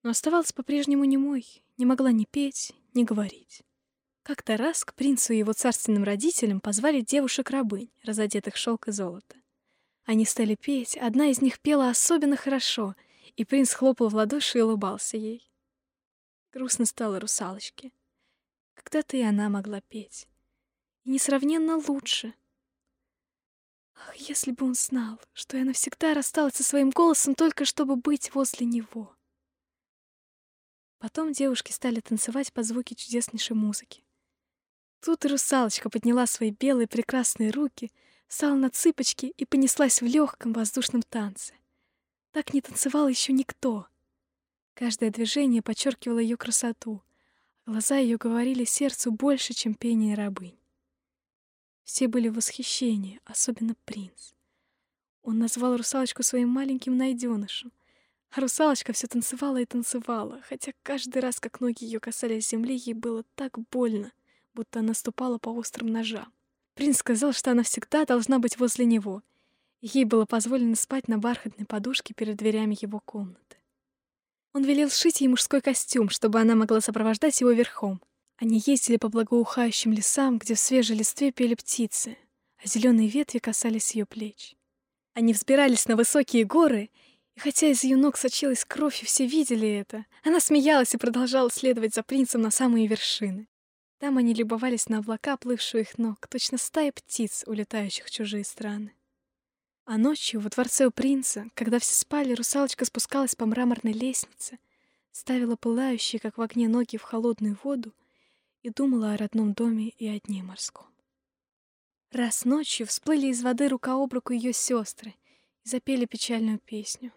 но 0.07 0.11
оставалась 0.11 0.53
по-прежнему 0.53 1.03
немой, 1.03 1.45
не 1.75 1.85
могла 1.85 2.13
ни 2.13 2.23
петь, 2.23 2.71
ни 2.93 3.03
говорить. 3.03 3.61
Как-то 4.23 4.55
раз 4.55 4.85
к 4.85 4.93
принцу 4.93 5.33
и 5.33 5.37
его 5.37 5.51
царственным 5.51 6.05
родителям 6.05 6.61
позвали 6.61 7.01
девушек-рабынь, 7.01 7.91
разодетых 8.03 8.55
шелк 8.55 8.87
и 8.87 8.91
золото. 8.91 9.35
Они 10.05 10.23
стали 10.23 10.55
петь, 10.55 10.95
одна 10.95 11.25
из 11.27 11.41
них 11.41 11.59
пела 11.59 11.89
особенно 11.89 12.37
хорошо, 12.37 12.95
и 13.35 13.43
принц 13.43 13.73
хлопал 13.73 14.07
в 14.07 14.15
ладоши 14.15 14.59
и 14.59 14.61
улыбался 14.61 15.17
ей. 15.17 15.51
Грустно 16.53 16.85
стало 16.85 17.19
русалочке. 17.19 17.91
Когда-то 18.75 19.17
и 19.17 19.21
она 19.23 19.49
могла 19.49 19.81
петь. 19.81 20.29
И 21.03 21.09
несравненно 21.09 21.81
лучше. 21.85 22.33
Ах, 23.93 24.15
если 24.15 24.51
бы 24.51 24.67
он 24.67 24.73
знал, 24.73 25.19
что 25.33 25.57
я 25.57 25.65
навсегда 25.65 26.13
рассталась 26.13 26.53
со 26.53 26.63
своим 26.63 26.91
голосом 26.91 27.35
только 27.35 27.65
чтобы 27.65 27.97
быть 27.97 28.33
возле 28.33 28.65
него. 28.65 29.16
Потом 30.99 31.31
девушки 31.31 31.71
стали 31.71 31.99
танцевать 31.99 32.51
под 32.51 32.65
звуки 32.65 32.93
чудеснейшей 32.93 33.55
музыки. 33.55 34.03
Тут 34.99 35.25
русалочка 35.25 35.89
подняла 35.89 36.25
свои 36.25 36.51
белые 36.51 36.87
прекрасные 36.87 37.51
руки, 37.51 37.91
стала 38.27 38.55
на 38.55 38.69
цыпочки 38.69 39.27
и 39.37 39.45
понеслась 39.45 40.01
в 40.01 40.05
легком 40.05 40.53
воздушном 40.53 41.03
танце. 41.03 41.53
Так 42.31 42.53
не 42.53 42.61
танцевал 42.61 43.07
еще 43.07 43.31
никто. 43.31 43.87
Каждое 44.73 45.11
движение 45.11 45.61
подчеркивало 45.61 46.19
ее 46.19 46.35
красоту, 46.35 47.03
а 47.65 47.71
глаза 47.71 47.97
ее 47.97 48.17
говорили 48.17 48.63
сердцу 48.63 49.11
больше, 49.11 49.53
чем 49.53 49.75
пение 49.75 50.15
рабынь. 50.15 50.59
Все 51.83 52.07
были 52.07 52.27
в 52.27 52.35
восхищении, 52.35 53.21
особенно 53.23 53.75
принц. 53.85 54.33
Он 55.21 55.39
назвал 55.39 55.77
русалочку 55.77 56.21
своим 56.21 56.49
маленьким 56.49 56.97
найденышем, 56.97 57.71
русалочка 58.35 58.93
все 58.93 59.07
танцевала 59.07 59.57
и 59.61 59.65
танцевала, 59.65 60.41
хотя 60.47 60.71
каждый 60.83 61.19
раз, 61.21 61.39
как 61.39 61.61
ноги 61.61 61.83
ее 61.85 61.99
касались 61.99 62.49
земли, 62.49 62.75
ей 62.75 62.93
было 62.93 63.23
так 63.35 63.57
больно, 63.71 64.11
будто 64.53 64.79
она 64.79 64.93
ступала 64.93 65.37
по 65.37 65.49
острым 65.49 65.87
ножам. 65.87 66.31
Принц 66.75 66.97
сказал, 66.97 67.33
что 67.33 67.51
она 67.51 67.63
всегда 67.63 68.05
должна 68.05 68.39
быть 68.39 68.59
возле 68.59 68.85
него, 68.85 69.23
ей 69.81 70.05
было 70.05 70.25
позволено 70.25 70.75
спать 70.75 71.07
на 71.07 71.17
бархатной 71.17 71.65
подушке 71.65 72.13
перед 72.13 72.35
дверями 72.37 72.77
его 72.79 72.99
комнаты. 72.99 73.57
Он 74.53 74.63
велел 74.63 74.89
сшить 74.89 75.21
ей 75.21 75.27
мужской 75.27 75.61
костюм, 75.61 76.09
чтобы 76.09 76.39
она 76.39 76.55
могла 76.55 76.81
сопровождать 76.81 77.39
его 77.41 77.51
верхом. 77.51 78.01
Они 78.37 78.61
ездили 78.65 78.97
по 78.97 79.09
благоухающим 79.09 79.93
лесам, 79.93 80.37
где 80.37 80.55
в 80.55 80.59
свежей 80.59 80.97
листве 80.97 81.31
пели 81.31 81.55
птицы, 81.55 82.17
а 82.63 82.67
зеленые 82.67 83.07
ветви 83.07 83.39
касались 83.39 83.95
ее 83.95 84.05
плеч. 84.05 84.55
Они 85.13 85.33
взбирались 85.33 85.87
на 85.87 85.95
высокие 85.95 86.43
горы— 86.43 86.89
и 87.37 87.39
хотя 87.39 87.67
из 87.67 87.83
ее 87.83 87.97
ног 87.97 88.17
сочилась 88.17 88.65
кровь, 88.65 89.03
и 89.03 89.05
все 89.05 89.27
видели 89.27 89.69
это, 89.69 90.07
она 90.23 90.39
смеялась 90.39 90.95
и 90.95 90.97
продолжала 90.97 91.51
следовать 91.51 91.93
за 91.93 92.01
принцем 92.01 92.41
на 92.41 92.49
самые 92.49 92.87
вершины. 92.87 93.47
Там 93.99 94.17
они 94.17 94.33
любовались 94.33 94.89
на 94.89 94.97
облака, 94.97 95.37
плывшие 95.37 95.83
их 95.83 95.99
ног, 95.99 96.25
точно 96.27 96.57
стая 96.57 96.91
птиц, 96.91 97.43
улетающих 97.45 98.05
в 98.05 98.09
чужие 98.09 98.43
страны. 98.43 98.91
А 99.85 99.99
ночью 99.99 100.41
во 100.41 100.49
дворце 100.49 100.87
у 100.87 100.91
принца, 100.91 101.45
когда 101.53 101.77
все 101.77 101.93
спали, 101.93 102.33
русалочка 102.33 102.85
спускалась 102.85 103.35
по 103.35 103.45
мраморной 103.45 103.93
лестнице, 103.93 104.57
ставила 105.11 105.55
пылающие, 105.55 106.19
как 106.19 106.39
в 106.39 106.41
огне, 106.41 106.67
ноги 106.67 106.97
в 106.97 107.03
холодную 107.03 107.55
воду 107.63 107.93
и 108.63 108.71
думала 108.71 109.13
о 109.13 109.17
родном 109.17 109.53
доме 109.53 109.89
и 109.89 110.07
о 110.07 110.19
дне 110.19 110.41
морском. 110.41 110.87
Раз 112.11 112.45
ночью 112.45 112.87
всплыли 112.87 113.27
из 113.27 113.43
воды 113.43 113.67
рука 113.67 113.93
об 113.93 114.11
руку 114.11 114.33
ее 114.33 114.53
сестры 114.53 115.13
и 115.63 115.69
запели 115.69 116.05
печальную 116.05 116.57
песню. 116.57 117.13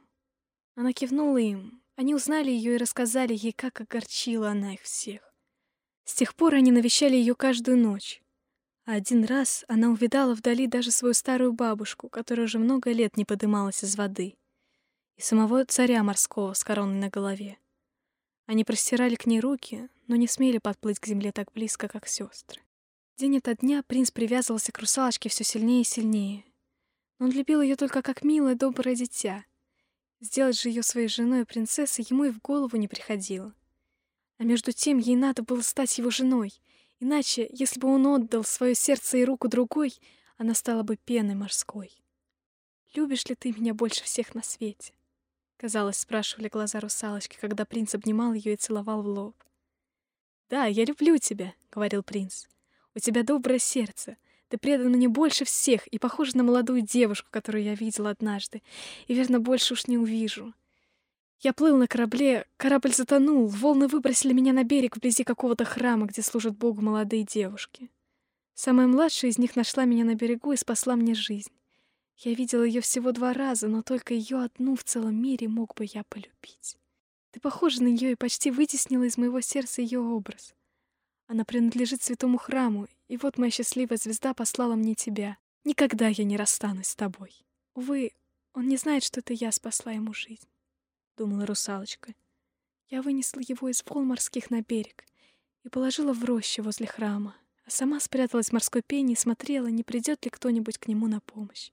Она 0.74 0.92
кивнула 0.92 1.38
им. 1.38 1.82
Они 1.96 2.14
узнали 2.14 2.50
ее 2.50 2.74
и 2.74 2.78
рассказали 2.78 3.34
ей, 3.34 3.52
как 3.52 3.80
огорчила 3.80 4.50
она 4.50 4.74
их 4.74 4.82
всех. 4.82 5.34
С 6.04 6.14
тех 6.14 6.34
пор 6.34 6.54
они 6.54 6.72
навещали 6.72 7.14
ее 7.14 7.34
каждую 7.34 7.76
ночь. 7.76 8.22
А 8.86 8.92
один 8.94 9.24
раз 9.24 9.64
она 9.68 9.90
увидала 9.90 10.34
вдали 10.34 10.66
даже 10.66 10.90
свою 10.90 11.14
старую 11.14 11.52
бабушку, 11.52 12.08
которая 12.08 12.46
уже 12.46 12.58
много 12.58 12.90
лет 12.92 13.16
не 13.16 13.24
подымалась 13.24 13.84
из 13.84 13.96
воды, 13.96 14.36
и 15.16 15.20
самого 15.20 15.64
царя 15.66 16.02
морского 16.02 16.54
с 16.54 16.64
короной 16.64 16.96
на 16.96 17.10
голове. 17.10 17.58
Они 18.46 18.64
простирали 18.64 19.14
к 19.14 19.26
ней 19.26 19.40
руки, 19.40 19.88
но 20.08 20.16
не 20.16 20.26
смели 20.26 20.58
подплыть 20.58 20.98
к 20.98 21.06
земле 21.06 21.30
так 21.30 21.52
близко, 21.52 21.86
как 21.86 22.08
сестры. 22.08 22.62
День 23.18 23.36
ото 23.36 23.54
дня 23.54 23.82
принц 23.82 24.10
привязывался 24.10 24.72
к 24.72 24.78
русалочке 24.78 25.28
все 25.28 25.44
сильнее 25.44 25.82
и 25.82 25.84
сильнее. 25.84 26.44
Но 27.18 27.26
он 27.26 27.32
любил 27.32 27.60
ее 27.60 27.76
только 27.76 28.00
как 28.00 28.24
милое, 28.24 28.54
доброе 28.54 28.96
дитя— 28.96 29.44
Сделать 30.20 30.60
же 30.60 30.68
ее 30.68 30.82
своей 30.82 31.08
женой 31.08 31.42
и 31.42 31.44
принцессой 31.44 32.06
ему 32.08 32.24
и 32.24 32.30
в 32.30 32.40
голову 32.40 32.76
не 32.76 32.88
приходило. 32.88 33.54
А 34.36 34.44
между 34.44 34.72
тем 34.72 34.98
ей 34.98 35.16
надо 35.16 35.42
было 35.42 35.62
стать 35.62 35.96
его 35.98 36.10
женой, 36.10 36.52
иначе, 36.98 37.48
если 37.50 37.80
бы 37.80 37.88
он 37.88 38.06
отдал 38.06 38.44
свое 38.44 38.74
сердце 38.74 39.18
и 39.18 39.24
руку 39.24 39.48
другой, 39.48 39.94
она 40.36 40.54
стала 40.54 40.82
бы 40.82 40.96
пеной 40.96 41.34
морской. 41.34 41.90
«Любишь 42.94 43.24
ли 43.26 43.34
ты 43.34 43.52
меня 43.52 43.72
больше 43.72 44.04
всех 44.04 44.34
на 44.34 44.42
свете?» 44.42 44.92
Казалось, 45.56 45.98
спрашивали 45.98 46.48
глаза 46.48 46.80
русалочки, 46.80 47.36
когда 47.38 47.64
принц 47.64 47.94
обнимал 47.94 48.32
ее 48.32 48.54
и 48.54 48.56
целовал 48.56 49.02
в 49.02 49.06
лоб. 49.06 49.36
«Да, 50.48 50.64
я 50.64 50.84
люблю 50.84 51.18
тебя»,— 51.18 51.54
говорил 51.70 52.02
принц. 52.02 52.46
«У 52.94 52.98
тебя 52.98 53.22
доброе 53.22 53.58
сердце, 53.58 54.16
ты 54.50 54.58
предан 54.58 54.88
мне 54.88 55.08
больше 55.08 55.44
всех 55.44 55.86
и 55.86 55.98
похожа 55.98 56.36
на 56.36 56.42
молодую 56.42 56.82
девушку, 56.82 57.28
которую 57.30 57.62
я 57.62 57.74
видела 57.74 58.10
однажды, 58.10 58.62
и, 59.06 59.14
верно, 59.14 59.38
больше 59.38 59.74
уж 59.74 59.86
не 59.86 59.96
увижу. 59.96 60.52
Я 61.38 61.52
плыл 61.52 61.76
на 61.76 61.86
корабле, 61.86 62.46
корабль 62.56 62.92
затонул, 62.92 63.46
волны 63.46 63.86
выбросили 63.86 64.32
меня 64.32 64.52
на 64.52 64.64
берег 64.64 64.96
вблизи 64.96 65.22
какого-то 65.22 65.64
храма, 65.64 66.06
где 66.06 66.20
служат 66.20 66.56
Богу 66.58 66.82
молодые 66.82 67.22
девушки. 67.22 67.90
Самая 68.54 68.88
младшая 68.88 69.30
из 69.30 69.38
них 69.38 69.54
нашла 69.54 69.84
меня 69.84 70.04
на 70.04 70.16
берегу 70.16 70.52
и 70.52 70.56
спасла 70.56 70.96
мне 70.96 71.14
жизнь. 71.14 71.52
Я 72.16 72.34
видела 72.34 72.64
ее 72.64 72.80
всего 72.82 73.12
два 73.12 73.32
раза, 73.32 73.68
но 73.68 73.82
только 73.82 74.12
ее 74.14 74.42
одну 74.42 74.74
в 74.74 74.84
целом 74.84 75.14
мире 75.14 75.48
мог 75.48 75.74
бы 75.76 75.86
я 75.86 76.02
полюбить. 76.04 76.76
Ты 77.30 77.40
похожа 77.40 77.82
на 77.82 77.86
нее 77.86 78.12
и 78.12 78.16
почти 78.16 78.50
вытеснила 78.50 79.04
из 79.04 79.16
моего 79.16 79.40
сердца 79.40 79.80
ее 79.80 80.00
образ. 80.00 80.54
Она 81.30 81.44
принадлежит 81.44 82.02
святому 82.02 82.38
храму, 82.38 82.88
и 83.06 83.16
вот 83.16 83.38
моя 83.38 83.52
счастливая 83.52 83.98
звезда 83.98 84.34
послала 84.34 84.74
мне 84.74 84.96
тебя. 84.96 85.38
Никогда 85.62 86.08
я 86.08 86.24
не 86.24 86.36
расстанусь 86.36 86.88
с 86.88 86.96
тобой. 86.96 87.46
Увы, 87.74 88.10
он 88.52 88.66
не 88.66 88.76
знает, 88.76 89.04
что 89.04 89.20
это 89.20 89.32
я 89.32 89.52
спасла 89.52 89.92
ему 89.92 90.12
жизнь,— 90.12 90.48
думала 91.16 91.46
русалочка. 91.46 92.16
Я 92.88 93.00
вынесла 93.00 93.38
его 93.46 93.68
из 93.68 93.80
волн 93.86 94.08
морских 94.08 94.50
на 94.50 94.62
берег 94.62 95.04
и 95.62 95.68
положила 95.68 96.12
в 96.12 96.24
роще 96.24 96.62
возле 96.62 96.88
храма, 96.88 97.36
а 97.64 97.70
сама 97.70 98.00
спряталась 98.00 98.48
в 98.48 98.52
морской 98.52 98.82
пене 98.82 99.12
и 99.12 99.16
смотрела, 99.16 99.68
не 99.68 99.84
придет 99.84 100.24
ли 100.24 100.32
кто-нибудь 100.32 100.78
к 100.78 100.88
нему 100.88 101.06
на 101.06 101.20
помощь. 101.20 101.70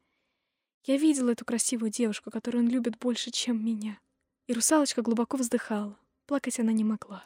Я 0.83 0.97
видела 0.97 1.31
эту 1.31 1.45
красивую 1.45 1.89
девушку, 1.89 2.29
которую 2.29 2.65
он 2.65 2.69
любит 2.69 2.99
больше, 2.99 3.31
чем 3.31 3.65
меня. 3.65 3.97
И 4.45 4.53
русалочка 4.53 5.01
глубоко 5.01 5.35
вздыхала. 5.35 5.97
Плакать 6.27 6.59
она 6.59 6.73
не 6.73 6.83
могла. 6.83 7.25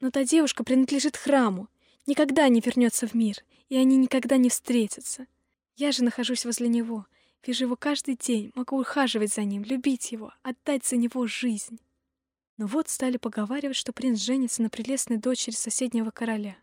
Но 0.00 0.10
та 0.10 0.24
девушка 0.24 0.64
принадлежит 0.64 1.16
храму, 1.16 1.68
никогда 2.06 2.48
не 2.48 2.60
вернется 2.60 3.06
в 3.06 3.14
мир, 3.14 3.36
и 3.68 3.76
они 3.76 3.96
никогда 3.96 4.38
не 4.38 4.48
встретятся. 4.48 5.26
Я 5.76 5.92
же 5.92 6.02
нахожусь 6.02 6.44
возле 6.44 6.68
него, 6.68 7.06
вижу 7.46 7.64
его 7.64 7.76
каждый 7.76 8.16
день, 8.16 8.50
могу 8.54 8.80
ухаживать 8.80 9.32
за 9.32 9.44
ним, 9.44 9.62
любить 9.62 10.12
его, 10.12 10.32
отдать 10.42 10.84
за 10.86 10.96
него 10.96 11.26
жизнь. 11.26 11.80
Но 12.56 12.66
вот 12.66 12.88
стали 12.88 13.16
поговаривать, 13.16 13.76
что 13.76 13.92
принц 13.92 14.20
женится 14.20 14.62
на 14.62 14.70
прелестной 14.70 15.18
дочери 15.18 15.54
соседнего 15.54 16.10
короля, 16.10 16.56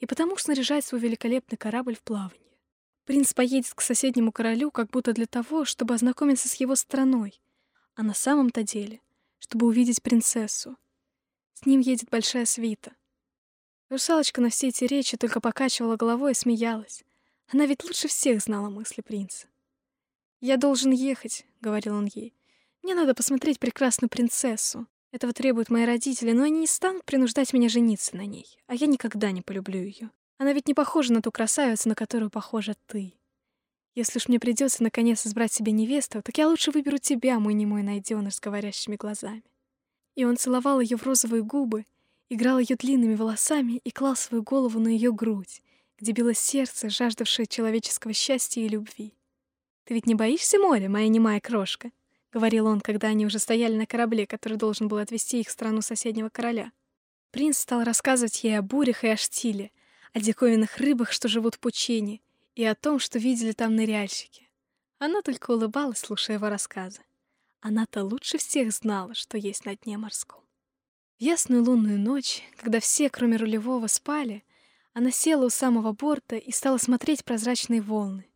и 0.00 0.06
потому 0.06 0.36
снаряжает 0.36 0.84
свой 0.84 1.00
великолепный 1.00 1.58
корабль 1.58 1.96
в 1.96 2.02
плавание. 2.02 2.40
Принц 3.04 3.32
поедет 3.34 3.74
к 3.74 3.80
соседнему 3.80 4.32
королю 4.32 4.70
как 4.70 4.90
будто 4.90 5.12
для 5.12 5.26
того, 5.26 5.64
чтобы 5.64 5.94
ознакомиться 5.94 6.48
с 6.48 6.54
его 6.54 6.74
страной, 6.74 7.40
а 7.94 8.02
на 8.02 8.14
самом-то 8.14 8.62
деле, 8.62 9.00
чтобы 9.38 9.66
увидеть 9.66 10.02
принцессу, 10.02 10.76
с 11.54 11.66
ним 11.66 11.80
едет 11.80 12.10
большая 12.10 12.44
свита. 12.44 12.92
Русалочка 13.88 14.40
на 14.40 14.50
все 14.50 14.68
эти 14.68 14.84
речи 14.84 15.16
только 15.16 15.40
покачивала 15.40 15.96
головой 15.96 16.32
и 16.32 16.34
смеялась. 16.34 17.04
Она 17.52 17.66
ведь 17.66 17.84
лучше 17.84 18.08
всех 18.08 18.40
знала 18.40 18.70
мысли 18.70 19.00
принца. 19.00 19.46
«Я 20.40 20.56
должен 20.56 20.92
ехать»,— 20.92 21.46
говорил 21.60 21.94
он 21.96 22.06
ей. 22.12 22.34
«Мне 22.82 22.94
надо 22.94 23.14
посмотреть 23.14 23.58
прекрасную 23.58 24.10
принцессу. 24.10 24.86
Этого 25.10 25.32
требуют 25.32 25.70
мои 25.70 25.84
родители, 25.84 26.32
но 26.32 26.42
они 26.42 26.60
не 26.60 26.66
станут 26.66 27.04
принуждать 27.04 27.52
меня 27.52 27.68
жениться 27.68 28.16
на 28.16 28.26
ней, 28.26 28.58
а 28.66 28.74
я 28.74 28.86
никогда 28.86 29.30
не 29.30 29.42
полюблю 29.42 29.80
ее. 29.80 30.10
Она 30.38 30.52
ведь 30.52 30.66
не 30.66 30.74
похожа 30.74 31.12
на 31.12 31.22
ту 31.22 31.30
красавицу, 31.30 31.88
на 31.88 31.94
которую 31.94 32.30
похожа 32.30 32.74
ты. 32.86 33.14
Если 33.94 34.18
уж 34.18 34.26
мне 34.26 34.40
придется 34.40 34.82
наконец 34.82 35.24
избрать 35.24 35.52
себе 35.52 35.70
невесту, 35.70 36.20
так 36.20 36.36
я 36.36 36.48
лучше 36.48 36.72
выберу 36.72 36.98
тебя, 36.98 37.38
мой 37.38 37.54
немой 37.54 37.82
найденыш 37.82 38.34
с 38.34 38.40
говорящими 38.40 38.96
глазами. 38.96 39.44
И 40.14 40.24
он 40.24 40.36
целовал 40.36 40.80
ее 40.80 40.96
в 40.96 41.02
розовые 41.02 41.42
губы, 41.42 41.86
играл 42.28 42.58
ее 42.58 42.76
длинными 42.76 43.14
волосами 43.14 43.80
и 43.84 43.90
клал 43.90 44.16
свою 44.16 44.42
голову 44.42 44.78
на 44.78 44.88
ее 44.88 45.12
грудь, 45.12 45.62
где 45.98 46.12
билось 46.12 46.38
сердце, 46.38 46.88
жаждавшее 46.88 47.46
человеческого 47.46 48.12
счастья 48.12 48.60
и 48.62 48.68
любви. 48.68 49.14
«Ты 49.84 49.94
ведь 49.94 50.06
не 50.06 50.14
боишься 50.14 50.58
моря, 50.58 50.88
моя 50.88 51.08
немая 51.08 51.40
крошка?»— 51.40 51.90
говорил 52.32 52.66
он, 52.66 52.80
когда 52.80 53.08
они 53.08 53.26
уже 53.26 53.38
стояли 53.38 53.76
на 53.76 53.86
корабле, 53.86 54.26
который 54.26 54.56
должен 54.56 54.88
был 54.88 54.98
отвезти 54.98 55.40
их 55.40 55.48
в 55.48 55.52
страну 55.52 55.82
соседнего 55.82 56.28
короля. 56.28 56.72
Принц 57.30 57.58
стал 57.58 57.82
рассказывать 57.82 58.44
ей 58.44 58.58
о 58.58 58.62
бурях 58.62 59.04
и 59.04 59.08
о 59.08 59.16
штиле, 59.16 59.72
о 60.12 60.20
диковинных 60.20 60.78
рыбах, 60.78 61.12
что 61.12 61.28
живут 61.28 61.56
в 61.56 61.58
пучине, 61.58 62.20
и 62.54 62.64
о 62.64 62.74
том, 62.74 62.98
что 62.98 63.18
видели 63.18 63.52
там 63.52 63.74
ныряльщики. 63.74 64.48
Она 64.98 65.20
только 65.22 65.50
улыбалась, 65.50 65.98
слушая 65.98 66.36
его 66.36 66.48
рассказы. 66.48 67.00
Она-то 67.66 68.04
лучше 68.04 68.36
всех 68.36 68.72
знала, 68.72 69.14
что 69.14 69.38
есть 69.38 69.64
на 69.64 69.74
дне 69.74 69.96
морском. 69.96 70.42
В 71.18 71.22
ясную 71.22 71.64
лунную 71.64 71.98
ночь, 71.98 72.42
когда 72.58 72.78
все, 72.78 73.08
кроме 73.08 73.38
рулевого, 73.38 73.86
спали, 73.86 74.44
она 74.92 75.10
села 75.10 75.46
у 75.46 75.48
самого 75.48 75.92
борта 75.92 76.36
и 76.36 76.52
стала 76.52 76.76
смотреть 76.76 77.24
прозрачные 77.24 77.80
волны. 77.80 78.26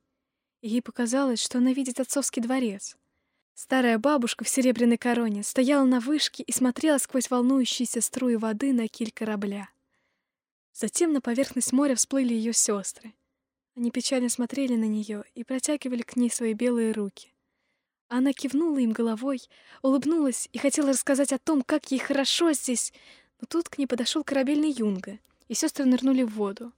Ей 0.63 0.81
показалось, 0.81 1.43
что 1.43 1.59
она 1.59 1.75
видит 1.75 2.01
отцовский 2.01 2.41
дворец. 2.41 2.97
Старая 3.53 3.99
бабушка 3.99 4.45
в 4.45 4.49
серебряной 4.49 4.97
короне 4.97 5.43
стояла 5.43 5.85
на 5.85 6.01
вышке 6.01 6.43
и 6.43 6.51
смотрела 6.51 6.97
сквозь 6.97 7.29
волнующиеся 7.29 8.01
струи 8.01 8.37
воды 8.37 8.73
на 8.73 8.89
киль 8.89 9.13
корабля. 9.13 9.69
Затем 10.73 11.13
на 11.13 11.21
поверхность 11.21 11.75
моря 11.75 11.97
всплыли 11.97 12.33
ее 12.33 12.55
сестры. 12.55 13.13
Они 13.77 13.91
печально 13.91 14.31
смотрели 14.31 14.77
на 14.77 14.87
нее 14.87 15.23
и 15.35 15.45
протягивали 15.45 16.01
к 16.01 16.17
ней 16.17 16.31
свои 16.31 16.55
белые 16.55 16.93
руки. 16.93 17.35
Она 18.09 18.33
кивнула 18.33 18.79
им 18.79 18.93
головой, 18.93 19.43
улыбнулась 19.83 20.49
и 20.53 20.59
хотела 20.59 20.91
рассказать 20.91 21.33
о 21.33 21.39
том, 21.39 21.63
как 21.63 21.91
ей 21.91 21.99
хорошо 21.99 22.53
здесь, 22.53 22.93
но 23.41 23.47
тут 23.47 23.69
к 23.69 23.77
ней 23.77 23.87
подошел 23.87 24.25
корабельный 24.25 24.71
Юнга, 24.71 25.19
и 25.47 25.55
сестры 25.55 25.85
нырнули 25.85 26.23
в 26.23 26.35
воду. 26.35 26.73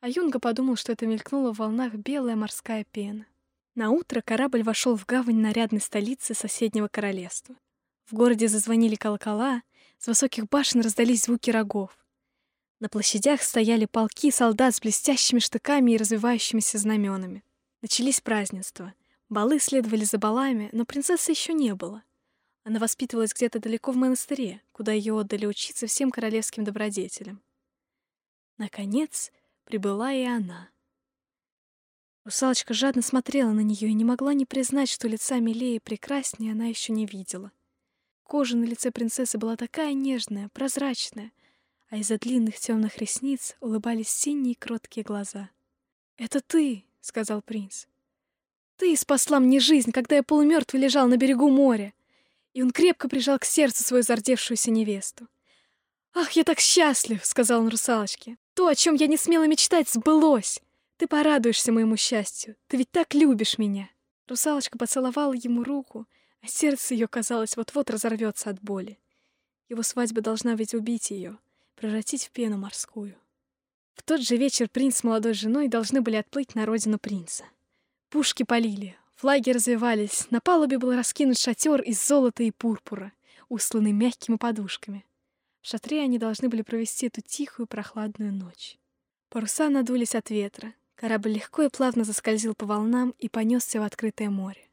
А 0.00 0.08
Юнга 0.08 0.38
подумал, 0.38 0.76
что 0.76 0.92
это 0.92 1.06
мелькнула 1.06 1.52
в 1.52 1.58
волнах 1.58 1.94
белая 1.94 2.36
морская 2.36 2.84
пена. 2.84 3.26
На 3.74 3.90
утро 3.90 4.20
корабль 4.20 4.62
вошел 4.62 4.96
в 4.96 5.04
гавань 5.04 5.40
нарядной 5.40 5.80
столицы 5.80 6.34
соседнего 6.34 6.86
королевства. 6.86 7.56
В 8.06 8.14
городе 8.14 8.46
зазвонили 8.46 8.94
колокола, 8.94 9.62
с 9.98 10.06
высоких 10.06 10.48
башен 10.48 10.80
раздались 10.80 11.24
звуки 11.24 11.50
рогов. 11.50 11.90
На 12.78 12.88
площадях 12.88 13.42
стояли 13.42 13.86
полки 13.86 14.30
солдат 14.30 14.76
с 14.76 14.80
блестящими 14.80 15.40
штыками 15.40 15.92
и 15.92 15.96
развивающимися 15.96 16.78
знаменами. 16.78 17.42
Начались 17.82 18.20
празднества— 18.20 18.94
Балы 19.28 19.58
следовали 19.58 20.04
за 20.04 20.18
балами, 20.18 20.70
но 20.72 20.84
принцессы 20.86 21.32
еще 21.32 21.52
не 21.52 21.74
было. 21.74 22.02
Она 22.64 22.78
воспитывалась 22.78 23.34
где-то 23.34 23.60
далеко 23.60 23.92
в 23.92 23.96
монастыре, 23.96 24.62
куда 24.72 24.92
ее 24.92 25.18
отдали 25.18 25.46
учиться 25.46 25.86
всем 25.86 26.10
королевским 26.10 26.64
добродетелям. 26.64 27.42
Наконец, 28.56 29.30
прибыла 29.64 30.12
и 30.12 30.22
она. 30.24 30.70
Русалочка 32.24 32.74
жадно 32.74 33.02
смотрела 33.02 33.52
на 33.52 33.60
нее 33.60 33.88
и 33.88 33.94
не 33.94 34.04
могла 34.04 34.34
не 34.34 34.44
признать, 34.44 34.90
что 34.90 35.08
лица 35.08 35.40
милее 35.40 35.76
и 35.76 35.80
прекраснее 35.80 36.52
она 36.52 36.66
еще 36.66 36.92
не 36.92 37.06
видела. 37.06 37.52
Кожа 38.22 38.56
на 38.56 38.64
лице 38.64 38.90
принцессы 38.90 39.38
была 39.38 39.56
такая 39.56 39.94
нежная, 39.94 40.50
прозрачная, 40.50 41.32
а 41.88 41.96
из-за 41.96 42.18
длинных 42.18 42.58
темных 42.58 42.98
ресниц 42.98 43.56
улыбались 43.60 44.10
синие 44.10 44.54
кроткие 44.54 45.04
глаза. 45.04 45.48
«Это 46.18 46.40
ты!»— 46.40 46.84
сказал 47.00 47.40
принц. 47.40 47.86
Ты 48.78 48.96
спасла 48.96 49.40
мне 49.40 49.58
жизнь, 49.58 49.90
когда 49.90 50.16
я 50.16 50.22
полумертвый 50.22 50.80
лежал 50.80 51.08
на 51.08 51.16
берегу 51.16 51.50
моря. 51.50 51.92
И 52.54 52.62
он 52.62 52.70
крепко 52.70 53.08
прижал 53.08 53.38
к 53.40 53.44
сердцу 53.44 53.82
свою 53.82 54.04
зардевшуюся 54.04 54.70
невесту. 54.70 55.26
«Ах, 56.14 56.32
я 56.32 56.44
так 56.44 56.60
счастлив!»— 56.60 57.20
сказал 57.24 57.60
он 57.60 57.68
русалочке. 57.68 58.38
«То, 58.54 58.68
о 58.68 58.76
чем 58.76 58.94
я 58.94 59.08
не 59.08 59.16
смела 59.16 59.46
мечтать, 59.48 59.88
сбылось! 59.88 60.60
Ты 60.96 61.08
порадуешься 61.08 61.72
моему 61.72 61.96
счастью, 61.96 62.56
ты 62.68 62.76
ведь 62.76 62.90
так 62.90 63.14
любишь 63.14 63.58
меня!» 63.58 63.90
Русалочка 64.28 64.78
поцеловала 64.78 65.32
ему 65.32 65.64
руку, 65.64 66.06
а 66.40 66.46
сердце 66.46 66.94
ее, 66.94 67.08
казалось, 67.08 67.56
вот-вот 67.56 67.90
разорвется 67.90 68.50
от 68.50 68.60
боли. 68.60 68.98
Его 69.68 69.82
свадьба 69.82 70.20
должна 70.20 70.54
ведь 70.54 70.74
убить 70.74 71.10
ее, 71.10 71.38
превратить 71.74 72.26
в 72.26 72.30
пену 72.30 72.58
морскую. 72.58 73.16
В 73.94 74.02
тот 74.04 74.20
же 74.20 74.36
вечер 74.36 74.68
принц 74.68 74.98
с 74.98 75.04
молодой 75.04 75.34
женой 75.34 75.68
должны 75.68 76.00
были 76.00 76.16
отплыть 76.16 76.54
на 76.54 76.64
родину 76.64 76.98
принца. 76.98 77.44
Пушки 78.10 78.42
полили, 78.42 78.96
флаги 79.16 79.50
развивались, 79.50 80.30
на 80.30 80.40
палубе 80.40 80.78
был 80.78 80.94
раскинут 80.94 81.38
шатер 81.38 81.82
из 81.82 82.06
золота 82.06 82.42
и 82.42 82.50
пурпура, 82.50 83.12
устланный 83.50 83.92
мягкими 83.92 84.36
подушками. 84.36 85.04
В 85.60 85.66
шатре 85.66 86.00
они 86.00 86.18
должны 86.18 86.48
были 86.48 86.62
провести 86.62 87.08
эту 87.08 87.20
тихую 87.20 87.66
прохладную 87.66 88.32
ночь. 88.32 88.78
Паруса 89.28 89.68
надулись 89.68 90.14
от 90.14 90.30
ветра, 90.30 90.72
корабль 90.94 91.32
легко 91.32 91.64
и 91.64 91.68
плавно 91.68 92.02
заскользил 92.04 92.54
по 92.54 92.64
волнам 92.64 93.14
и 93.18 93.28
понесся 93.28 93.78
в 93.78 93.82
открытое 93.82 94.30
море. 94.30 94.70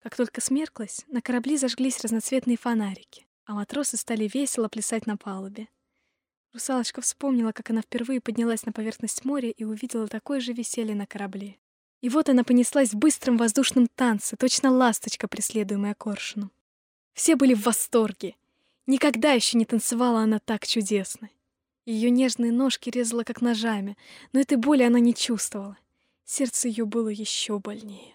Как 0.00 0.14
только 0.14 0.40
смерклось, 0.40 1.04
на 1.08 1.20
корабли 1.20 1.56
зажглись 1.56 2.00
разноцветные 2.00 2.56
фонарики, 2.56 3.26
а 3.46 3.54
матросы 3.54 3.96
стали 3.96 4.30
весело 4.32 4.68
плясать 4.68 5.06
на 5.08 5.16
палубе. 5.16 5.66
Русалочка 6.52 7.00
вспомнила, 7.00 7.50
как 7.50 7.70
она 7.70 7.82
впервые 7.82 8.20
поднялась 8.20 8.64
на 8.64 8.70
поверхность 8.70 9.24
моря 9.24 9.50
и 9.50 9.64
увидела 9.64 10.06
такое 10.06 10.38
же 10.38 10.52
веселье 10.52 10.94
на 10.94 11.06
корабле. 11.06 11.58
И 12.06 12.08
вот 12.08 12.28
она 12.28 12.44
понеслась 12.44 12.90
в 12.90 12.96
быстром 12.98 13.36
воздушном 13.36 13.88
танце, 13.88 14.36
точно 14.36 14.70
ласточка, 14.70 15.26
преследуемая 15.26 15.94
коршуном. 15.94 16.52
Все 17.14 17.34
были 17.34 17.52
в 17.52 17.64
восторге. 17.64 18.36
Никогда 18.86 19.32
еще 19.32 19.58
не 19.58 19.64
танцевала 19.64 20.20
она 20.20 20.38
так 20.38 20.68
чудесно. 20.68 21.30
Ее 21.84 22.10
нежные 22.10 22.52
ножки 22.52 22.90
резала 22.90 23.24
как 23.24 23.40
ножами, 23.40 23.98
но 24.32 24.38
этой 24.38 24.56
боли 24.56 24.84
она 24.84 25.00
не 25.00 25.16
чувствовала. 25.16 25.76
Сердце 26.24 26.68
ее 26.68 26.84
было 26.84 27.08
еще 27.08 27.58
больнее. 27.58 28.14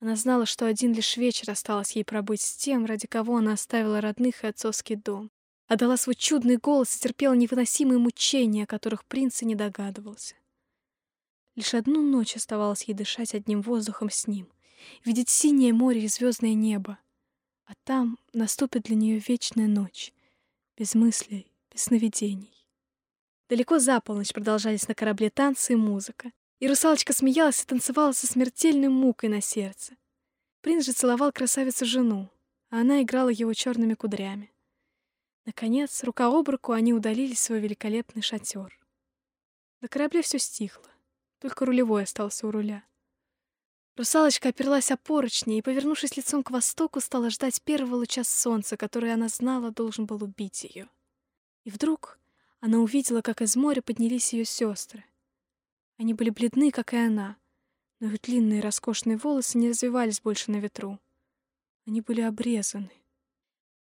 Она 0.00 0.16
знала, 0.16 0.44
что 0.44 0.66
один 0.66 0.92
лишь 0.92 1.16
вечер 1.16 1.52
осталось 1.52 1.92
ей 1.92 2.02
пробыть 2.02 2.40
с 2.40 2.56
тем, 2.56 2.86
ради 2.86 3.06
кого 3.06 3.36
она 3.36 3.52
оставила 3.52 4.00
родных 4.00 4.42
и 4.42 4.48
отцовский 4.48 4.96
дом. 4.96 5.30
Отдала 5.68 5.96
свой 5.96 6.16
чудный 6.16 6.56
голос 6.56 6.96
и 6.96 6.98
терпела 6.98 7.34
невыносимые 7.34 8.00
мучения, 8.00 8.64
о 8.64 8.66
которых 8.66 9.04
принц 9.04 9.42
и 9.42 9.46
не 9.46 9.54
догадывался. 9.54 10.34
Лишь 11.56 11.72
одну 11.72 12.02
ночь 12.02 12.36
оставалось 12.36 12.84
ей 12.84 12.94
дышать 12.94 13.34
одним 13.34 13.62
воздухом 13.62 14.10
с 14.10 14.26
ним, 14.26 14.46
видеть 15.04 15.30
синее 15.30 15.72
море 15.72 16.04
и 16.04 16.08
звездное 16.08 16.52
небо. 16.52 16.98
А 17.64 17.72
там 17.84 18.18
наступит 18.34 18.82
для 18.82 18.94
нее 18.94 19.18
вечная 19.26 19.66
ночь, 19.66 20.12
без 20.76 20.94
мыслей, 20.94 21.50
без 21.72 21.84
сновидений. 21.84 22.68
Далеко 23.48 23.78
за 23.78 24.00
полночь 24.00 24.34
продолжались 24.34 24.86
на 24.86 24.94
корабле 24.94 25.30
танцы 25.30 25.72
и 25.72 25.76
музыка, 25.76 26.30
и 26.58 26.68
русалочка 26.68 27.14
смеялась 27.14 27.62
и 27.62 27.66
танцевала 27.66 28.12
со 28.12 28.26
смертельной 28.26 28.88
мукой 28.88 29.30
на 29.30 29.40
сердце. 29.40 29.96
Принц 30.60 30.84
же 30.84 30.92
целовал 30.92 31.32
красавицу-жену, 31.32 32.28
а 32.68 32.80
она 32.80 33.02
играла 33.02 33.30
его 33.30 33.54
черными 33.54 33.94
кудрями. 33.94 34.52
Наконец, 35.46 36.04
рука 36.04 36.26
об 36.26 36.48
руку 36.48 36.72
они 36.72 36.92
удалились 36.92 37.38
в 37.38 37.42
свой 37.42 37.60
великолепный 37.60 38.20
шатер. 38.20 38.78
На 39.80 39.88
корабле 39.88 40.20
все 40.22 40.38
стихло. 40.38 40.90
Только 41.46 41.64
рулевой 41.64 42.02
остался 42.02 42.48
у 42.48 42.50
руля. 42.50 42.82
Русалочка 43.94 44.48
оперлась 44.48 44.90
о 44.90 44.96
поручни 44.96 45.58
и, 45.58 45.62
повернувшись 45.62 46.16
лицом 46.16 46.42
к 46.42 46.50
востоку, 46.50 47.00
стала 47.00 47.30
ждать 47.30 47.62
первого 47.62 47.94
луча 47.94 48.24
солнца, 48.24 48.76
который 48.76 49.12
она 49.12 49.28
знала 49.28 49.70
должен 49.70 50.06
был 50.06 50.24
убить 50.24 50.64
ее. 50.64 50.88
И 51.62 51.70
вдруг 51.70 52.18
она 52.58 52.78
увидела, 52.78 53.20
как 53.20 53.42
из 53.42 53.54
моря 53.54 53.80
поднялись 53.80 54.32
ее 54.32 54.44
сестры. 54.44 55.04
Они 55.98 56.14
были 56.14 56.30
бледны, 56.30 56.72
как 56.72 56.92
и 56.92 56.96
она, 56.96 57.36
но 58.00 58.08
их 58.08 58.20
длинные 58.22 58.60
роскошные 58.60 59.16
волосы 59.16 59.56
не 59.58 59.68
развивались 59.68 60.20
больше 60.20 60.50
на 60.50 60.56
ветру. 60.56 60.98
Они 61.86 62.00
были 62.00 62.22
обрезаны. 62.22 62.90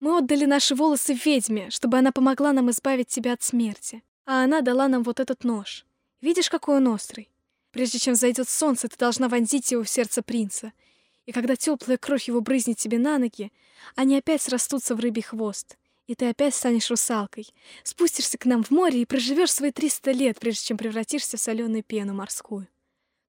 Мы 0.00 0.18
отдали 0.18 0.46
наши 0.46 0.74
волосы 0.74 1.14
ведьме, 1.14 1.70
чтобы 1.70 1.98
она 1.98 2.10
помогла 2.10 2.52
нам 2.52 2.72
избавить 2.72 3.06
тебя 3.06 3.34
от 3.34 3.44
смерти. 3.44 4.02
А 4.24 4.42
она 4.42 4.62
дала 4.62 4.88
нам 4.88 5.04
вот 5.04 5.20
этот 5.20 5.44
нож. 5.44 5.86
Видишь, 6.20 6.50
какой 6.50 6.78
он 6.78 6.88
острый? 6.88 7.31
Прежде 7.72 7.98
чем 7.98 8.14
зайдет 8.14 8.48
солнце, 8.48 8.88
ты 8.88 8.96
должна 8.96 9.28
вонзить 9.28 9.72
его 9.72 9.82
в 9.82 9.88
сердце 9.88 10.22
принца. 10.22 10.72
И 11.24 11.32
когда 11.32 11.56
теплая 11.56 11.96
кровь 11.96 12.28
его 12.28 12.40
брызнет 12.40 12.76
тебе 12.76 12.98
на 12.98 13.18
ноги, 13.18 13.50
они 13.96 14.16
опять 14.16 14.42
срастутся 14.42 14.94
в 14.94 15.00
рыбий 15.00 15.22
хвост. 15.22 15.78
И 16.06 16.14
ты 16.14 16.28
опять 16.28 16.54
станешь 16.54 16.90
русалкой. 16.90 17.48
Спустишься 17.82 18.36
к 18.36 18.44
нам 18.44 18.62
в 18.62 18.70
море 18.70 19.00
и 19.00 19.06
проживешь 19.06 19.52
свои 19.52 19.72
триста 19.72 20.10
лет, 20.10 20.38
прежде 20.38 20.66
чем 20.66 20.76
превратишься 20.76 21.36
в 21.36 21.40
соленую 21.40 21.82
пену 21.82 22.12
морскую. 22.12 22.68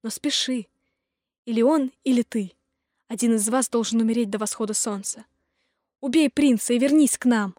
Но 0.01 0.09
спеши. 0.09 0.67
Или 1.45 1.61
он, 1.61 1.91
или 2.03 2.23
ты. 2.23 2.51
Один 3.07 3.35
из 3.35 3.47
вас 3.47 3.69
должен 3.69 4.01
умереть 4.01 4.29
до 4.29 4.39
восхода 4.39 4.73
солнца. 4.73 5.25
Убей 6.01 6.29
принца 6.29 6.73
и 6.73 6.79
вернись 6.79 7.17
к 7.17 7.25
нам. 7.25 7.55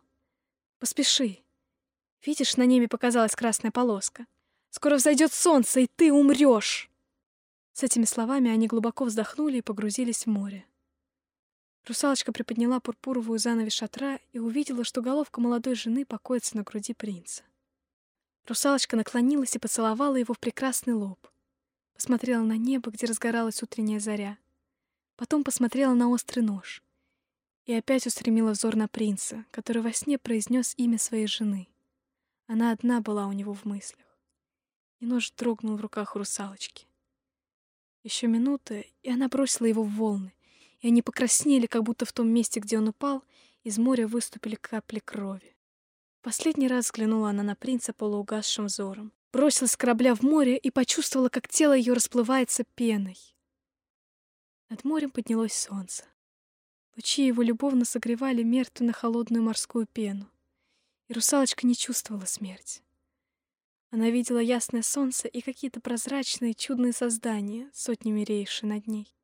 Поспеши. 0.81 1.39
Видишь, 2.27 2.57
на 2.57 2.67
небе 2.67 2.89
показалась 2.89 3.37
красная 3.37 3.71
полоска. 3.71 4.27
Скоро 4.75 4.97
взойдет 4.97 5.33
солнце, 5.33 5.83
и 5.83 5.87
ты 5.87 6.13
умрешь. 6.13 6.91
С 7.75 7.85
этими 7.85 8.05
словами 8.07 8.51
они 8.51 8.67
глубоко 8.67 9.05
вздохнули 9.05 9.59
и 9.59 9.63
погрузились 9.63 10.27
в 10.27 10.31
море. 10.31 10.67
Русалочка 11.87 12.33
приподняла 12.33 12.81
пурпуровую 12.81 13.39
занавес 13.39 13.73
шатра 13.73 14.19
и 14.33 14.41
увидела, 14.41 14.83
что 14.83 15.01
головка 15.01 15.41
молодой 15.41 15.77
жены 15.77 16.05
покоится 16.05 16.57
на 16.57 16.65
груди 16.65 16.93
принца. 16.93 17.45
Русалочка 18.49 18.97
наклонилась 18.97 19.55
и 19.55 19.61
поцеловала 19.61 20.17
его 20.17 20.35
в 20.35 20.41
прекрасный 20.41 20.95
лоб. 20.95 21.25
Посмотрела 21.95 22.43
на 22.43 22.57
небо, 22.57 22.91
где 22.91 23.07
разгоралась 23.07 23.63
утренняя 23.63 24.01
заря. 24.01 24.39
Потом 25.15 25.45
посмотрела 25.45 25.95
на 25.95 26.09
острый 26.09 26.41
нож. 26.41 26.83
И 27.67 27.73
опять 27.73 28.09
устремила 28.09 28.51
взор 28.51 28.75
на 28.75 28.89
принца, 28.89 29.45
который 29.53 29.83
во 29.83 29.93
сне 29.93 30.19
произнес 30.19 30.75
имя 30.77 30.99
своей 30.99 31.29
жены. 31.29 31.69
Она 32.49 32.73
одна 32.73 33.01
была 33.01 33.29
у 33.29 33.33
него 33.33 33.55
в 33.55 33.67
мыслях. 33.67 34.04
И 35.01 35.07
нож 35.07 35.31
дрогнул 35.33 35.77
в 35.77 35.81
руках 35.81 36.15
русалочки. 36.17 36.87
Еще 38.03 38.27
минута, 38.27 38.85
и 39.03 39.11
она 39.11 39.29
бросила 39.29 39.67
его 39.67 39.83
в 39.83 39.95
волны, 39.95 40.35
и 40.81 40.89
они 40.89 41.03
покраснели, 41.03 41.67
как 41.67 41.83
будто 41.83 42.05
в 42.05 42.13
том 42.13 42.29
месте, 42.29 42.61
где 42.61 42.79
он 42.79 42.89
упал, 42.89 43.25
из 43.63 43.79
моря 43.79 44.07
выступили 44.07 44.57
капли 44.57 44.99
крови. 44.99 45.57
Последний 46.21 46.69
раз 46.69 46.87
взглянула 46.87 47.31
она 47.31 47.43
на 47.43 47.57
принца 47.57 47.93
полуугасшим 47.93 48.67
взором, 48.67 49.13
бросилась 49.33 49.73
с 49.73 49.77
корабля 49.77 50.15
в 50.15 50.23
море 50.23 50.57
и 50.57 50.71
почувствовала, 50.71 51.29
как 51.29 51.49
тело 51.49 51.73
ее 51.73 51.93
расплывается 51.93 52.65
пеной. 52.77 53.19
Над 54.69 54.85
морем 54.85 55.11
поднялось 55.11 55.53
солнце. 55.53 56.05
Лучи 56.97 57.27
его 57.27 57.43
любовно 57.43 57.85
согревали 57.85 58.45
мертвенно-холодную 58.45 59.43
морскую 59.43 59.87
пену, 59.87 60.31
и 61.09 61.13
русалочка 61.13 61.67
не 61.67 61.75
чувствовала 61.75 62.27
смерть. 62.27 62.84
Она 63.95 64.11
видела 64.11 64.41
ясное 64.41 64.83
солнце 64.83 65.29
и 65.29 65.41
какие-то 65.41 65.81
прозрачные 65.81 66.53
чудные 66.53 66.93
создания, 66.93 67.71
сотнями 67.73 68.23
рейши 68.23 68.67
над 68.67 68.89
ней. 68.89 69.15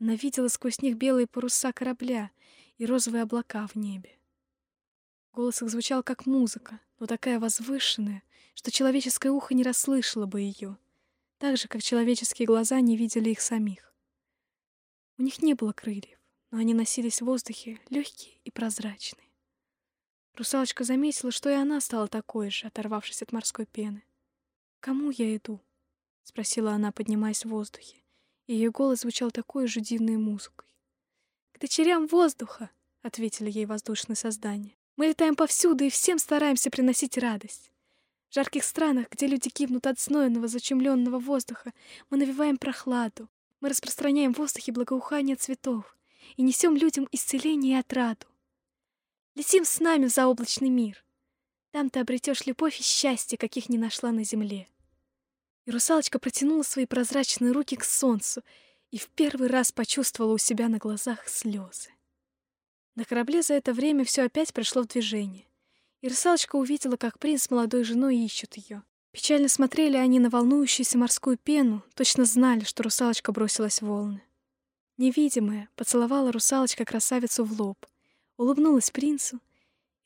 Она 0.00 0.14
видела 0.14 0.48
сквозь 0.48 0.80
них 0.80 0.96
белые 0.96 1.26
паруса 1.26 1.70
корабля 1.70 2.30
и 2.78 2.86
розовые 2.86 3.24
облака 3.24 3.66
в 3.66 3.76
небе. 3.76 4.18
Голос 5.34 5.60
их 5.60 5.68
звучал 5.68 6.02
как 6.02 6.24
музыка, 6.24 6.80
но 6.98 7.04
такая 7.04 7.38
возвышенная, 7.38 8.22
что 8.54 8.70
человеческое 8.70 9.28
ухо 9.28 9.52
не 9.52 9.62
расслышало 9.62 10.24
бы 10.24 10.40
ее, 10.40 10.78
так 11.36 11.58
же, 11.58 11.68
как 11.68 11.82
человеческие 11.82 12.46
глаза 12.46 12.80
не 12.80 12.96
видели 12.96 13.28
их 13.28 13.42
самих. 13.42 13.92
У 15.18 15.22
них 15.22 15.42
не 15.42 15.52
было 15.52 15.74
крыльев, 15.74 16.18
но 16.50 16.56
они 16.56 16.72
носились 16.72 17.20
в 17.20 17.26
воздухе, 17.26 17.78
легкие 17.90 18.34
и 18.44 18.50
прозрачные. 18.50 19.23
Русалочка 20.36 20.82
заметила, 20.82 21.30
что 21.30 21.48
и 21.48 21.54
она 21.54 21.80
стала 21.80 22.08
такой 22.08 22.50
же, 22.50 22.66
оторвавшись 22.66 23.22
от 23.22 23.30
морской 23.30 23.66
пены. 23.66 24.02
«Кому 24.80 25.10
я 25.10 25.36
иду?»— 25.36 25.60
спросила 26.24 26.72
она, 26.72 26.90
поднимаясь 26.90 27.44
в 27.44 27.50
воздухе, 27.50 28.02
и 28.46 28.54
ее 28.54 28.72
голос 28.72 29.00
звучал 29.00 29.30
такой 29.30 29.68
же 29.68 29.80
дивной 29.80 30.16
музыкой. 30.16 30.68
«К 31.52 31.60
дочерям 31.60 32.08
воздуха!»— 32.08 32.70
ответили 33.02 33.48
ей 33.48 33.64
воздушные 33.64 34.16
создания. 34.16 34.76
«Мы 34.96 35.06
летаем 35.06 35.36
повсюду 35.36 35.84
и 35.84 35.90
всем 35.90 36.18
стараемся 36.18 36.68
приносить 36.68 37.16
радость. 37.16 37.70
В 38.28 38.34
жарких 38.34 38.64
странах, 38.64 39.06
где 39.10 39.28
люди 39.28 39.48
гибнут 39.54 39.86
от 39.86 40.00
знойного, 40.00 40.48
зачумленного 40.48 41.20
воздуха, 41.20 41.72
мы 42.10 42.16
навеваем 42.16 42.58
прохладу, 42.58 43.28
мы 43.60 43.68
распространяем 43.68 44.34
в 44.34 44.38
воздухе 44.38 44.72
благоухание 44.72 45.36
цветов 45.36 45.96
и 46.36 46.42
несем 46.42 46.76
людям 46.76 47.06
исцеление 47.12 47.76
и 47.76 47.80
отраду. 47.80 48.26
Летим 49.34 49.64
с 49.64 49.80
нами 49.80 50.06
в 50.06 50.12
заоблачный 50.12 50.68
мир. 50.68 51.04
Там 51.72 51.90
ты 51.90 51.98
обретешь 51.98 52.46
любовь 52.46 52.78
и 52.78 52.84
счастье, 52.84 53.36
каких 53.36 53.68
не 53.68 53.78
нашла 53.78 54.12
на 54.12 54.22
земле. 54.22 54.68
И 55.64 55.72
русалочка 55.72 56.20
протянула 56.20 56.62
свои 56.62 56.86
прозрачные 56.86 57.50
руки 57.50 57.74
к 57.74 57.84
солнцу 57.84 58.44
и 58.92 58.98
в 58.98 59.08
первый 59.08 59.48
раз 59.48 59.72
почувствовала 59.72 60.34
у 60.34 60.38
себя 60.38 60.68
на 60.68 60.78
глазах 60.78 61.28
слезы. 61.28 61.90
На 62.94 63.04
корабле 63.04 63.42
за 63.42 63.54
это 63.54 63.72
время 63.72 64.04
все 64.04 64.22
опять 64.22 64.52
пришло 64.52 64.82
в 64.82 64.86
движение, 64.86 65.48
и 66.00 66.08
русалочка 66.08 66.54
увидела, 66.54 66.96
как 66.96 67.18
принц 67.18 67.42
с 67.42 67.50
молодой 67.50 67.82
женой 67.82 68.16
ищут 68.16 68.56
ее. 68.56 68.84
Печально 69.10 69.48
смотрели 69.48 69.96
они 69.96 70.20
на 70.20 70.30
волнующуюся 70.30 70.96
морскую 70.96 71.38
пену, 71.38 71.82
точно 71.96 72.24
знали, 72.24 72.62
что 72.62 72.84
русалочка 72.84 73.32
бросилась 73.32 73.82
в 73.82 73.86
волны. 73.86 74.22
Невидимая 74.96 75.68
поцеловала 75.74 76.30
русалочка 76.30 76.84
красавицу 76.84 77.44
в 77.44 77.60
лоб, 77.60 77.84
улыбнулась 78.36 78.90
принцу 78.90 79.40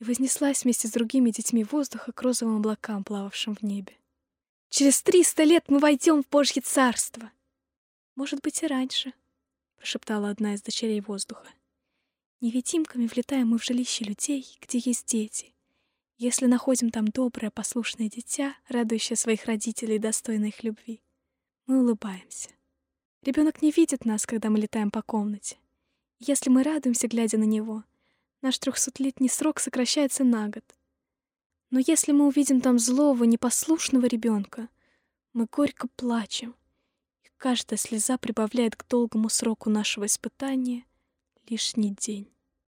и 0.00 0.04
вознеслась 0.04 0.64
вместе 0.64 0.88
с 0.88 0.92
другими 0.92 1.30
детьми 1.30 1.64
воздуха 1.64 2.12
к 2.12 2.22
розовым 2.22 2.56
облакам, 2.56 3.04
плававшим 3.04 3.54
в 3.54 3.62
небе. 3.62 3.96
«Через 4.70 5.02
триста 5.02 5.44
лет 5.44 5.64
мы 5.68 5.78
войдем 5.78 6.22
в 6.22 6.28
Божье 6.28 6.62
царство!» 6.62 7.30
«Может 8.14 8.40
быть, 8.42 8.62
и 8.62 8.66
раньше»,— 8.66 9.12
прошептала 9.76 10.30
одна 10.30 10.54
из 10.54 10.62
дочерей 10.62 11.00
воздуха. 11.00 11.48
«Невидимками 12.40 13.06
влетаем 13.06 13.48
мы 13.48 13.58
в 13.58 13.64
жилище 13.64 14.04
людей, 14.04 14.58
где 14.60 14.78
есть 14.78 15.06
дети, 15.06 15.54
если 16.20 16.46
находим 16.46 16.90
там 16.90 17.06
доброе, 17.06 17.52
послушное 17.52 18.08
дитя, 18.08 18.56
радующее 18.68 19.16
своих 19.16 19.44
родителей 19.44 19.96
и 19.96 20.00
достойное 20.00 20.48
их 20.48 20.64
любви, 20.64 21.00
мы 21.66 21.78
улыбаемся. 21.78 22.50
Ребенок 23.22 23.62
не 23.62 23.70
видит 23.70 24.04
нас, 24.04 24.26
когда 24.26 24.50
мы 24.50 24.58
летаем 24.58 24.90
по 24.90 25.00
комнате. 25.00 25.58
Если 26.18 26.50
мы 26.50 26.64
радуемся, 26.64 27.06
глядя 27.06 27.38
на 27.38 27.44
него, 27.44 27.84
наш 28.42 28.58
трехсотлетний 28.58 29.28
срок 29.28 29.60
сокращается 29.60 30.24
на 30.24 30.48
год. 30.48 30.64
Но 31.70 31.80
если 31.80 32.12
мы 32.12 32.26
увидим 32.26 32.60
там 32.60 32.78
злого, 32.78 33.24
непослушного 33.24 34.06
ребенка, 34.06 34.68
мы 35.32 35.46
горько 35.50 35.88
плачем, 35.96 36.54
и 37.24 37.28
каждая 37.36 37.78
слеза 37.78 38.16
прибавляет 38.16 38.76
к 38.76 38.86
долгому 38.88 39.28
сроку 39.28 39.70
нашего 39.70 40.06
испытания 40.06 40.84
лишний 41.48 41.94
день. 41.94 42.30